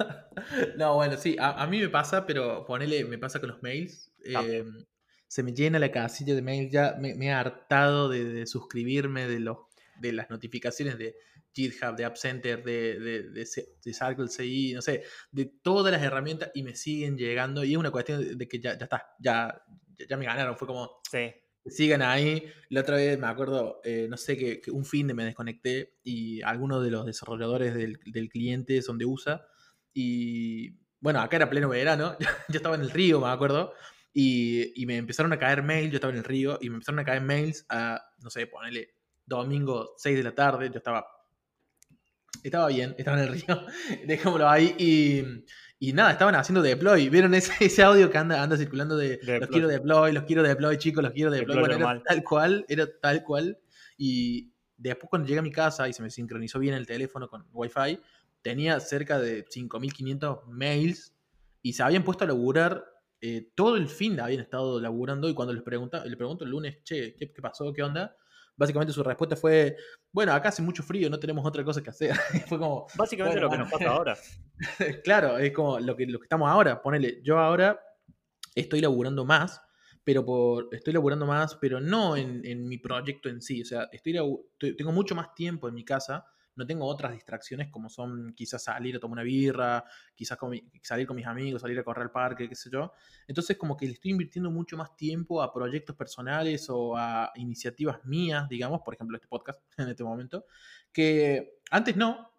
no, 0.76 0.94
bueno, 0.94 1.16
sí, 1.16 1.36
a, 1.38 1.62
a 1.62 1.66
mí 1.66 1.80
me 1.80 1.88
pasa, 1.88 2.26
pero 2.26 2.64
ponele, 2.64 3.04
me 3.04 3.18
pasa 3.18 3.40
con 3.40 3.50
los 3.50 3.62
mails. 3.62 4.12
También. 4.32 4.66
eh, 4.68 4.84
se 5.28 5.42
me 5.42 5.52
llena 5.52 5.78
la 5.78 5.90
casilla 5.90 6.34
de 6.34 6.42
mails, 6.42 6.72
ya 6.72 6.96
me, 7.00 7.14
me 7.14 7.26
he 7.26 7.32
hartado 7.32 8.08
de, 8.08 8.24
de 8.24 8.46
suscribirme 8.46 9.26
de, 9.26 9.40
los, 9.40 9.58
de 10.00 10.12
las 10.12 10.30
notificaciones 10.30 10.98
de 10.98 11.16
GitHub, 11.56 11.96
de 11.96 12.04
App 12.04 12.16
Center, 12.16 12.62
de, 12.62 13.00
de, 13.00 13.22
de, 13.30 13.44
de 13.84 13.92
Circle 13.94 14.28
CI, 14.28 14.74
no 14.74 14.82
sé, 14.82 15.02
de 15.32 15.46
todas 15.62 15.90
las 15.92 16.02
herramientas 16.02 16.50
y 16.54 16.62
me 16.62 16.76
siguen 16.76 17.16
llegando. 17.16 17.64
Y 17.64 17.72
es 17.72 17.78
una 17.78 17.90
cuestión 17.90 18.36
de, 18.38 18.46
que 18.48 18.60
ya, 18.60 18.76
ya 18.78 18.84
está, 18.84 19.06
ya, 19.18 19.62
ya- 20.08 20.16
me 20.18 20.26
ganaron. 20.26 20.56
Fue 20.56 20.68
como, 20.68 21.00
sí. 21.10 21.32
sigan 21.66 22.02
ahí. 22.02 22.44
La 22.68 22.82
otra 22.82 22.96
vez 22.96 23.18
me 23.18 23.26
acuerdo, 23.26 23.80
eh, 23.84 24.06
no 24.10 24.16
sé, 24.18 24.36
que, 24.36 24.60
que 24.60 24.70
un 24.70 24.84
fin 24.84 25.06
de 25.06 25.14
me 25.14 25.24
desconecté 25.24 25.94
y 26.04 26.42
algunos 26.42 26.84
de 26.84 26.90
los 26.90 27.06
desarrolladores 27.06 27.74
del, 27.74 27.98
del 28.04 28.28
cliente 28.28 28.82
son 28.82 28.98
de 28.98 29.06
USA. 29.06 29.46
Y 29.94 30.78
bueno, 31.00 31.20
acá 31.20 31.36
era 31.36 31.48
pleno 31.50 31.68
verano, 31.68 32.16
yo 32.48 32.56
estaba 32.58 32.74
en 32.74 32.82
el 32.82 32.90
río, 32.90 33.20
me 33.20 33.28
acuerdo. 33.28 33.72
Y, 34.12 34.72
y 34.80 34.86
me 34.86 34.96
empezaron 34.96 35.32
a 35.32 35.38
caer 35.38 35.62
mails, 35.62 35.90
yo 35.90 35.96
estaba 35.96 36.12
en 36.12 36.18
el 36.18 36.24
río, 36.24 36.58
y 36.60 36.68
me 36.70 36.76
empezaron 36.76 36.98
a 37.00 37.04
caer 37.04 37.20
mails 37.22 37.66
a, 37.68 38.00
no 38.22 38.30
sé, 38.30 38.46
ponele 38.46 38.94
domingo 39.26 39.94
6 39.98 40.16
de 40.16 40.22
la 40.22 40.34
tarde, 40.34 40.70
yo 40.70 40.78
estaba 40.78 41.06
estaba 42.42 42.68
bien, 42.68 42.94
estaba 42.98 43.22
en 43.22 43.28
el 43.28 43.32
río, 43.34 43.66
dejémoslo 44.06 44.48
ahí 44.48 44.74
y, 44.78 45.24
y 45.78 45.92
nada, 45.92 46.12
estaban 46.12 46.34
haciendo 46.34 46.62
deploy. 46.62 47.08
¿Vieron 47.08 47.34
ese, 47.34 47.52
ese 47.64 47.82
audio 47.82 48.10
que 48.10 48.18
anda, 48.18 48.42
anda 48.42 48.56
circulando 48.56 48.96
de 48.96 49.20
los 49.38 49.48
quiero 49.50 49.68
deploy, 49.68 50.12
los 50.12 50.24
quiero 50.24 50.42
deploy, 50.42 50.78
chicos, 50.78 51.02
los 51.02 51.12
quiero 51.12 51.30
deploy? 51.30 51.58
Deploy 51.58 51.76
Bueno, 51.76 51.76
era 51.76 52.02
tal 52.02 52.22
cual, 52.24 52.64
era 52.68 52.86
tal 53.00 53.22
cual. 53.22 53.58
Y 53.98 54.52
después 54.76 55.08
cuando 55.10 55.26
llegué 55.28 55.38
a 55.40 55.42
mi 55.42 55.52
casa 55.52 55.88
y 55.88 55.92
se 55.92 56.02
me 56.02 56.10
sincronizó 56.10 56.58
bien 56.58 56.74
el 56.74 56.86
teléfono 56.86 57.28
con 57.28 57.46
Wi-Fi, 57.52 58.00
tenía 58.42 58.78
cerca 58.80 59.18
de 59.18 59.44
5.500 59.46 60.44
mails 60.46 61.14
y 61.62 61.72
se 61.72 61.82
habían 61.82 62.04
puesto 62.04 62.24
a 62.24 62.26
laburar. 62.28 62.84
eh, 63.20 63.50
todo 63.54 63.76
el 63.76 63.88
fin 63.88 64.20
habían 64.20 64.40
estado 64.42 64.78
laburando 64.80 65.28
y 65.28 65.34
cuando 65.34 65.52
les 65.54 65.62
pregunta, 65.62 66.04
le 66.04 66.16
pregunto 66.16 66.44
el 66.44 66.50
lunes, 66.50 66.82
che, 66.84 67.14
¿qué, 67.16 67.32
qué 67.32 67.42
pasó? 67.42 67.72
¿Qué 67.72 67.82
onda? 67.82 68.14
Básicamente 68.56 68.92
su 68.92 69.02
respuesta 69.02 69.36
fue, 69.36 69.76
bueno, 70.12 70.32
acá 70.32 70.48
hace 70.48 70.62
mucho 70.62 70.82
frío, 70.82 71.10
no 71.10 71.18
tenemos 71.18 71.44
otra 71.44 71.62
cosa 71.64 71.82
que 71.82 71.90
hacer. 71.90 72.14
fue 72.48 72.58
como, 72.58 72.86
Básicamente 72.94 73.40
Bueno, 73.40 73.46
lo 73.46 73.50
que 73.52 73.58
nos 73.58 73.70
pasa 73.70 73.90
ahora. 73.90 74.16
claro, 75.04 75.38
es 75.38 75.52
como 75.52 75.78
lo 75.78 75.96
que, 75.96 76.06
lo 76.06 76.18
que 76.18 76.24
estamos 76.24 76.48
ahora. 76.48 76.80
Ponele, 76.82 77.20
yo 77.22 77.38
ahora 77.38 77.78
estoy 78.54 78.80
laburando 78.80 79.24
más, 79.24 79.60
pero 80.04 80.24
por, 80.24 80.68
estoy 80.72 80.94
laburando 80.94 81.26
más, 81.26 81.56
pero 81.56 81.80
no 81.80 82.16
en, 82.16 82.40
en 82.46 82.66
mi 82.66 82.78
proyecto 82.78 83.28
en 83.28 83.42
sí. 83.42 83.60
O 83.62 83.64
sea, 83.64 83.88
estoy- 83.92 84.14
tengo 84.76 84.92
mucho 84.92 85.14
más 85.14 85.34
tiempo 85.34 85.68
en 85.68 85.74
mi 85.74 85.84
casa. 85.84 86.24
No 86.56 86.66
tengo 86.66 86.86
otras 86.86 87.12
distracciones 87.12 87.68
como 87.70 87.88
son 87.88 88.32
quizás 88.34 88.64
salir 88.64 88.96
a 88.96 88.98
tomar 88.98 89.12
una 89.16 89.22
birra, 89.22 89.84
quizás 90.14 90.36
con 90.38 90.50
mi- 90.50 90.64
salir 90.82 91.06
con 91.06 91.16
mis 91.16 91.26
amigos, 91.26 91.62
salir 91.62 91.78
a 91.78 91.84
correr 91.84 92.04
al 92.04 92.10
parque, 92.10 92.48
qué 92.48 92.54
sé 92.54 92.70
yo. 92.70 92.92
Entonces 93.28 93.56
como 93.56 93.76
que 93.76 93.86
le 93.86 93.92
estoy 93.92 94.10
invirtiendo 94.12 94.50
mucho 94.50 94.76
más 94.76 94.96
tiempo 94.96 95.42
a 95.42 95.52
proyectos 95.52 95.94
personales 95.96 96.66
o 96.70 96.96
a 96.96 97.30
iniciativas 97.36 98.04
mías, 98.04 98.48
digamos, 98.48 98.80
por 98.84 98.94
ejemplo 98.94 99.16
este 99.16 99.28
podcast 99.28 99.60
en 99.78 99.88
este 99.88 100.02
momento, 100.04 100.46
que 100.92 101.60
antes 101.70 101.96
no, 101.96 102.30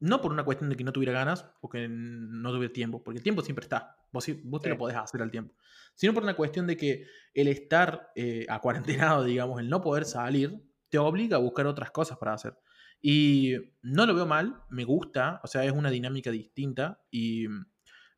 no 0.00 0.20
por 0.20 0.32
una 0.32 0.44
cuestión 0.44 0.70
de 0.70 0.76
que 0.76 0.84
no 0.84 0.92
tuviera 0.92 1.12
ganas 1.12 1.50
o 1.60 1.68
que 1.68 1.88
no 1.88 2.50
tuviera 2.52 2.72
tiempo, 2.72 3.02
porque 3.02 3.18
el 3.18 3.22
tiempo 3.24 3.42
siempre 3.42 3.64
está. 3.64 3.96
Vos, 4.12 4.26
vos 4.44 4.62
te 4.62 4.68
Sí. 4.68 4.70
lo 4.70 4.78
podés 4.78 4.96
hacer 4.96 5.20
al 5.20 5.30
tiempo. 5.30 5.54
Sino 5.94 6.14
por 6.14 6.22
una 6.22 6.34
cuestión 6.36 6.66
de 6.66 6.76
que 6.76 7.04
el 7.34 7.48
estar 7.48 8.10
eh, 8.14 8.46
acuarentenado, 9.18 9.24
digamos, 9.24 9.60
el 9.60 9.68
no 9.68 9.80
poder 9.82 10.04
salir, 10.04 10.62
te 10.88 10.98
obliga 10.98 11.36
a 11.36 11.40
buscar 11.40 11.66
otras 11.66 11.90
cosas 11.90 12.16
para 12.16 12.32
hacer. 12.32 12.56
Y 13.00 13.54
no 13.82 14.06
lo 14.06 14.14
veo 14.14 14.26
mal, 14.26 14.62
me 14.70 14.84
gusta, 14.84 15.40
o 15.44 15.46
sea, 15.46 15.64
es 15.64 15.72
una 15.72 15.90
dinámica 15.90 16.30
distinta 16.30 17.00
y 17.10 17.46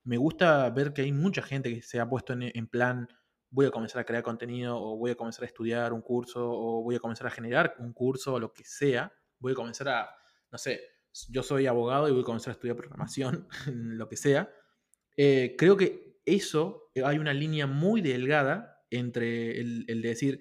me 0.04 0.16
gusta 0.16 0.68
ver 0.70 0.92
que 0.92 1.02
hay 1.02 1.12
mucha 1.12 1.42
gente 1.42 1.74
que 1.74 1.82
se 1.82 2.00
ha 2.00 2.08
puesto 2.08 2.32
en, 2.32 2.66
plan, 2.68 3.06
voy 3.50 3.66
a 3.66 3.70
comenzar 3.70 4.00
a 4.00 4.04
crear 4.04 4.22
contenido 4.22 4.80
o 4.80 4.96
voy 4.96 5.10
a 5.10 5.14
comenzar 5.16 5.44
a 5.44 5.46
estudiar 5.46 5.92
un 5.92 6.00
curso 6.00 6.50
o 6.50 6.82
voy 6.82 6.96
a 6.96 6.98
comenzar 6.98 7.26
a 7.26 7.30
generar 7.30 7.74
un 7.78 7.92
curso 7.92 8.34
o 8.34 8.40
lo 8.40 8.52
que 8.52 8.64
sea, 8.64 9.12
voy 9.38 9.52
a 9.52 9.56
comenzar 9.56 9.88
a, 9.88 10.10
no 10.50 10.56
sé, 10.58 10.80
yo 11.28 11.42
soy 11.42 11.66
abogado 11.66 12.08
y 12.08 12.12
voy 12.12 12.22
a 12.22 12.24
comenzar 12.24 12.52
a 12.52 12.54
estudiar 12.54 12.76
programación, 12.76 13.48
lo 13.66 14.08
que 14.08 14.16
sea. 14.16 14.50
Eh, 15.16 15.54
creo 15.58 15.76
que 15.76 16.20
eso, 16.24 16.90
hay 17.04 17.18
una 17.18 17.34
línea 17.34 17.66
muy 17.66 18.00
delgada 18.00 18.82
entre 18.90 19.60
el, 19.60 19.84
el 19.88 20.00
de 20.00 20.08
decir, 20.08 20.40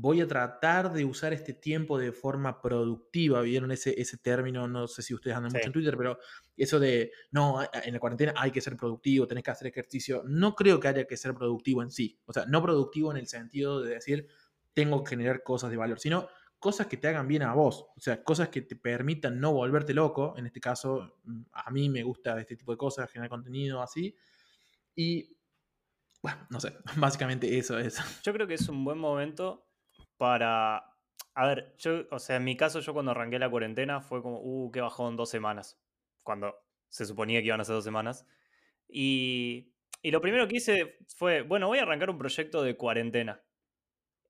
voy 0.00 0.22
a 0.22 0.26
tratar 0.26 0.92
de 0.92 1.04
usar 1.04 1.34
este 1.34 1.52
tiempo 1.52 1.98
de 1.98 2.12
forma 2.12 2.60
productiva. 2.62 3.42
¿Vieron 3.42 3.70
ese, 3.70 4.00
ese 4.00 4.16
término? 4.16 4.66
No 4.66 4.88
sé 4.88 5.02
si 5.02 5.12
ustedes 5.12 5.36
andan 5.36 5.52
mucho 5.52 5.66
en 5.66 5.72
Twitter, 5.72 5.96
pero 5.96 6.18
eso 6.56 6.80
de, 6.80 7.12
no, 7.30 7.60
en 7.62 7.92
la 7.92 8.00
cuarentena 8.00 8.32
hay 8.36 8.50
que 8.50 8.62
ser 8.62 8.76
productivo, 8.76 9.26
tenés 9.26 9.44
que 9.44 9.50
hacer 9.50 9.68
ejercicio. 9.68 10.22
No 10.26 10.54
creo 10.54 10.80
que 10.80 10.88
haya 10.88 11.04
que 11.04 11.18
ser 11.18 11.34
productivo 11.34 11.82
en 11.82 11.90
sí. 11.90 12.18
O 12.24 12.32
sea, 12.32 12.46
no 12.46 12.62
productivo 12.62 13.10
en 13.10 13.18
el 13.18 13.26
sentido 13.26 13.82
de 13.82 13.94
decir, 13.94 14.26
tengo 14.72 15.04
que 15.04 15.10
generar 15.10 15.42
cosas 15.42 15.70
de 15.70 15.76
valor, 15.76 16.00
sino 16.00 16.28
cosas 16.58 16.86
que 16.86 16.96
te 16.96 17.08
hagan 17.08 17.28
bien 17.28 17.42
a 17.42 17.52
vos. 17.52 17.86
O 17.94 18.00
sea, 18.00 18.24
cosas 18.24 18.48
que 18.48 18.62
te 18.62 18.76
permitan 18.76 19.38
no 19.38 19.52
volverte 19.52 19.92
loco. 19.92 20.34
En 20.38 20.46
este 20.46 20.60
caso, 20.60 21.18
mm, 21.24 21.42
a 21.52 21.70
mí 21.70 21.90
me 21.90 22.02
gusta 22.02 22.40
este 22.40 22.56
tipo 22.56 22.72
de 22.72 22.78
cosas, 22.78 23.10
generar 23.10 23.28
contenido 23.28 23.82
así. 23.82 24.16
Y 24.94 25.36
bueno, 26.22 26.46
no 26.48 26.58
sé, 26.58 26.74
básicamente 26.96 27.58
eso 27.58 27.78
es. 27.78 28.00
Yo 28.22 28.32
creo 28.32 28.46
que 28.46 28.54
es 28.54 28.66
un 28.66 28.82
buen 28.82 28.98
momento 28.98 29.69
para... 30.20 30.84
A 31.34 31.46
ver, 31.46 31.74
yo, 31.78 32.04
o 32.10 32.18
sea, 32.18 32.36
en 32.36 32.44
mi 32.44 32.54
caso, 32.54 32.80
yo 32.80 32.92
cuando 32.92 33.12
arranqué 33.12 33.38
la 33.38 33.48
cuarentena 33.48 34.02
fue 34.02 34.20
como, 34.20 34.38
uh, 34.42 34.70
qué 34.70 34.82
bajó 34.82 35.08
en 35.08 35.16
dos 35.16 35.30
semanas, 35.30 35.80
cuando 36.22 36.54
se 36.90 37.06
suponía 37.06 37.40
que 37.40 37.46
iban 37.46 37.60
a 37.62 37.64
ser 37.64 37.76
dos 37.76 37.84
semanas. 37.84 38.26
Y, 38.86 39.72
y 40.02 40.10
lo 40.10 40.20
primero 40.20 40.46
que 40.46 40.56
hice 40.56 40.98
fue, 41.16 41.40
bueno, 41.40 41.68
voy 41.68 41.78
a 41.78 41.84
arrancar 41.84 42.10
un 42.10 42.18
proyecto 42.18 42.62
de 42.62 42.76
cuarentena. 42.76 43.42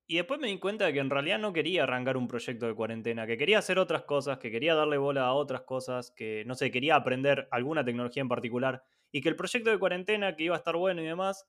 Y 0.06 0.14
después 0.14 0.38
me 0.38 0.46
di 0.46 0.60
cuenta 0.60 0.86
de 0.86 0.92
que 0.92 1.00
en 1.00 1.10
realidad 1.10 1.40
no 1.40 1.52
quería 1.52 1.82
arrancar 1.82 2.16
un 2.16 2.28
proyecto 2.28 2.68
de 2.68 2.74
cuarentena, 2.76 3.26
que 3.26 3.36
quería 3.36 3.58
hacer 3.58 3.80
otras 3.80 4.04
cosas, 4.04 4.38
que 4.38 4.52
quería 4.52 4.76
darle 4.76 4.96
bola 4.96 5.24
a 5.24 5.32
otras 5.32 5.62
cosas, 5.62 6.12
que 6.12 6.44
no 6.46 6.54
sé, 6.54 6.70
quería 6.70 6.94
aprender 6.94 7.48
alguna 7.50 7.84
tecnología 7.84 8.20
en 8.20 8.28
particular. 8.28 8.84
Y 9.10 9.22
que 9.22 9.28
el 9.28 9.36
proyecto 9.36 9.70
de 9.70 9.78
cuarentena, 9.78 10.36
que 10.36 10.44
iba 10.44 10.54
a 10.54 10.58
estar 10.58 10.76
bueno 10.76 11.02
y 11.02 11.06
demás, 11.06 11.48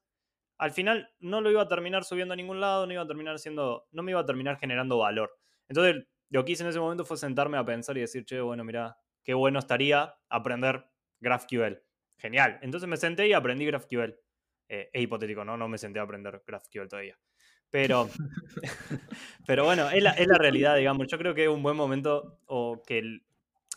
al 0.62 0.72
final 0.72 1.10
no 1.20 1.42
lo 1.42 1.50
iba 1.50 1.64
a 1.64 1.68
terminar 1.68 2.04
subiendo 2.04 2.36
a 2.36 2.38
ningún 2.38 2.62
lado, 2.62 2.86
no 2.86 2.94
iba 2.94 3.02
a 3.02 3.08
terminar 3.08 3.40
siendo, 3.40 3.88
no 3.92 4.04
me 4.04 4.12
iba 4.12 4.20
a 4.20 4.26
terminar 4.28 4.60
generando 4.60 5.00
valor. 5.00 5.36
Entonces, 5.68 6.06
lo 6.30 6.46
que 6.46 6.52
hice 6.52 6.62
en 6.62 6.70
ese 6.70 6.80
momento 6.80 7.04
fue 7.04 7.18
sentarme 7.18 7.58
a 7.58 7.66
pensar 7.66 7.98
y 7.98 8.02
decir, 8.02 8.26
che, 8.26 8.40
bueno, 8.42 8.64
mira, 8.64 8.96
qué 9.24 9.34
bueno 9.34 9.58
estaría 9.58 10.14
aprender 10.30 10.86
GraphQL. 11.20 11.82
Genial. 12.16 12.60
Entonces 12.62 12.88
me 12.88 12.98
senté 12.98 13.28
y 13.28 13.34
aprendí 13.34 13.66
GraphQL. 13.66 14.14
Eh, 14.70 14.92
es 14.94 15.02
hipotético, 15.02 15.44
¿no? 15.44 15.58
No 15.58 15.68
me 15.68 15.80
senté 15.80 15.98
a 15.98 16.04
aprender 16.04 16.44
GraphQL 16.46 16.88
todavía. 16.88 17.18
Pero, 17.72 18.08
pero 19.48 19.66
bueno, 19.66 19.90
es 19.90 20.04
la, 20.04 20.12
es 20.12 20.28
la, 20.28 20.38
realidad, 20.38 20.76
digamos. 20.76 21.08
Yo 21.08 21.18
creo 21.18 21.34
que 21.34 21.46
es 21.46 21.50
un 21.50 21.64
buen 21.64 21.76
momento 21.76 22.40
o 22.46 22.84
que... 22.86 23.00
El, 23.00 23.26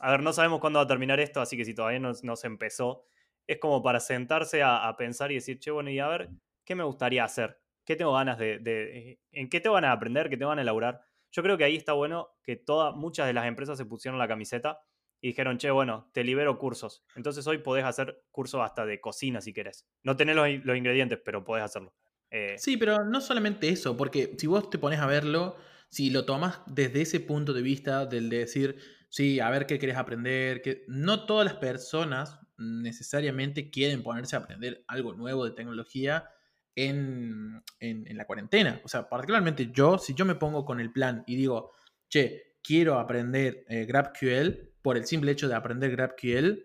a 0.01 0.11
ver, 0.11 0.23
no 0.23 0.35
sabemos 0.35 0.61
cuándo 0.61 0.81
va 0.81 0.83
a 0.83 0.88
terminar 0.88 1.18
esto, 1.18 1.40
así 1.40 1.57
que 1.57 1.64
si 1.64 1.73
todavía 1.73 2.01
no, 2.01 2.37
se 2.37 2.47
empezó, 2.47 3.07
es 3.47 3.57
como 3.57 3.83
para 3.83 4.01
sentarse 4.01 4.62
a, 4.62 4.87
a, 4.87 4.97
pensar 4.99 5.33
y 5.33 5.37
decir, 5.37 5.59
che, 5.59 5.70
bueno, 5.70 5.88
y 5.88 5.99
a 5.99 6.09
ver, 6.09 6.29
¿qué 6.64 6.74
me 6.74 6.85
gustaría 6.85 7.24
hacer? 7.24 7.61
¿Qué 7.85 7.96
tengo 7.96 8.12
ganas 8.12 8.38
de, 8.38 9.20
¿En 9.31 9.48
qué 9.48 9.61
te 9.61 9.68
van 9.68 9.85
a 9.85 9.92
aprender? 9.92 10.31
¿Qué 10.31 10.37
te 10.37 10.44
van 10.44 10.59
a 10.59 10.62
elaborar? 10.62 11.03
Yo 11.33 11.42
creo 11.42 11.59
que 11.59 11.64
ahí 11.64 11.77
está 11.77 11.92
bueno 11.92 12.29
que 12.42 12.57
todas, 12.57 12.94
muchas 12.94 13.27
de 13.27 13.33
las 13.33 13.46
empresas 13.46 13.77
se 13.77 13.85
pusieron 13.85 14.18
la 14.18 14.29
camiseta 14.29 14.81
y 15.20 15.29
dijeron, 15.29 15.59
che, 15.59 15.70
bueno, 15.70 16.11
te 16.12 16.24
libero 16.24 16.59
cursos. 16.59 17.05
Entonces 17.16 17.46
hoy 17.46 17.59
podés 17.59 17.85
hacer 17.85 18.22
cursos 18.31 18.61
hasta 18.62 18.87
de 18.87 19.00
cocina 19.00 19.40
si 19.40 19.53
querés. 19.53 19.87
No 20.03 20.16
tenés 20.16 20.37
los, 20.37 20.48
los 20.64 20.77
ingredientes, 20.77 21.18
pero 21.24 21.44
podés 21.44 21.64
hacerlo. 21.64 21.94
Eh, 22.31 22.57
sí, 22.59 22.77
pero 22.77 23.05
no 23.05 23.20
solamente 23.20 23.68
eso, 23.68 23.96
porque 23.96 24.35
si 24.38 24.46
vos 24.46 24.68
te 24.70 24.79
pones 24.79 25.00
a 25.00 25.07
verlo, 25.07 25.57
si 25.88 26.11
lo 26.11 26.24
tomas 26.24 26.61
desde 26.66 27.03
ese 27.03 27.20
punto 27.20 27.53
de 27.53 27.62
vista 27.62 28.07
del 28.07 28.29
de 28.29 28.38
decir, 28.38 28.77
sí, 29.09 29.40
a 29.40 29.50
ver 29.50 29.66
qué 29.66 29.79
querés 29.79 29.96
aprender, 29.96 30.61
que 30.61 30.85
no 30.88 31.27
todas 31.27 31.44
las 31.44 31.55
personas 31.55 32.40
necesariamente 32.57 33.70
quieren 33.70 34.03
ponerse 34.03 34.37
a 34.37 34.40
aprender 34.40 34.85
algo 34.88 35.14
nuevo 35.14 35.44
de 35.44 35.53
tecnología 35.53 36.29
en, 36.77 37.63
en, 37.81 38.17
la 38.17 38.27
cuarentena. 38.27 38.81
O 38.85 38.89
sea, 38.89 39.09
particularmente 39.09 39.71
yo, 39.73 39.99
si 39.99 40.15
yo 40.15 40.25
me 40.25 40.35
pongo 40.35 40.65
con 40.65 40.81
el 40.81 40.93
plan 40.93 41.23
y 41.27 41.37
digo, 41.37 41.73
che, 42.09 42.57
quiero 42.63 42.99
aprender 42.99 43.65
eh, 43.69 43.85
GraphQL, 43.85 44.75
por 44.83 44.97
el 44.97 45.07
simple 45.07 45.33
hecho 45.33 45.49
de 45.49 45.55
aprender 45.55 45.91
GraphQL, 45.93 46.65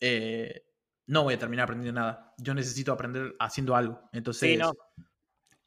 eh, 0.00 0.66
no 1.06 1.24
voy 1.24 1.34
a 1.34 1.38
terminar 1.38 1.64
aprendiendo 1.64 2.00
nada. 2.00 2.34
Yo 2.38 2.54
necesito 2.54 2.92
aprender 2.92 3.34
haciendo 3.38 3.76
algo. 3.76 4.08
Entonces. 4.12 4.50
Sí, 4.50 4.56
no. 4.56 4.72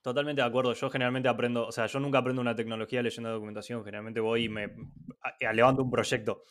Totalmente 0.02 0.42
de 0.42 0.48
acuerdo. 0.48 0.74
Yo 0.74 0.90
generalmente 0.90 1.28
aprendo, 1.28 1.68
o 1.68 1.72
sea, 1.72 1.86
yo 1.88 2.00
nunca 2.00 2.20
aprendo 2.20 2.42
una 2.42 2.56
tecnología 2.56 3.02
leyendo 3.02 3.30
documentación. 3.30 3.84
Generalmente 3.84 4.20
voy 4.22 4.46
y 4.46 4.50
me 4.50 4.74
levanto 5.54 5.84
un 5.84 5.92
proyecto. 5.92 6.44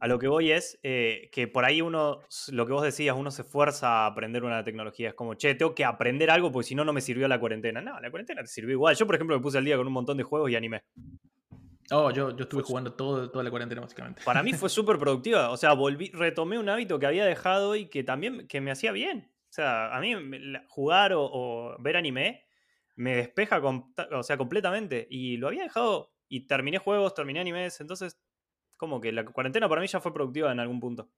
A 0.00 0.08
lo 0.08 0.18
que 0.18 0.28
voy 0.28 0.52
es 0.52 0.78
eh, 0.82 1.30
que 1.32 1.48
por 1.48 1.64
ahí 1.64 1.80
uno, 1.80 2.20
lo 2.52 2.66
que 2.66 2.72
vos 2.72 2.82
decías, 2.82 3.16
uno 3.16 3.30
se 3.30 3.42
esfuerza 3.42 3.88
a 3.88 4.06
aprender 4.06 4.44
una 4.44 4.62
tecnología. 4.62 5.10
Es 5.10 5.14
como, 5.14 5.34
che, 5.34 5.54
tengo 5.54 5.74
que 5.74 5.84
aprender 5.84 6.30
algo 6.30 6.52
porque 6.52 6.68
si 6.68 6.74
no, 6.74 6.84
no 6.84 6.92
me 6.92 7.00
sirvió 7.00 7.28
la 7.28 7.40
cuarentena. 7.40 7.80
No, 7.80 7.98
la 8.00 8.10
cuarentena 8.10 8.42
te 8.42 8.48
sirvió 8.48 8.72
igual. 8.72 8.94
Yo, 8.96 9.06
por 9.06 9.14
ejemplo, 9.14 9.36
me 9.36 9.42
puse 9.42 9.58
al 9.58 9.64
día 9.64 9.76
con 9.76 9.86
un 9.86 9.92
montón 9.92 10.16
de 10.16 10.22
juegos 10.22 10.50
y 10.50 10.56
animé. 10.56 10.82
Oh, 11.90 12.10
yo, 12.10 12.36
yo 12.36 12.42
estuve 12.42 12.62
jugando 12.62 12.92
todo, 12.94 13.30
toda 13.30 13.44
la 13.44 13.50
cuarentena, 13.50 13.80
básicamente. 13.80 14.22
Para 14.24 14.42
mí 14.42 14.52
fue 14.52 14.68
súper 14.68 14.98
productiva. 14.98 15.50
O 15.50 15.56
sea, 15.56 15.72
volví, 15.72 16.10
retomé 16.12 16.58
un 16.58 16.68
hábito 16.68 16.98
que 16.98 17.06
había 17.06 17.24
dejado 17.24 17.76
y 17.76 17.86
que 17.86 18.02
también 18.02 18.46
que 18.48 18.60
me 18.60 18.70
hacía 18.70 18.92
bien. 18.92 19.30
O 19.48 19.52
sea, 19.56 19.94
a 19.96 20.00
mí 20.00 20.14
jugar 20.68 21.12
o, 21.14 21.76
ver 21.78 21.96
anime 21.96 22.44
me 22.96 23.14
despeja 23.14 23.60
o 23.60 24.22
sea, 24.22 24.36
completamente. 24.36 25.06
Y 25.10 25.36
lo 25.36 25.48
había 25.48 25.62
dejado 25.62 26.12
y 26.28 26.46
terminé 26.46 26.78
juegos, 26.78 27.14
terminé 27.14 27.40
animes. 27.40 27.80
Entonces 27.80 28.18
como 28.76 29.00
que 29.00 29.12
la 29.12 29.24
cuarentena 29.24 29.68
para 29.68 29.80
mí 29.80 29.86
ya 29.86 30.00
fue 30.00 30.12
productiva 30.12 30.52
en 30.52 30.60
algún 30.60 30.80
punto. 30.80 31.10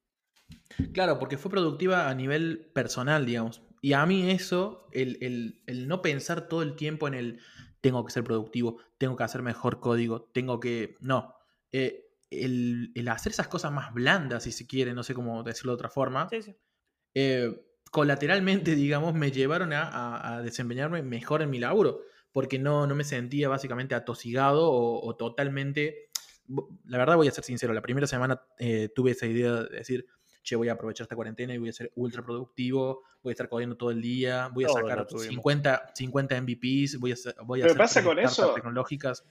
Claro, 0.92 1.18
porque 1.18 1.38
fue 1.38 1.50
productiva 1.50 2.08
a 2.08 2.14
nivel 2.14 2.70
personal, 2.72 3.26
digamos. 3.26 3.62
Y 3.80 3.92
a 3.92 4.04
mí 4.06 4.30
eso, 4.30 4.88
el, 4.92 5.60
no 5.86 6.02
pensar 6.02 6.48
todo 6.48 6.62
el 6.62 6.74
tiempo 6.74 7.08
en 7.08 7.14
el 7.14 7.40
tengo 7.80 8.04
que 8.04 8.12
ser 8.12 8.24
productivo, 8.24 8.78
tengo 8.98 9.16
que 9.16 9.24
hacer 9.24 9.42
mejor 9.42 9.80
código, 9.80 10.22
tengo 10.32 10.58
que... 10.58 10.96
No. 11.00 11.34
Eh, 11.70 12.06
el, 12.30 12.92
hacer 13.08 13.32
esas 13.32 13.48
cosas 13.48 13.72
más 13.72 13.94
blandas, 13.94 14.42
si 14.42 14.52
se 14.52 14.66
quiere, 14.66 14.94
no 14.94 15.02
sé 15.02 15.14
cómo 15.14 15.42
decirlo 15.42 15.72
de 15.72 15.76
otra 15.76 15.88
forma, 15.88 16.28
eh, 17.14 17.54
colateralmente, 17.90 18.74
digamos, 18.74 19.14
me 19.14 19.30
llevaron 19.30 19.70
a, 19.72 20.40
desempeñarme 20.42 21.02
mejor 21.02 21.42
en 21.42 21.50
mi 21.50 21.58
laburo, 21.58 22.00
porque 22.32 22.58
no, 22.58 22.86
no 22.86 22.94
me 22.94 23.04
sentía 23.04 23.48
básicamente 23.48 23.94
atosigado 23.94 24.70
o 24.70 25.16
totalmente 25.16 26.07
la 26.86 26.98
verdad 26.98 27.16
voy 27.16 27.28
a 27.28 27.30
ser 27.30 27.44
sincero, 27.44 27.72
la 27.72 27.82
primera 27.82 28.06
semana 28.06 28.40
eh, 28.58 28.90
tuve 28.94 29.12
esa 29.12 29.26
idea 29.26 29.52
de 29.62 29.78
decir, 29.78 30.06
che, 30.42 30.56
voy 30.56 30.68
a 30.68 30.72
aprovechar 30.72 31.04
esta 31.04 31.16
cuarentena 31.16 31.54
y 31.54 31.58
voy 31.58 31.68
a 31.68 31.72
ser 31.72 31.92
ultra 31.96 32.22
productivo, 32.22 33.02
voy 33.22 33.30
a 33.30 33.32
estar 33.32 33.48
codiendo 33.48 33.76
todo 33.76 33.90
el 33.90 34.00
día, 34.00 34.48
voy 34.52 34.64
a 34.64 34.68
sacar 34.68 35.06
50, 35.08 35.90
50 35.94 36.40
MVPs, 36.40 36.98
voy 36.98 37.12
a, 37.12 37.16
voy 37.44 37.62
a 37.62 37.66
hacer 37.66 37.76
pasa 37.76 38.02
con 38.02 38.18
eso? 38.18 38.54
tecnológicas. 38.54 39.24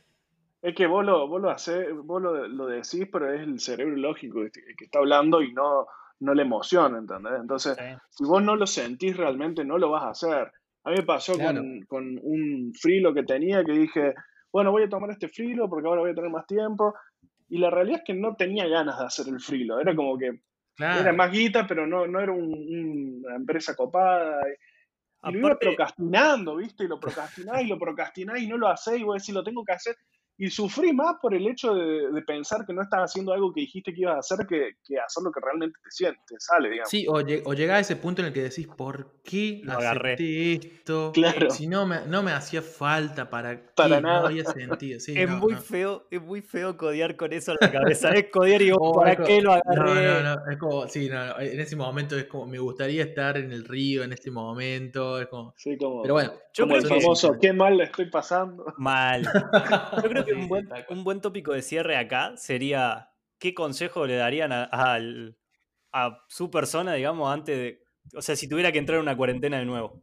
Es 0.61 0.75
que 0.75 0.87
vos 0.87 1.05
lo, 1.05 1.27
vos 1.27 1.41
lo, 1.41 1.49
haces, 1.49 1.87
vos 2.03 2.21
lo, 2.21 2.67
decís, 2.67 3.07
pero 3.11 3.31
es 3.31 3.41
el 3.41 3.59
cerebro 3.59 3.95
lógico 3.95 4.41
que 4.51 4.85
está 4.85 4.99
hablando 4.99 5.41
y 5.41 5.53
no, 5.53 5.85
no 6.19 6.33
la 6.33 6.41
emoción, 6.41 6.95
¿entendés? 6.95 7.33
Entonces, 7.39 7.77
si 8.09 8.23
vos 8.23 8.41
no 8.41 8.55
lo 8.55 8.65
sentís 8.65 9.15
realmente, 9.15 9.63
no 9.63 9.77
lo 9.77 9.91
vas 9.91 10.03
a 10.03 10.09
hacer. 10.09 10.51
A 10.83 10.89
mí 10.89 10.97
me 10.97 11.03
pasó 11.03 11.33
con, 11.37 11.81
con, 11.87 12.19
un 12.21 12.73
frilo 12.73 13.13
que 13.13 13.23
tenía 13.23 13.63
que 13.63 13.73
dije, 13.73 14.13
bueno, 14.51 14.71
voy 14.71 14.83
a 14.83 14.89
tomar 14.89 15.11
este 15.11 15.27
frilo 15.27 15.69
porque 15.69 15.87
ahora 15.87 16.01
voy 16.01 16.11
a 16.11 16.15
tener 16.15 16.31
más 16.31 16.47
tiempo. 16.47 16.93
Y 17.49 17.57
la 17.59 17.69
realidad 17.69 17.99
es 17.99 18.05
que 18.05 18.13
no 18.13 18.35
tenía 18.35 18.67
ganas 18.67 18.99
de 18.99 19.05
hacer 19.05 19.27
el 19.27 19.39
frilo. 19.39 19.79
Era 19.79 19.95
como 19.95 20.17
que 20.17 20.41
era 20.79 21.13
más 21.13 21.31
guita, 21.31 21.65
pero 21.65 21.87
no, 21.87 22.05
no 22.05 22.19
era 22.19 22.31
una 22.31 23.35
empresa 23.35 23.75
copada. 23.75 24.41
Y, 25.23 25.31
lo 25.31 25.39
iba 25.39 25.59
procrastinando, 25.59 26.57
¿viste? 26.57 26.83
Y 26.83 26.87
lo 26.87 26.99
procrastinás 26.99 27.61
y 27.61 27.67
lo 27.67 27.79
procrastinás 27.79 28.39
y 28.39 28.47
no 28.47 28.57
lo 28.57 28.67
hacés 28.67 28.99
y 28.99 29.03
vos 29.03 29.21
decís, 29.21 29.33
lo 29.33 29.43
tengo 29.43 29.63
que 29.63 29.73
hacer. 29.73 29.95
Y 30.39 30.49
sufrí 30.49 30.93
más 30.93 31.15
por 31.21 31.33
el 31.33 31.47
hecho 31.47 31.73
de, 31.73 32.21
pensar 32.27 32.65
que 32.65 32.73
no 32.73 32.81
estás 32.81 33.11
haciendo 33.11 33.33
algo 33.33 33.53
que 33.53 33.61
dijiste 33.61 33.93
que 33.93 34.01
ibas 34.01 34.15
a 34.15 34.19
hacer 34.19 34.45
que, 34.45 34.73
que 34.83 34.99
hacer 34.99 35.23
lo 35.23 35.31
que 35.31 35.39
realmente 35.39 35.79
te 35.83 35.89
siente, 35.89 36.19
te 36.27 36.35
sale, 36.39 36.69
digamos. 36.69 36.89
Sí, 36.89 37.07
o, 37.07 37.13
o 37.13 37.53
llega 37.53 37.75
a 37.75 37.79
ese 37.79 37.95
punto 37.95 38.21
en 38.21 38.27
el 38.27 38.33
que 38.33 38.43
decís, 38.43 38.67
¿por 38.67 39.21
qué 39.23 39.61
lo 39.63 39.73
agarré 39.73 40.53
esto? 40.53 41.11
Claro. 41.13 41.49
Si 41.49 41.67
no 41.67 41.85
me, 41.85 42.05
no 42.07 42.21
me 42.21 42.31
hacía 42.31 42.61
falta, 42.61 43.29
¿para 43.29 43.59
Para 43.75 44.01
nada. 44.01 44.21
No 44.21 44.27
había 44.27 44.45
sentido. 44.45 44.99
es 45.07 45.29
muy 45.29 45.55
feo, 45.55 46.07
es 46.11 46.21
muy 46.21 46.41
feo 46.41 46.77
codear 46.77 47.15
con 47.15 47.33
eso 47.33 47.53
en 47.53 47.57
la 47.61 47.71
cabeza. 47.71 48.11
es 48.11 48.29
codear 48.29 48.61
y 48.61 48.71
vos, 48.71 48.95
¿para 48.97 49.15
qué 49.15 49.41
lo 49.41 49.53
agarré? 49.53 49.93
No, 49.93 50.21
no, 50.21 50.35
no. 50.35 50.51
Es 50.51 50.57
como, 50.57 50.87
sí, 50.87 51.09
no, 51.09 51.39
en 51.39 51.59
ese 51.59 51.75
momento 51.75 52.17
es 52.17 52.25
como, 52.25 52.45
me 52.45 52.59
gustaría 52.59 53.03
estar 53.03 53.37
en 53.37 53.51
el 53.51 53.65
río 53.65 54.03
en 54.03 54.13
este 54.13 54.31
momento. 54.31 55.19
Es 55.19 55.27
como. 55.27 55.53
Sí, 55.57 55.77
como. 55.77 56.01
Pero 56.03 56.13
bueno. 56.13 56.33
Yo 56.53 56.63
como 56.63 56.75
el 56.75 56.87
famoso, 56.87 57.37
qué 57.39 57.53
mal 57.53 57.77
le 57.77 57.83
estoy 57.83 58.09
pasando. 58.09 58.65
Mal. 58.77 59.21
Yo 60.03 60.09
creo 60.09 60.25
que 60.27 60.33
un 60.33 60.47
buen, 60.47 60.69
un 60.89 61.03
buen 61.03 61.21
tópico 61.21 61.53
de 61.53 61.61
cierre 61.61 61.97
acá 61.97 62.33
sería 62.37 63.09
qué 63.39 63.53
consejo 63.53 64.05
le 64.05 64.15
darían 64.15 64.51
a, 64.51 64.69
a, 64.71 66.19
su 66.27 66.51
persona, 66.51 66.93
digamos, 66.93 67.31
antes 67.33 67.57
de 67.57 67.83
o 68.15 68.21
sea, 68.21 68.35
si 68.35 68.47
tuviera 68.47 68.71
que 68.71 68.79
entrar 68.79 68.97
en 68.97 69.01
una 69.03 69.17
cuarentena 69.17 69.59
de 69.59 69.65
nuevo. 69.65 70.01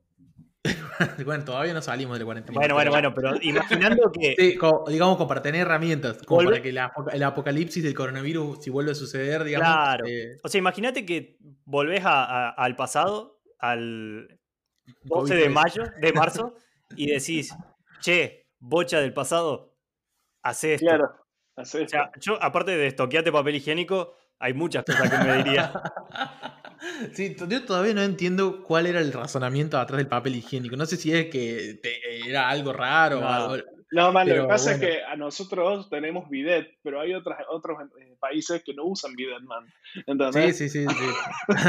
bueno, 1.24 1.44
todavía 1.44 1.74
no 1.74 1.82
salimos 1.82 2.14
de 2.14 2.20
la 2.20 2.24
cuarentena. 2.24 2.58
Bueno, 2.58 2.74
bueno, 2.74 2.90
bueno, 2.90 3.14
pero 3.14 3.32
imaginando 3.42 4.10
que. 4.12 4.34
Sí, 4.38 4.56
como- 4.56 4.84
digamos, 4.88 5.16
como 5.16 5.28
para 5.28 5.42
tener 5.42 5.62
herramientas, 5.62 6.18
como 6.22 6.44
para 6.44 6.62
que 6.62 6.72
la 6.72 6.92
el 7.12 7.22
apocalipsis 7.22 7.82
del 7.82 7.94
coronavirus, 7.94 8.62
si 8.62 8.70
vuelve 8.70 8.92
a 8.92 8.94
suceder, 8.94 9.44
digamos. 9.44 9.66
Claro. 9.68 10.06
eh, 10.06 10.38
O 10.42 10.48
sea, 10.48 10.58
imagínate 10.58 11.04
que 11.04 11.36
volvés 11.64 12.04
a- 12.04 12.24
a- 12.24 12.50
al 12.50 12.76
pasado, 12.76 13.40
al 13.58 14.38
12 15.02 15.34
de 15.34 15.48
COVID-19. 15.48 15.52
mayo, 15.52 15.82
de 16.00 16.12
marzo, 16.12 16.54
y 16.96 17.06
decís, 17.06 17.54
che, 18.00 18.46
bocha 18.58 19.00
del 19.00 19.12
pasado, 19.12 19.73
hace 20.44 20.74
esto. 20.74 20.86
Claro. 20.86 21.10
hace 21.56 21.78
O 21.78 21.80
esto. 21.82 21.90
sea, 21.90 22.10
yo, 22.20 22.40
aparte 22.42 22.76
de 22.76 22.86
estoquearte 22.86 23.32
papel 23.32 23.56
higiénico, 23.56 24.14
hay 24.38 24.52
muchas 24.54 24.84
cosas 24.84 25.10
que 25.10 25.18
me 25.26 25.36
diría. 25.42 25.72
Sí, 27.14 27.34
yo 27.48 27.64
todavía 27.64 27.94
no 27.94 28.02
entiendo 28.02 28.62
cuál 28.62 28.86
era 28.86 29.00
el 29.00 29.10
razonamiento 29.12 29.78
atrás 29.78 29.96
del 29.98 30.06
papel 30.08 30.36
higiénico. 30.36 30.76
No 30.76 30.84
sé 30.84 30.96
si 30.98 31.14
es 31.14 31.26
que 31.26 31.78
te- 31.82 32.28
era 32.28 32.48
algo 32.50 32.72
raro 32.74 33.18
o 33.18 33.20
No. 33.22 33.28
algo. 33.28 33.56
No, 33.90 34.12
man, 34.12 34.28
lo 34.28 34.42
que 34.42 34.48
pasa 34.48 34.72
bueno. 34.72 34.84
es 34.84 34.90
que 34.90 35.02
a 35.02 35.16
nosotros 35.16 35.88
tenemos 35.88 36.28
bidet, 36.28 36.76
pero 36.82 37.00
hay 37.00 37.14
otras, 37.14 37.38
otros 37.48 37.78
eh, 38.00 38.16
países 38.18 38.62
que 38.64 38.74
no 38.74 38.84
usan 38.84 39.14
bidet, 39.14 39.40
man. 39.44 39.64
Sí, 39.94 40.02
¿Entendés? 40.06 40.58
sí, 40.58 40.68
sí. 40.68 40.84
sí. 40.86 40.94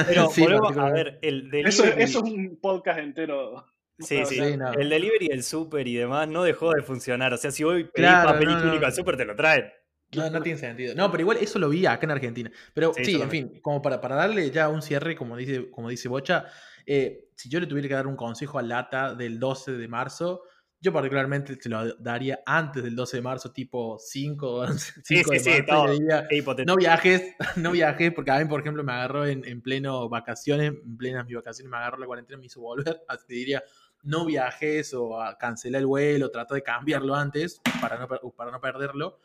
Pero 0.08 0.30
Sí, 0.32 0.42
volvemos 0.42 0.76
a 0.78 0.90
ver, 0.90 1.20
el 1.22 1.44
delivery. 1.50 1.70
Eso, 1.70 1.86
eso 1.86 2.20
es 2.20 2.24
un 2.32 2.60
podcast 2.60 3.00
entero. 3.00 3.66
Sí, 4.00 4.20
No, 4.20 4.26
sí. 4.26 4.36
sí, 4.36 4.58
no. 4.58 4.74
El 4.74 4.90
delivery, 4.90 5.28
el 5.32 5.44
súper 5.44 5.88
y 5.88 5.96
demás 5.96 6.28
no 6.28 6.44
dejó 6.44 6.72
de 6.74 6.84
funcionar. 6.84 7.34
O 7.34 7.38
sea, 7.38 7.52
si 7.52 7.64
hoy 7.64 7.86
pedís 7.86 7.94
Claro, 7.94 8.30
papel 8.32 8.48
no, 8.48 8.54
no. 8.54 8.60
higiénico 8.60 8.86
al 8.86 8.94
súper, 8.94 9.18
te 9.18 9.26
lo 9.26 9.36
traen. 9.36 9.72
No, 10.16 10.30
no 10.30 10.42
tiene 10.42 10.58
sentido. 10.60 10.96
No, 10.96 11.10
pero 11.12 11.22
igual 11.22 11.38
eso 11.42 11.60
lo 11.60 11.70
vi 11.70 11.86
acá 11.86 12.06
en 12.06 12.12
Argentina. 12.12 12.52
Pero 12.74 12.94
Sí, 12.94 13.22
en 13.22 13.30
fin, 13.30 13.60
como 13.62 13.82
para, 13.82 14.00
para 14.02 14.16
darle 14.16 14.50
ya 14.52 14.70
un 14.70 14.82
cierre, 14.82 15.16
como 15.16 15.36
dice, 15.36 15.70
como 15.72 15.90
dice 15.90 16.08
Bocha, 16.08 16.46
eh, 16.86 17.30
si 17.36 17.50
yo 17.50 17.60
le 17.60 17.68
tuviera 17.68 17.88
que 17.88 17.94
dar 17.96 18.08
un 18.08 18.16
consejo 18.16 18.60
a 18.60 18.62
Lata 18.62 19.14
del 19.16 19.40
12 19.40 19.74
de 19.74 19.88
marzo, 19.88 20.44
yo 20.80 20.94
particularmente 20.94 21.58
se 21.60 21.68
lo 21.70 21.96
daría 21.96 22.42
antes 22.46 22.84
del 22.84 22.96
12 22.96 23.18
de 23.18 23.24
marzo, 23.24 23.52
tipo 23.52 23.98
5, 24.00 24.68
5 24.68 24.76
Sí, 25.04 25.16
de 25.34 25.40
sí, 25.40 25.40
sí, 25.40 25.50
marzo, 25.68 25.94
y 25.94 26.00
diría, 26.00 26.28
no 26.64 26.76
viajes, 26.76 27.24
no 27.58 27.72
viajes, 27.72 28.14
porque 28.14 28.32
a 28.32 28.38
mí, 28.40 28.46
por 28.46 28.62
ejemplo, 28.62 28.84
me 28.84 28.94
agarró 28.94 29.26
en, 29.26 29.44
en 29.46 29.62
pleno 29.62 30.08
vacaciones, 30.08 30.68
en 30.72 30.96
plenas 30.98 31.26
mis 31.26 31.36
vacaciones, 31.36 31.72
me 31.72 31.78
agarró 31.78 31.98
la 31.98 32.06
cuarentena, 32.06 32.38
me 32.38 32.46
hizo 32.46 32.62
volver, 32.62 33.02
así 33.08 33.26
que 33.28 33.34
diría, 33.34 33.64
no 34.06 34.26
viajes 34.26 34.94
o 34.94 35.22
a 35.22 35.38
cancelar 35.38 35.82
el 35.82 35.88
vuelo, 35.88 36.32
trata 36.32 36.56
de 36.56 36.64
cambiarlo 36.64 37.14
antes 37.16 37.62
para 37.82 37.98
no, 38.00 38.08
para 38.08 38.52
no 38.52 38.62
perderlo. 38.62 39.20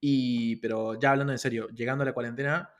Y, 0.00 0.56
pero 0.56 0.98
ya 0.98 1.12
hablando 1.12 1.32
en 1.32 1.38
serio, 1.38 1.68
llegando 1.68 2.02
a 2.02 2.06
la 2.06 2.12
cuarentena, 2.12 2.70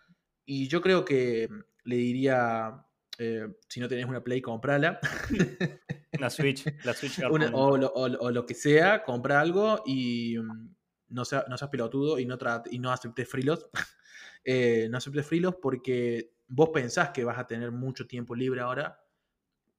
y 0.45 0.67
yo 0.67 0.81
creo 0.81 1.05
que 1.05 1.49
le 1.85 1.97
diría, 1.97 2.85
eh, 3.19 3.47
si 3.69 3.79
no 3.81 3.89
tenés 3.89 4.07
una 4.07 4.25
Play, 4.25 4.41
comprala, 4.41 4.99
Una 6.19 6.31
Switch, 6.31 6.67
la 6.85 6.93
Switch 6.95 7.19
Una- 7.31 7.51
o, 7.55 7.77
lo, 7.77 7.89
o 7.93 8.09
lo- 8.09 8.19
o 8.21 8.31
lo 8.31 8.45
que 8.47 8.55
sea, 8.55 9.03
compra 9.03 9.41
algo 9.41 9.83
y 9.87 10.37
mm, 10.39 10.75
no, 11.09 11.25
sea, 11.25 11.45
no 11.49 11.57
seas 11.57 11.71
pelotudo 11.71 12.19
y 12.19 12.27
no, 12.27 12.37
y 12.71 12.79
no 12.79 12.91
aceptes 12.93 13.29
frilos. 13.29 13.69
Eh, 14.45 14.89
no 14.91 14.99
aceptes 14.99 15.25
frilos 15.25 15.55
porque 15.63 16.35
vos 16.49 16.71
pensás 16.75 17.11
que 17.11 17.23
vas 17.23 17.39
a 17.39 17.47
tener 17.47 17.71
mucho 17.71 18.09
tiempo 18.09 18.35
libre 18.35 18.61
ahora, 18.61 19.02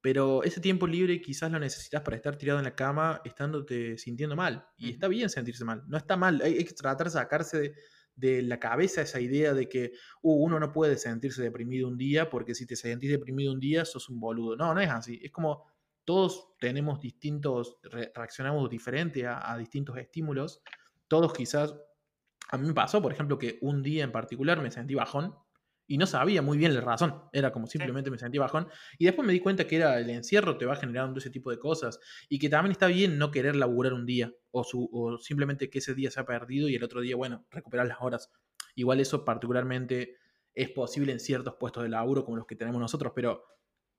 pero 0.03 0.43
ese 0.43 0.59
tiempo 0.59 0.85
libre 0.85 1.21
quizás 1.21 1.49
lo 1.49 1.59
necesitas 1.59 2.01
para 2.01 2.17
estar 2.17 2.35
tirado 2.37 2.59
en 2.59 2.65
la 2.65 2.75
cama 2.75 3.21
estándote 3.23 3.97
sintiendo 3.97 4.35
mal. 4.35 4.67
Y 4.77 4.91
está 4.91 5.07
bien 5.07 5.29
sentirse 5.29 5.63
mal, 5.63 5.83
no 5.87 5.97
está 5.97 6.17
mal. 6.17 6.41
Hay, 6.43 6.57
hay 6.57 6.65
que 6.65 6.73
tratar 6.73 7.07
de 7.07 7.11
sacarse 7.11 7.57
de, 7.59 7.75
de 8.15 8.41
la 8.43 8.59
cabeza 8.59 9.01
esa 9.01 9.21
idea 9.21 9.53
de 9.53 9.69
que 9.69 9.93
"Uh, 10.21 10.43
uno 10.45 10.59
no 10.59 10.73
puede 10.73 10.97
sentirse 10.97 11.41
deprimido 11.41 11.87
un 11.87 11.97
día 11.97 12.29
porque 12.29 12.53
si 12.53 12.65
te 12.67 12.75
sentís 12.75 13.11
deprimido 13.11 13.53
un 13.53 13.61
día 13.61 13.85
sos 13.85 14.09
un 14.09 14.19
boludo. 14.19 14.57
No, 14.57 14.73
no 14.73 14.81
es 14.81 14.89
así. 14.89 15.19
Es 15.23 15.31
como 15.31 15.63
todos 16.05 16.49
tenemos 16.59 16.99
distintos, 16.99 17.77
re- 17.83 18.11
reaccionamos 18.13 18.69
diferente 18.69 19.25
a, 19.25 19.51
a 19.53 19.57
distintos 19.57 19.97
estímulos. 19.97 20.61
Todos 21.07 21.33
quizás, 21.33 21.73
a 22.49 22.57
mí 22.57 22.67
me 22.67 22.73
pasó, 22.73 23.01
por 23.01 23.13
ejemplo, 23.13 23.37
que 23.37 23.57
un 23.61 23.81
día 23.81 24.03
en 24.03 24.11
particular 24.11 24.61
me 24.61 24.69
sentí 24.69 24.95
bajón 24.95 25.33
y 25.87 25.97
no 25.97 26.05
sabía 26.07 26.41
muy 26.41 26.57
bien 26.57 26.73
la 26.73 26.81
razón. 26.81 27.23
Era 27.33 27.51
como 27.51 27.67
simplemente 27.67 28.09
me 28.09 28.17
sentí 28.17 28.37
bajón. 28.37 28.67
Y 28.97 29.05
después 29.05 29.25
me 29.27 29.33
di 29.33 29.39
cuenta 29.39 29.67
que 29.67 29.75
era 29.77 29.99
el 29.99 30.09
encierro 30.09 30.57
te 30.57 30.65
va 30.65 30.75
generando 30.75 31.19
ese 31.19 31.29
tipo 31.29 31.51
de 31.51 31.59
cosas. 31.59 31.99
Y 32.29 32.39
que 32.39 32.49
también 32.49 32.71
está 32.71 32.87
bien 32.87 33.17
no 33.17 33.31
querer 33.31 33.55
laburar 33.55 33.93
un 33.93 34.05
día. 34.05 34.31
O, 34.51 34.63
su, 34.63 34.89
o 34.93 35.17
simplemente 35.17 35.69
que 35.69 35.79
ese 35.79 35.93
día 35.93 36.09
se 36.11 36.19
ha 36.19 36.25
perdido 36.25 36.69
y 36.69 36.75
el 36.75 36.83
otro 36.83 37.01
día, 37.01 37.15
bueno, 37.15 37.45
recuperar 37.51 37.87
las 37.87 37.97
horas. 38.01 38.31
Igual 38.75 38.99
eso 38.99 39.25
particularmente 39.25 40.15
es 40.53 40.69
posible 40.69 41.11
en 41.11 41.19
ciertos 41.19 41.55
puestos 41.59 41.83
de 41.83 41.89
laburo 41.89 42.23
como 42.25 42.37
los 42.37 42.45
que 42.47 42.55
tenemos 42.55 42.79
nosotros. 42.79 43.11
Pero 43.15 43.43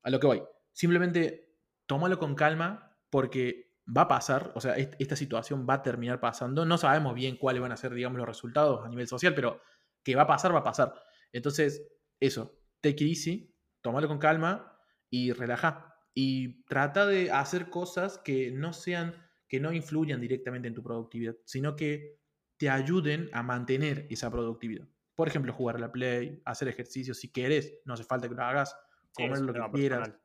a 0.03 0.11
lo 0.11 0.21
que 0.21 0.27
voy. 0.27 0.43
Simplemente 0.73 1.57
tómalo 1.87 2.19
con 2.19 2.35
calma 2.35 2.97
porque 3.11 3.75
va 3.87 4.03
a 4.03 4.09
pasar, 4.09 4.53
o 4.55 4.61
sea, 4.61 4.77
est- 4.77 4.95
esta 4.99 5.17
situación 5.17 5.67
va 5.69 5.75
a 5.75 5.83
terminar 5.83 6.21
pasando. 6.21 6.65
No 6.65 6.79
sabemos 6.79 7.15
bien 7.15 7.37
cuáles 7.37 7.63
van 7.63 7.73
a 7.73 7.77
ser, 7.77 7.93
digamos, 7.95 8.19
los 8.19 8.27
resultados 8.27 8.85
a 8.85 8.89
nivel 8.89 9.07
social, 9.07 9.35
pero 9.35 9.61
que 10.03 10.17
va 10.17 10.23
a 10.23 10.27
pasar, 10.27 10.55
va 10.55 10.61
a 10.61 10.65
pasar. 10.65 10.95
Entonces, 11.35 11.87
eso, 12.21 12.59
take 12.81 13.05
it 13.05 13.11
easy, 13.11 13.55
tómalo 13.83 14.09
con 14.09 14.19
calma 14.19 14.79
y 15.11 15.33
relaja. 15.33 15.95
Y 16.15 16.65
trata 16.65 17.07
de 17.07 17.33
hacer 17.33 17.71
cosas 17.71 18.19
que 18.19 18.53
no 18.53 18.73
sean, 18.73 19.15
que 19.49 19.59
no 19.59 19.73
influyan 19.73 20.21
directamente 20.21 20.69
en 20.69 20.75
tu 20.75 20.83
productividad, 20.83 21.37
sino 21.45 21.75
que 21.75 22.21
te 22.57 22.71
ayuden 22.71 23.29
a 23.33 23.43
mantener 23.43 24.07
esa 24.11 24.31
productividad. 24.31 24.89
Por 25.17 25.27
ejemplo, 25.27 25.53
jugar 25.53 25.77
a 25.77 25.81
la 25.81 25.93
play, 25.93 26.41
hacer 26.45 26.69
ejercicio 26.69 27.15
si 27.15 27.33
quieres, 27.33 27.81
no 27.85 27.95
hace 27.95 28.05
falta 28.05 28.29
que 28.29 28.35
lo 28.35 28.43
hagas, 28.45 28.77
comer 29.13 29.41
lo 29.41 29.53
que 29.53 29.61
quieras. 29.73 29.99
personal. 29.99 30.21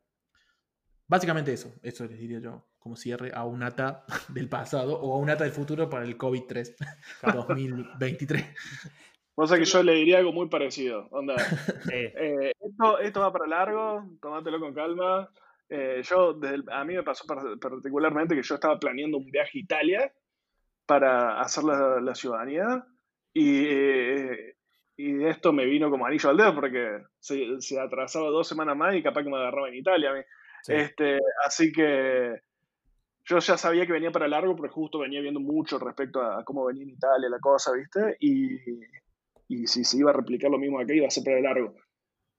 Básicamente 1.08 1.52
eso, 1.52 1.74
eso 1.82 2.06
les 2.06 2.20
diría 2.20 2.40
yo, 2.40 2.70
como 2.78 2.96
cierre 2.96 3.32
a 3.34 3.44
un 3.44 3.64
ata 3.64 4.06
del 4.30 4.48
pasado 4.48 5.00
o 5.02 5.16
a 5.16 5.18
un 5.18 5.32
ata 5.32 5.44
del 5.44 5.54
futuro 5.54 5.90
para 5.90 6.06
el 6.06 6.20
COVID-3 6.20 6.76
2023. 7.34 8.46
O 9.42 9.48
sea 9.48 9.58
que 9.58 9.66
yo 9.66 9.82
le 9.84 9.94
diría 9.94 10.18
algo 10.18 10.34
muy 10.34 10.50
parecido. 10.50 11.08
Onda, 11.12 11.36
Sí. 11.94 11.94
eh, 11.96 12.52
esto, 12.60 13.00
esto 13.00 13.20
va 13.22 13.32
para 13.32 13.48
largo, 13.48 14.04
tomátelo 14.22 14.60
con 14.60 14.74
calma. 14.74 15.30
Eh, 15.70 16.02
yo, 16.04 16.34
desde 16.34 16.56
el- 16.56 16.66
a 16.72 16.84
mí 16.84 16.96
me 16.96 17.04
pasó 17.04 17.26
par- 17.26 17.58
particularmente 17.60 18.36
que 18.36 18.44
yo 18.44 18.56
estaba 18.56 18.78
planeando 18.80 19.18
un 19.18 19.32
viaje 19.32 19.58
a 19.60 19.62
Italia 19.62 20.14
para 20.86 21.40
hacer 21.42 21.64
la, 21.64 22.02
la 22.02 22.16
ciudadanía 22.16 22.86
y, 23.34 23.66
eh, 23.68 24.56
y 24.98 25.24
esto 25.26 25.54
me 25.54 25.66
vino 25.66 25.90
como 25.90 26.06
anillo 26.06 26.30
al 26.32 26.38
dedo 26.38 26.56
porque 26.56 27.04
se, 27.20 27.62
se 27.62 27.80
atrasaba 27.80 28.28
dos 28.30 28.48
semanas 28.48 28.76
más 28.76 28.96
y 28.96 29.04
capaz 29.04 29.24
que 29.24 29.30
me 29.30 29.38
agarraba 29.38 29.70
en 29.70 29.76
Italia. 29.76 30.12
Sí. 30.64 30.74
Este, 30.74 31.20
así 31.46 31.72
que 31.72 32.42
yo 33.26 33.38
ya 33.40 33.56
sabía 33.58 33.86
que 33.86 33.94
venía 33.94 34.12
para 34.12 34.28
largo, 34.28 34.56
pero 34.56 34.74
justo 34.74 35.00
venía 35.00 35.22
viendo 35.22 35.40
mucho 35.40 35.78
respecto 35.80 36.22
a 36.22 36.44
cómo 36.44 36.66
venía 36.66 36.84
en 36.84 36.90
Italia 36.90 37.30
la 37.30 37.40
cosa, 37.40 37.72
¿viste? 37.74 38.18
Y, 38.20 38.56
y 39.50 39.68
si 39.68 39.84
se 39.84 39.98
iba 39.98 40.12
a 40.12 40.14
replicar 40.14 40.50
lo 40.52 40.58
mismo 40.60 40.80
acá, 40.80 40.94
iba 40.94 41.08
a 41.08 41.12
ser 41.12 41.24
para 41.26 41.42
largo. 41.42 41.76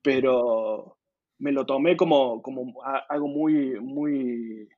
Pero 0.02 0.96
me 1.38 1.52
lo 1.52 1.66
tomé 1.66 1.96
como, 1.96 2.40
como 2.42 2.82
a- 2.84 3.04
algo 3.08 3.28
muy, 3.28 3.78
muy, 3.80 4.68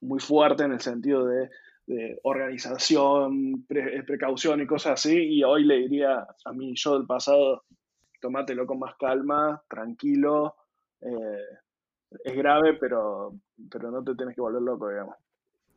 muy 0.00 0.18
fuerte 0.20 0.64
en 0.64 0.72
el 0.72 0.80
sentido 0.80 1.26
de, 1.26 1.50
de 1.86 2.18
organización, 2.24 3.64
pre- 3.66 4.02
precaución 4.04 4.60
y 4.60 4.66
cosas 4.66 4.94
así. 4.94 5.16
Y 5.16 5.44
hoy 5.44 5.64
le 5.64 5.76
diría 5.78 6.26
a 6.44 6.52
mí, 6.52 6.72
yo 6.76 6.98
del 6.98 7.06
pasado, 7.06 7.64
tomátelo 8.20 8.66
con 8.66 8.78
más 8.78 8.94
calma, 8.98 9.62
tranquilo. 9.68 10.56
eh, 11.00 11.58
es 12.24 12.34
grave, 12.36 12.74
pero, 12.74 13.34
pero 13.70 13.90
no 13.90 14.02
te 14.04 14.14
tienes 14.14 14.34
que 14.34 14.40
volver 14.40 14.62
loco, 14.62 14.88
digamos. 14.88 15.16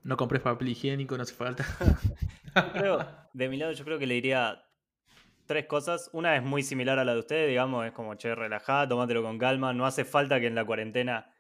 No 0.04 0.18
compres 0.18 0.42
papel 0.42 0.68
higiénico, 0.70 1.16
no 1.18 1.24
hace 1.24 1.34
falta. 1.34 1.66
Creo, 2.74 3.00
de 3.34 3.50
mi 3.50 3.58
lado, 3.58 3.72
yo 3.72 3.84
creo 3.86 3.98
que 4.00 4.06
le 4.08 4.16
diría 4.16 4.62
tres 5.46 5.66
cosas. 5.68 6.10
Una 6.14 6.36
es 6.36 6.44
muy 6.44 6.64
similar 6.64 7.00
a 7.00 7.06
la 7.06 7.14
de 7.14 7.20
ustedes, 7.20 7.50
digamos, 7.50 7.86
es 7.86 7.92
como, 7.92 8.16
che, 8.16 8.34
relajá, 8.36 8.88
tómatelo 8.88 9.24
con 9.24 9.38
calma. 9.38 9.74
No 9.74 9.86
hace 9.86 10.06
falta 10.06 10.40
que 10.40 10.48
en 10.48 10.56
la 10.56 10.66
cuarentena 10.66 11.32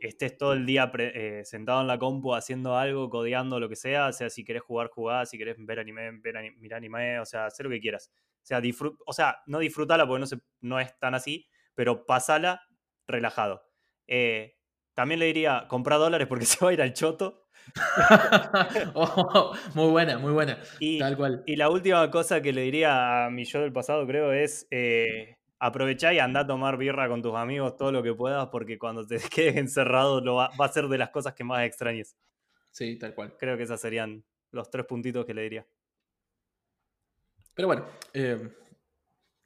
estés 0.00 0.36
todo 0.36 0.52
el 0.54 0.66
día 0.66 0.90
eh, 0.98 1.42
sentado 1.44 1.80
en 1.80 1.86
la 1.86 1.98
compu 1.98 2.34
haciendo 2.34 2.76
algo, 2.76 3.08
codeando, 3.10 3.60
lo 3.60 3.68
que 3.68 3.76
sea. 3.76 4.08
O 4.08 4.12
sea, 4.12 4.30
si 4.30 4.44
querés 4.44 4.62
jugar, 4.62 4.88
jugá. 4.88 5.26
Si 5.26 5.38
querés 5.38 5.56
ver 5.58 5.78
anime, 5.80 6.10
ver 6.20 6.36
ani- 6.36 6.52
mirar 6.58 6.78
anime. 6.78 7.20
O 7.20 7.24
sea, 7.26 7.46
hacer 7.46 7.66
lo 7.66 7.70
que 7.70 7.80
quieras. 7.80 8.12
O 8.42 8.46
sea, 8.46 8.60
o 9.06 9.12
sea 9.12 9.36
no 9.46 9.58
disfrutala 9.60 10.06
porque 10.06 10.20
no, 10.20 10.26
se, 10.26 10.38
no 10.60 10.80
es 10.80 10.98
tan 10.98 11.14
así, 11.14 11.46
pero 11.74 12.06
pasala 12.06 12.60
relajado. 13.06 13.62
Eh, 14.06 14.56
también 14.94 15.20
le 15.20 15.26
diría, 15.26 15.66
compra 15.68 15.96
dólares 15.96 16.26
porque 16.28 16.44
se 16.46 16.64
va 16.64 16.70
a 16.70 16.74
ir 16.74 16.82
al 16.82 16.92
choto. 16.92 17.41
Oh, 18.94 19.54
muy 19.74 19.90
buena, 19.90 20.18
muy 20.18 20.32
buena. 20.32 20.58
Y, 20.78 20.98
Tal 20.98 21.16
cual. 21.16 21.42
y 21.46 21.56
la 21.56 21.70
última 21.70 22.10
cosa 22.10 22.42
que 22.42 22.52
le 22.52 22.62
diría 22.62 23.26
a 23.26 23.30
mi 23.30 23.44
yo 23.44 23.60
del 23.60 23.72
pasado, 23.72 24.06
creo, 24.06 24.32
es 24.32 24.66
eh, 24.70 25.36
aprovechá 25.58 26.12
y 26.12 26.18
anda 26.18 26.40
a 26.40 26.46
tomar 26.46 26.76
birra 26.76 27.08
con 27.08 27.22
tus 27.22 27.34
amigos 27.34 27.76
todo 27.76 27.92
lo 27.92 28.02
que 28.02 28.14
puedas, 28.14 28.48
porque 28.48 28.78
cuando 28.78 29.06
te 29.06 29.18
quedes 29.30 29.56
encerrado 29.56 30.20
lo 30.20 30.34
va, 30.36 30.50
va 30.60 30.66
a 30.66 30.72
ser 30.72 30.88
de 30.88 30.98
las 30.98 31.10
cosas 31.10 31.34
que 31.34 31.44
más 31.44 31.64
extrañes. 31.64 32.16
Sí, 32.70 32.96
tal 32.98 33.14
cual. 33.14 33.36
Creo 33.38 33.56
que 33.56 33.64
esos 33.64 33.80
serían 33.80 34.24
los 34.50 34.70
tres 34.70 34.86
puntitos 34.86 35.24
que 35.24 35.34
le 35.34 35.42
diría. 35.42 35.66
Pero 37.54 37.68
bueno, 37.68 37.84
eh, 38.14 38.48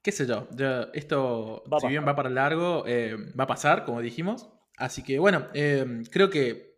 qué 0.03 0.13
sé 0.13 0.27
yo. 0.27 0.47
ya 0.53 0.89
esto, 0.95 1.65
Va 1.73 1.81
si 1.81 1.89
bien 1.89 2.07
va 2.07 2.15
para 2.15 2.31
largo, 2.31 2.85
eh, 2.87 3.17
va 3.39 3.45
a 3.45 3.49
pasar, 3.49 3.85
como 3.85 4.01
dijimos. 4.01 4.49
Así 4.77 5.03
que 5.03 5.19
bueno, 5.19 5.49
em, 5.55 6.05
creo 6.05 6.31
que 6.31 6.76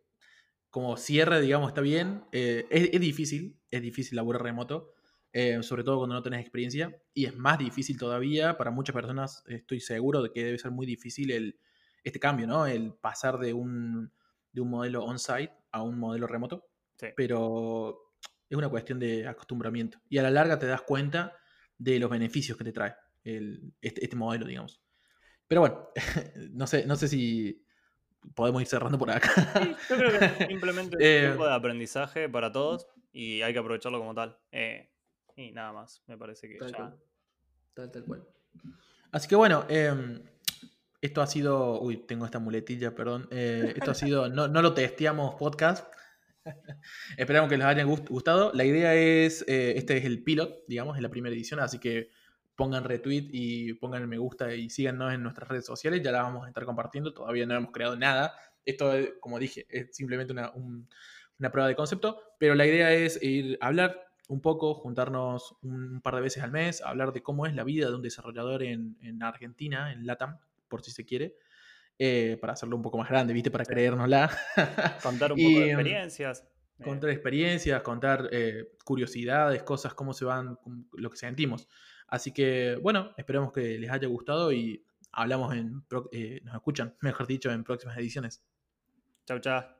como 0.70 0.96
cierre, 0.96 1.40
digamos, 1.40 1.68
está 1.68 1.80
bien. 1.80 2.24
Eh, 2.32 2.66
es, 2.70 3.00
difícil, 3.00 3.58
es 3.70 3.82
difícil 3.82 4.16
laburar 4.16 4.42
remoto, 4.42 4.92
eh, 5.32 5.62
sobre 5.62 5.84
todo 5.84 5.98
cuando 5.98 6.14
no 6.14 6.22
tenés 6.22 6.40
experiencia. 6.40 7.00
Y 7.14 7.26
es 7.26 7.36
más 7.36 7.58
difícil 7.58 7.98
todavía, 7.98 8.56
para 8.56 8.70
muchas 8.70 8.94
personas 8.94 9.44
estoy 9.46 9.80
seguro 9.80 10.22
de 10.22 10.30
que 10.30 10.44
debe 10.44 10.58
ser 10.58 10.70
muy 10.70 10.86
difícil 10.86 11.30
el, 11.30 11.58
este 12.04 12.20
cambio, 12.20 12.46
¿no? 12.46 12.66
El 12.66 12.94
pasar 12.94 13.38
de 13.38 13.52
un, 13.52 14.12
de 14.52 14.60
un 14.60 14.70
modelo 14.70 15.04
on-site 15.04 15.52
a 15.72 15.82
un 15.82 15.98
modelo 15.98 16.26
remoto. 16.26 16.68
Pero 17.16 18.12
es 18.48 18.56
una 18.56 18.68
cuestión 18.68 18.98
de 18.98 19.26
acostumbramiento. 19.26 19.98
Y 20.08 20.18
a 20.18 20.22
la 20.22 20.30
larga 20.30 20.58
te 20.58 20.66
das 20.66 20.82
cuenta 20.82 21.36
de 21.76 21.98
los 22.00 22.10
beneficios 22.10 22.58
que 22.58 22.64
te 22.64 22.72
trae 22.72 22.94
este, 23.24 24.04
este, 24.04 24.16
modelo, 24.16 24.46
digamos. 24.46 24.80
Pero 25.46 25.60
bueno, 25.60 25.88
no 26.52 26.66
sé, 26.66 26.86
no 26.86 26.96
sé 26.96 27.08
si 27.08 27.64
podemos 28.34 28.62
ir 28.62 28.68
cerrando 28.68 28.98
por 28.98 29.10
acá. 29.10 29.32
yo 29.88 29.96
creo 29.96 30.18
que 30.18 30.46
simplemente 30.48 30.96
es 30.96 31.00
un 31.00 31.06
eh, 31.06 31.26
tiempo 31.26 31.46
de 31.46 31.54
aprendizaje 31.54 32.28
para 32.28 32.52
todos 32.52 32.86
y 33.12 33.42
hay 33.42 33.52
que 33.52 33.58
aprovecharlo 33.58 33.98
como 33.98 34.14
tal. 34.14 34.38
Eh, 34.52 34.90
y 35.36 35.52
nada 35.52 35.72
más, 35.72 36.02
me 36.06 36.16
parece 36.16 36.48
que 36.48 36.58
ya... 36.58 36.96
Tal, 37.74 37.90
tal 37.90 38.04
cual. 38.04 38.26
Así 39.12 39.28
que 39.28 39.36
bueno, 39.36 39.64
em, 39.68 40.20
esto 41.00 41.22
ha 41.22 41.26
sido. 41.28 41.80
Uy, 41.80 41.96
tengo 41.98 42.24
esta 42.24 42.40
muletilla, 42.40 42.94
perdón. 42.94 43.28
Eh, 43.30 43.72
esto 43.76 43.92
ha 43.92 43.94
sido. 43.94 44.28
No, 44.28 44.48
no 44.48 44.62
lo 44.62 44.74
testeamos 44.74 45.36
podcast. 45.36 45.86
Esperamos 47.16 47.48
que 47.48 47.56
les 47.56 47.66
haya 47.66 47.84
gustado. 47.84 48.50
La 48.52 48.64
idea 48.64 48.94
es. 48.96 49.44
este 49.46 49.96
es 49.96 50.04
el 50.04 50.24
pilot, 50.24 50.64
digamos, 50.66 50.96
es 50.96 51.02
la 51.02 51.08
primera 51.08 51.34
edición, 51.34 51.60
así 51.60 51.78
que 51.78 52.10
pongan 52.58 52.82
retweet 52.82 53.28
y 53.30 53.74
pongan 53.74 54.02
el 54.02 54.08
me 54.08 54.18
gusta 54.18 54.52
y 54.52 54.68
síganos 54.68 55.14
en 55.14 55.22
nuestras 55.22 55.48
redes 55.48 55.64
sociales, 55.64 56.02
ya 56.02 56.10
la 56.10 56.22
vamos 56.22 56.44
a 56.44 56.48
estar 56.48 56.64
compartiendo, 56.64 57.14
todavía 57.14 57.46
no 57.46 57.54
hemos 57.54 57.70
creado 57.70 57.96
nada. 57.96 58.34
Esto, 58.64 58.92
como 59.20 59.38
dije, 59.38 59.64
es 59.70 59.94
simplemente 59.94 60.32
una, 60.32 60.52
prueba 61.52 61.68
de 61.68 61.76
concepto, 61.76 62.20
pero 62.36 62.56
la 62.56 62.66
idea 62.66 62.92
es 62.92 63.22
ir 63.22 63.58
a 63.60 63.68
hablar 63.68 64.00
un 64.26 64.40
poco, 64.40 64.74
juntarnos 64.74 65.54
un 65.62 66.00
par 66.02 66.16
de 66.16 66.20
veces 66.20 66.42
al 66.42 66.50
mes, 66.50 66.82
hablar 66.82 67.12
de 67.12 67.22
cómo 67.22 67.46
es 67.46 67.54
la 67.54 67.62
vida 67.62 67.86
de 67.86 67.94
un 67.94 68.02
desarrollador 68.02 68.64
en, 68.64 69.22
Argentina, 69.22 69.92
en 69.92 70.04
LATAM, 70.04 70.40
por 70.66 70.82
si 70.82 70.90
se 70.90 71.06
quiere. 71.06 71.36
Eh, 71.96 72.38
para 72.40 72.54
hacerlo 72.54 72.74
un 72.74 72.82
poco 72.82 72.98
más 72.98 73.08
grande, 73.08 73.32
¿viste? 73.32 73.52
Para 73.52 73.64
creérnosla. 73.64 74.30
Contar 75.02 75.32
un 75.32 75.38
poco 75.38 75.60
de 75.60 75.66
experiencias. 75.66 76.44
Contar 76.82 77.10
experiencias, 77.10 77.82
contar 77.82 78.28
eh, 78.30 78.76
curiosidades, 78.84 79.62
cosas, 79.64 79.94
cómo 79.94 80.12
se 80.12 80.24
van, 80.24 80.58
lo 80.92 81.10
que 81.10 81.16
sentimos. 81.16 81.68
Así 82.08 82.32
que, 82.32 82.78
bueno, 82.82 83.12
esperemos 83.16 83.52
que 83.52 83.78
les 83.78 83.90
haya 83.90 84.08
gustado 84.08 84.52
y 84.52 84.84
hablamos 85.12 85.54
en, 85.54 85.84
eh, 86.12 86.40
nos 86.44 86.54
escuchan, 86.54 86.94
mejor 87.02 87.26
dicho, 87.26 87.50
en 87.50 87.64
próximas 87.64 87.96
ediciones. 87.98 88.42
Chau, 89.26 89.38
chao. 89.40 89.77